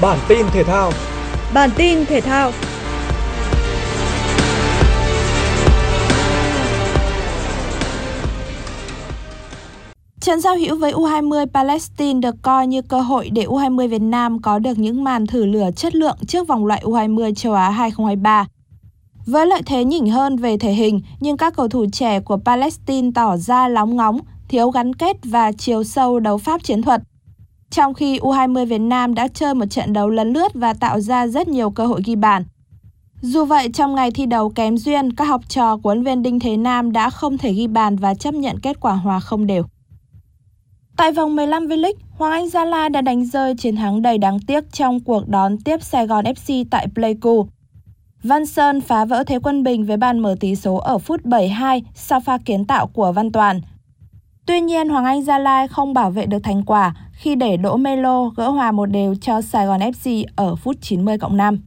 Bản 0.00 0.18
tin 0.28 0.46
thể 0.52 0.64
thao 0.64 0.92
Bản 1.54 1.70
tin 1.76 2.06
thể 2.06 2.20
thao 2.20 2.52
Trận 10.26 10.40
giao 10.40 10.56
hữu 10.56 10.76
với 10.76 10.92
U20 10.92 11.46
Palestine 11.46 12.20
được 12.20 12.34
coi 12.42 12.66
như 12.66 12.82
cơ 12.82 13.00
hội 13.00 13.30
để 13.30 13.44
U20 13.44 13.88
Việt 13.88 14.02
Nam 14.02 14.42
có 14.42 14.58
được 14.58 14.78
những 14.78 15.04
màn 15.04 15.26
thử 15.26 15.46
lửa 15.46 15.70
chất 15.76 15.94
lượng 15.94 16.16
trước 16.26 16.48
vòng 16.48 16.66
loại 16.66 16.82
U20 16.84 17.34
châu 17.34 17.52
Á 17.52 17.70
2023. 17.70 18.46
Với 19.26 19.46
lợi 19.46 19.62
thế 19.66 19.84
nhỉnh 19.84 20.10
hơn 20.10 20.36
về 20.36 20.56
thể 20.56 20.72
hình, 20.72 21.00
nhưng 21.20 21.36
các 21.36 21.56
cầu 21.56 21.68
thủ 21.68 21.86
trẻ 21.92 22.20
của 22.20 22.36
Palestine 22.44 23.10
tỏ 23.14 23.36
ra 23.36 23.68
lóng 23.68 23.96
ngóng, 23.96 24.20
thiếu 24.48 24.70
gắn 24.70 24.94
kết 24.94 25.16
và 25.24 25.52
chiều 25.52 25.84
sâu 25.84 26.20
đấu 26.20 26.38
pháp 26.38 26.62
chiến 26.64 26.82
thuật. 26.82 27.02
Trong 27.70 27.94
khi 27.94 28.18
U20 28.18 28.66
Việt 28.66 28.78
Nam 28.78 29.14
đã 29.14 29.28
chơi 29.28 29.54
một 29.54 29.66
trận 29.70 29.92
đấu 29.92 30.08
lấn 30.08 30.32
lướt 30.32 30.54
và 30.54 30.74
tạo 30.74 31.00
ra 31.00 31.26
rất 31.26 31.48
nhiều 31.48 31.70
cơ 31.70 31.86
hội 31.86 32.00
ghi 32.04 32.16
bàn. 32.16 32.44
Dù 33.20 33.44
vậy, 33.44 33.68
trong 33.74 33.94
ngày 33.94 34.10
thi 34.10 34.26
đấu 34.26 34.48
kém 34.48 34.76
duyên, 34.76 35.12
các 35.12 35.24
học 35.24 35.40
trò 35.48 35.76
của 35.76 35.90
huấn 35.90 36.02
viên 36.02 36.22
Đinh 36.22 36.40
Thế 36.40 36.56
Nam 36.56 36.92
đã 36.92 37.10
không 37.10 37.38
thể 37.38 37.52
ghi 37.52 37.66
bàn 37.66 37.96
và 37.96 38.14
chấp 38.14 38.34
nhận 38.34 38.60
kết 38.60 38.80
quả 38.80 38.92
hòa 38.92 39.20
không 39.20 39.46
đều. 39.46 39.64
Tại 40.96 41.12
vòng 41.12 41.36
15 41.36 41.66
V-League, 41.66 41.92
Hoàng 42.18 42.32
Anh 42.32 42.48
Gia 42.48 42.64
Lai 42.64 42.90
đã 42.90 43.00
đánh 43.00 43.24
rơi 43.24 43.54
chiến 43.54 43.76
thắng 43.76 44.02
đầy 44.02 44.18
đáng 44.18 44.38
tiếc 44.46 44.72
trong 44.72 45.00
cuộc 45.00 45.28
đón 45.28 45.58
tiếp 45.58 45.82
Sài 45.82 46.06
Gòn 46.06 46.24
FC 46.24 46.64
tại 46.70 46.88
Pleiku. 46.94 47.46
Văn 48.22 48.46
Sơn 48.46 48.80
phá 48.80 49.04
vỡ 49.04 49.24
thế 49.26 49.38
quân 49.42 49.62
bình 49.62 49.84
với 49.84 49.96
bàn 49.96 50.18
mở 50.18 50.36
tỷ 50.40 50.54
số 50.54 50.76
ở 50.76 50.98
phút 50.98 51.24
72 51.24 51.82
sau 51.94 52.20
pha 52.20 52.38
kiến 52.38 52.64
tạo 52.64 52.86
của 52.86 53.12
Văn 53.12 53.32
Toàn. 53.32 53.60
Tuy 54.46 54.60
nhiên, 54.60 54.88
Hoàng 54.88 55.04
Anh 55.04 55.22
Gia 55.22 55.38
Lai 55.38 55.68
không 55.68 55.94
bảo 55.94 56.10
vệ 56.10 56.26
được 56.26 56.38
thành 56.42 56.62
quả 56.64 56.94
khi 57.12 57.34
để 57.34 57.56
Đỗ 57.56 57.76
Melo 57.76 58.28
gỡ 58.28 58.48
hòa 58.48 58.72
một 58.72 58.86
đều 58.86 59.14
cho 59.14 59.40
Sài 59.40 59.66
Gòn 59.66 59.80
FC 59.80 60.24
ở 60.36 60.56
phút 60.56 60.76
90 60.80 61.18
cộng 61.18 61.36
5. 61.36 61.58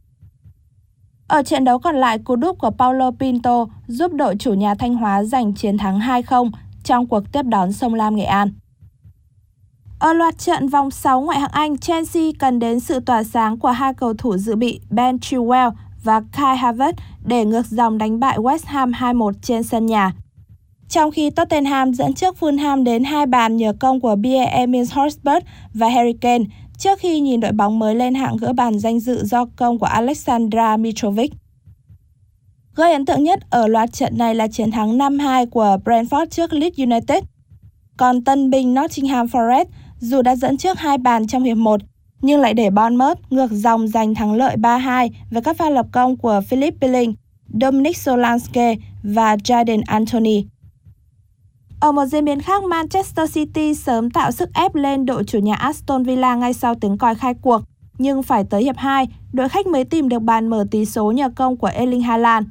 Ở 1.28 1.42
trận 1.42 1.64
đấu 1.64 1.78
còn 1.78 1.96
lại, 1.96 2.18
cú 2.18 2.36
đúp 2.36 2.58
của 2.58 2.70
Paulo 2.70 3.10
Pinto 3.10 3.66
giúp 3.86 4.12
đội 4.12 4.36
chủ 4.38 4.54
nhà 4.54 4.74
Thanh 4.74 4.94
Hóa 4.94 5.22
giành 5.22 5.54
chiến 5.54 5.78
thắng 5.78 6.00
2-0 6.00 6.50
trong 6.84 7.06
cuộc 7.06 7.32
tiếp 7.32 7.42
đón 7.42 7.72
Sông 7.72 7.94
Lam 7.94 8.16
Nghệ 8.16 8.24
An. 8.24 8.52
Ở 10.00 10.12
loạt 10.12 10.38
trận 10.38 10.68
vòng 10.68 10.90
6 10.90 11.20
ngoại 11.20 11.40
hạng 11.40 11.50
Anh, 11.52 11.78
Chelsea 11.78 12.22
cần 12.38 12.58
đến 12.58 12.80
sự 12.80 13.00
tỏa 13.00 13.22
sáng 13.22 13.58
của 13.58 13.68
hai 13.68 13.94
cầu 13.94 14.14
thủ 14.14 14.36
dự 14.36 14.56
bị 14.56 14.80
Ben 14.90 15.16
Chilwell 15.16 15.72
và 16.04 16.22
Kai 16.32 16.56
Havertz 16.56 16.92
để 17.24 17.44
ngược 17.44 17.66
dòng 17.66 17.98
đánh 17.98 18.20
bại 18.20 18.38
West 18.38 18.58
Ham 18.64 18.92
2-1 18.92 19.32
trên 19.42 19.62
sân 19.62 19.86
nhà. 19.86 20.12
Trong 20.88 21.10
khi 21.10 21.30
Tottenham 21.30 21.94
dẫn 21.94 22.14
trước 22.14 22.36
Fulham 22.40 22.84
đến 22.84 23.04
hai 23.04 23.26
bàn 23.26 23.56
nhờ 23.56 23.72
công 23.80 24.00
của 24.00 24.16
Bia 24.16 24.44
Emil 24.44 24.84
Horsberg 24.92 25.44
và 25.74 25.88
Harry 25.88 26.12
Kane 26.20 26.44
trước 26.78 26.98
khi 26.98 27.20
nhìn 27.20 27.40
đội 27.40 27.52
bóng 27.52 27.78
mới 27.78 27.94
lên 27.94 28.14
hạng 28.14 28.36
gỡ 28.36 28.52
bàn 28.52 28.78
danh 28.78 29.00
dự 29.00 29.24
do 29.24 29.46
công 29.56 29.78
của 29.78 29.86
Alexandra 29.86 30.76
Mitrovic. 30.76 31.32
Gây 32.74 32.92
ấn 32.92 33.06
tượng 33.06 33.24
nhất 33.24 33.40
ở 33.50 33.66
loạt 33.66 33.92
trận 33.92 34.18
này 34.18 34.34
là 34.34 34.48
chiến 34.48 34.70
thắng 34.70 34.98
5-2 34.98 35.46
của 35.46 35.78
Brentford 35.84 36.26
trước 36.26 36.52
Leeds 36.52 36.78
United. 36.78 37.24
Còn 37.96 38.24
tân 38.24 38.50
binh 38.50 38.74
Nottingham 38.74 39.26
Forest 39.26 39.64
dù 40.00 40.22
đã 40.22 40.36
dẫn 40.36 40.56
trước 40.56 40.78
hai 40.78 40.98
bàn 40.98 41.26
trong 41.26 41.42
hiệp 41.42 41.56
1, 41.56 41.80
nhưng 42.22 42.40
lại 42.40 42.54
để 42.54 42.70
Bournemouth 42.70 43.18
ngược 43.30 43.50
dòng 43.50 43.88
giành 43.88 44.14
thắng 44.14 44.32
lợi 44.32 44.56
3-2 44.56 45.08
với 45.30 45.42
các 45.42 45.56
pha 45.56 45.70
lập 45.70 45.86
công 45.92 46.16
của 46.16 46.40
Philip 46.48 46.74
Billing, 46.80 47.14
Dominic 47.60 47.96
Solanke 47.96 48.76
và 49.02 49.36
Jadon 49.36 49.82
Anthony. 49.86 50.44
Ở 51.80 51.92
một 51.92 52.06
diễn 52.06 52.24
biến 52.24 52.40
khác, 52.40 52.62
Manchester 52.62 53.34
City 53.34 53.74
sớm 53.74 54.10
tạo 54.10 54.32
sức 54.32 54.48
ép 54.54 54.74
lên 54.74 55.06
đội 55.06 55.24
chủ 55.24 55.38
nhà 55.38 55.54
Aston 55.54 56.02
Villa 56.02 56.34
ngay 56.34 56.52
sau 56.52 56.74
tiếng 56.74 56.98
còi 56.98 57.14
khai 57.14 57.34
cuộc. 57.42 57.62
Nhưng 57.98 58.22
phải 58.22 58.44
tới 58.44 58.62
hiệp 58.62 58.76
2, 58.76 59.08
đội 59.32 59.48
khách 59.48 59.66
mới 59.66 59.84
tìm 59.84 60.08
được 60.08 60.22
bàn 60.22 60.48
mở 60.48 60.64
tỷ 60.70 60.84
số 60.84 61.12
nhờ 61.12 61.30
công 61.36 61.56
của 61.56 61.66
Erling 61.66 62.02
Haaland. 62.02 62.46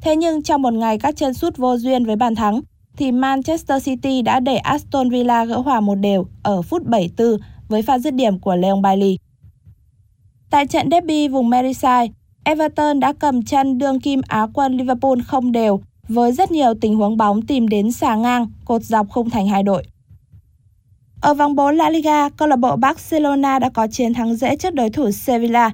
Thế 0.00 0.16
nhưng 0.16 0.42
trong 0.42 0.62
một 0.62 0.74
ngày 0.74 0.98
các 0.98 1.16
chân 1.16 1.34
sút 1.34 1.56
vô 1.56 1.76
duyên 1.76 2.04
với 2.04 2.16
bàn 2.16 2.34
thắng, 2.34 2.60
thì 2.96 3.12
Manchester 3.12 3.84
City 3.84 4.22
đã 4.22 4.40
để 4.40 4.56
Aston 4.56 5.10
Villa 5.10 5.44
gỡ 5.44 5.58
hòa 5.58 5.80
một 5.80 5.94
đều 5.94 6.26
ở 6.42 6.62
phút 6.62 6.82
74 6.86 7.40
với 7.68 7.82
pha 7.82 7.98
dứt 7.98 8.14
điểm 8.14 8.38
của 8.38 8.56
Leon 8.56 8.82
Bailey. 8.82 9.18
Tại 10.50 10.66
trận 10.66 10.90
derby 10.90 11.28
vùng 11.28 11.50
Merseyside, 11.50 12.06
Everton 12.44 13.00
đã 13.00 13.12
cầm 13.12 13.42
chân 13.42 13.78
đương 13.78 14.00
kim 14.00 14.20
Á 14.28 14.46
quân 14.54 14.76
Liverpool 14.76 15.18
không 15.26 15.52
đều 15.52 15.80
với 16.08 16.32
rất 16.32 16.50
nhiều 16.50 16.74
tình 16.80 16.96
huống 16.96 17.16
bóng 17.16 17.42
tìm 17.42 17.68
đến 17.68 17.92
xà 17.92 18.14
ngang, 18.14 18.46
cột 18.64 18.82
dọc 18.82 19.10
không 19.10 19.30
thành 19.30 19.48
hai 19.48 19.62
đội. 19.62 19.84
Ở 21.20 21.34
vòng 21.34 21.54
4 21.54 21.76
La 21.76 21.90
Liga, 21.90 22.28
câu 22.28 22.48
lạc 22.48 22.56
bộ 22.56 22.76
Barcelona 22.76 23.58
đã 23.58 23.70
có 23.70 23.86
chiến 23.86 24.14
thắng 24.14 24.36
dễ 24.36 24.56
trước 24.56 24.74
đối 24.74 24.90
thủ 24.90 25.10
Sevilla. 25.10 25.70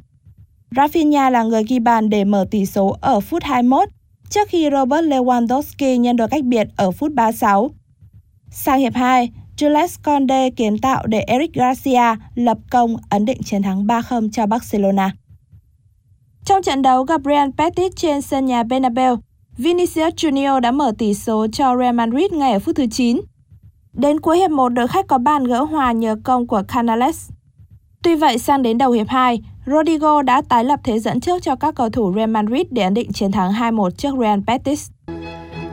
Rafinha 0.70 1.30
là 1.30 1.42
người 1.42 1.62
ghi 1.68 1.78
bàn 1.78 2.10
để 2.10 2.24
mở 2.24 2.46
tỷ 2.50 2.66
số 2.66 2.96
ở 3.00 3.20
phút 3.20 3.42
21 3.42 3.88
trước 4.30 4.48
khi 4.48 4.68
Robert 4.72 5.04
Lewandowski 5.04 5.96
nhân 5.96 6.16
đôi 6.16 6.28
cách 6.28 6.44
biệt 6.44 6.68
ở 6.76 6.90
phút 6.90 7.12
36. 7.14 7.70
Sang 8.50 8.80
hiệp 8.80 8.94
2, 8.94 9.30
Jules 9.56 9.88
Conde 10.02 10.50
kiến 10.50 10.78
tạo 10.78 11.06
để 11.06 11.20
Eric 11.20 11.54
Garcia 11.54 12.16
lập 12.34 12.58
công 12.70 12.96
ấn 13.10 13.24
định 13.24 13.42
chiến 13.42 13.62
thắng 13.62 13.86
3-0 13.86 14.30
cho 14.30 14.46
Barcelona. 14.46 15.12
Trong 16.44 16.62
trận 16.62 16.82
đấu 16.82 17.02
gặp 17.02 17.20
Real 17.24 17.48
Betis 17.56 17.92
trên 17.96 18.22
sân 18.22 18.46
nhà 18.46 18.62
Bernabeu, 18.62 19.18
Vinicius 19.58 20.14
Junior 20.14 20.60
đã 20.60 20.70
mở 20.70 20.92
tỷ 20.98 21.14
số 21.14 21.46
cho 21.52 21.76
Real 21.76 21.94
Madrid 21.94 22.32
ngay 22.32 22.52
ở 22.52 22.58
phút 22.58 22.76
thứ 22.76 22.86
9. 22.86 23.20
Đến 23.92 24.20
cuối 24.20 24.38
hiệp 24.38 24.50
1, 24.50 24.68
đội 24.68 24.88
khách 24.88 25.06
có 25.06 25.18
bàn 25.18 25.44
gỡ 25.44 25.62
hòa 25.62 25.92
nhờ 25.92 26.16
công 26.24 26.46
của 26.46 26.62
Canales. 26.68 27.30
Tuy 28.02 28.14
vậy, 28.14 28.38
sang 28.38 28.62
đến 28.62 28.78
đầu 28.78 28.92
hiệp 28.92 29.08
2, 29.08 29.40
Rodrigo 29.66 30.22
đã 30.22 30.42
tái 30.48 30.64
lập 30.64 30.80
thế 30.84 30.98
dẫn 30.98 31.20
trước 31.20 31.42
cho 31.42 31.56
các 31.56 31.74
cầu 31.74 31.90
thủ 31.90 32.12
Real 32.16 32.30
Madrid 32.30 32.66
để 32.70 32.82
ấn 32.82 32.94
định 32.94 33.12
chiến 33.12 33.32
thắng 33.32 33.52
2-1 33.52 33.90
trước 33.90 34.14
Real 34.20 34.40
Betis. 34.46 34.90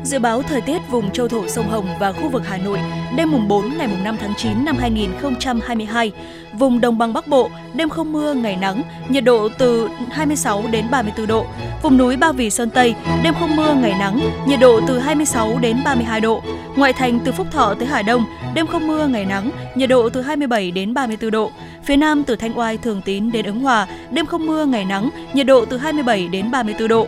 Dự 0.03 0.19
báo 0.19 0.41
thời 0.41 0.61
tiết 0.61 0.79
vùng 0.89 1.11
châu 1.11 1.27
thổ 1.27 1.47
sông 1.47 1.69
Hồng 1.69 1.87
và 1.99 2.11
khu 2.11 2.29
vực 2.29 2.47
Hà 2.47 2.57
Nội 2.57 2.79
đêm 3.17 3.31
mùng 3.31 3.47
4 3.47 3.77
ngày 3.77 3.87
mùng 3.87 4.03
5 4.03 4.17
tháng 4.19 4.33
9 4.37 4.65
năm 4.65 4.77
2022. 4.77 6.11
Vùng 6.53 6.81
đồng 6.81 6.97
bằng 6.97 7.13
Bắc 7.13 7.27
Bộ 7.27 7.49
đêm 7.73 7.89
không 7.89 8.11
mưa, 8.11 8.33
ngày 8.33 8.57
nắng, 8.61 8.83
nhiệt 9.09 9.23
độ 9.23 9.49
từ 9.57 9.89
26 10.11 10.63
đến 10.71 10.85
34 10.91 11.27
độ. 11.27 11.45
Vùng 11.81 11.97
núi 11.97 12.17
Ba 12.17 12.31
Vì 12.31 12.49
Sơn 12.49 12.69
Tây 12.69 12.95
đêm 13.23 13.33
không 13.39 13.55
mưa, 13.55 13.73
ngày 13.73 13.95
nắng, 13.99 14.19
nhiệt 14.47 14.59
độ 14.59 14.81
từ 14.87 14.99
26 14.99 15.57
đến 15.61 15.77
32 15.85 16.21
độ. 16.21 16.41
Ngoại 16.75 16.93
thành 16.93 17.19
từ 17.25 17.31
Phúc 17.31 17.47
Thọ 17.51 17.73
tới 17.73 17.87
Hà 17.87 18.01
Đông 18.01 18.25
đêm 18.53 18.67
không 18.67 18.87
mưa, 18.87 19.07
ngày 19.07 19.25
nắng, 19.25 19.51
nhiệt 19.75 19.89
độ 19.89 20.09
từ 20.09 20.21
27 20.21 20.71
đến 20.71 20.93
34 20.93 21.31
độ. 21.31 21.51
Phía 21.83 21.95
Nam 21.95 22.23
từ 22.23 22.35
Thanh 22.35 22.59
Oai, 22.59 22.77
Thường 22.77 23.01
Tín 23.05 23.31
đến 23.31 23.45
Ứng 23.45 23.59
Hòa 23.59 23.87
đêm 24.11 24.25
không 24.25 24.45
mưa, 24.45 24.65
ngày 24.65 24.85
nắng, 24.85 25.09
nhiệt 25.33 25.45
độ 25.45 25.65
từ 25.65 25.77
27 25.77 26.27
đến 26.27 26.51
34 26.51 26.87
độ. 26.87 27.07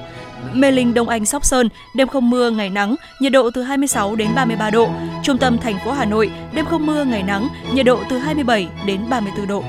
Mê 0.54 0.72
Linh 0.72 0.94
Đông 0.94 1.10
Anh 1.10 1.26
Sóc 1.26 1.46
Sơn, 1.46 1.70
đêm 1.96 2.08
không 2.08 2.30
mưa, 2.30 2.50
ngày 2.50 2.70
nắng, 2.70 2.96
nhiệt 3.20 3.32
độ 3.32 3.50
từ 3.54 3.64
26 3.64 4.16
đến 4.16 4.36
33 4.36 4.70
độ. 4.70 4.90
Trung 5.24 5.38
tâm 5.38 5.58
thành 5.58 5.80
phố 5.86 5.92
Hà 5.92 6.06
Nội, 6.06 6.32
đêm 6.54 6.66
không 6.66 6.86
mưa, 6.86 7.04
ngày 7.04 7.24
nắng, 7.24 7.48
nhiệt 7.74 7.86
độ 7.86 8.04
từ 8.10 8.18
27 8.18 8.68
đến 8.86 9.10
34 9.10 9.48
độ. 9.48 9.64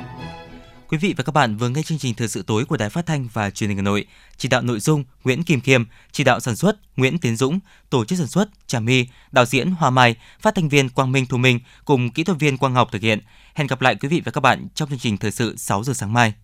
Quý 0.89 0.99
vị 0.99 1.15
và 1.17 1.25
các 1.25 1.33
bạn 1.33 1.57
vừa 1.57 1.69
nghe 1.69 1.83
chương 1.83 1.99
trình 1.99 2.15
thời 2.15 2.29
sự 2.29 2.43
tối 2.43 2.65
của 2.65 2.77
Đài 2.77 2.91
Phát 2.91 3.07
thanh 3.07 3.29
và 3.33 3.51
Truyền 3.51 3.71
hình 3.71 3.77
Hà 3.77 3.83
Nội. 3.83 4.07
Chỉ 4.37 4.49
đạo 4.49 4.63
nội 4.63 4.81
dung 4.81 5.05
Nguyễn 5.25 5.43
Kim 5.43 5.61
Khiêm, 5.61 5.85
chỉ 6.13 6.25
đạo 6.25 6.41
sản 6.41 6.57
xuất 6.57 6.77
Nguyễn 6.97 7.19
Tiến 7.19 7.37
Dũng, 7.37 7.59
tổ 7.91 8.05
chức 8.05 8.19
sản 8.19 8.29
xuất 8.29 8.49
Trà 8.67 8.81
My, 8.81 9.07
đạo 9.33 9.45
diễn 9.45 9.71
Hoa 9.71 9.91
Mai, 9.91 10.17
phát 10.41 10.55
thanh 10.55 10.69
viên 10.69 10.89
Quang 10.89 11.13
Minh 11.13 11.27
Thu 11.27 11.37
Minh 11.37 11.61
cùng 11.85 12.11
kỹ 12.11 12.25
thuật 12.25 12.39
viên 12.39 12.59
Quang 12.59 12.75
Ngọc 12.75 12.89
thực 12.93 13.03
hiện. 13.03 13.21
Hẹn 13.55 13.67
gặp 13.67 13.81
lại 13.81 13.95
quý 13.95 14.09
vị 14.09 14.23
và 14.25 14.33
các 14.33 14.41
bạn 14.41 14.69
trong 14.75 14.89
chương 14.89 14.99
trình 14.99 15.17
thời 15.17 15.31
sự 15.31 15.57
6 15.57 15.85
giờ 15.85 15.93
sáng 15.93 16.13
mai. 16.13 16.35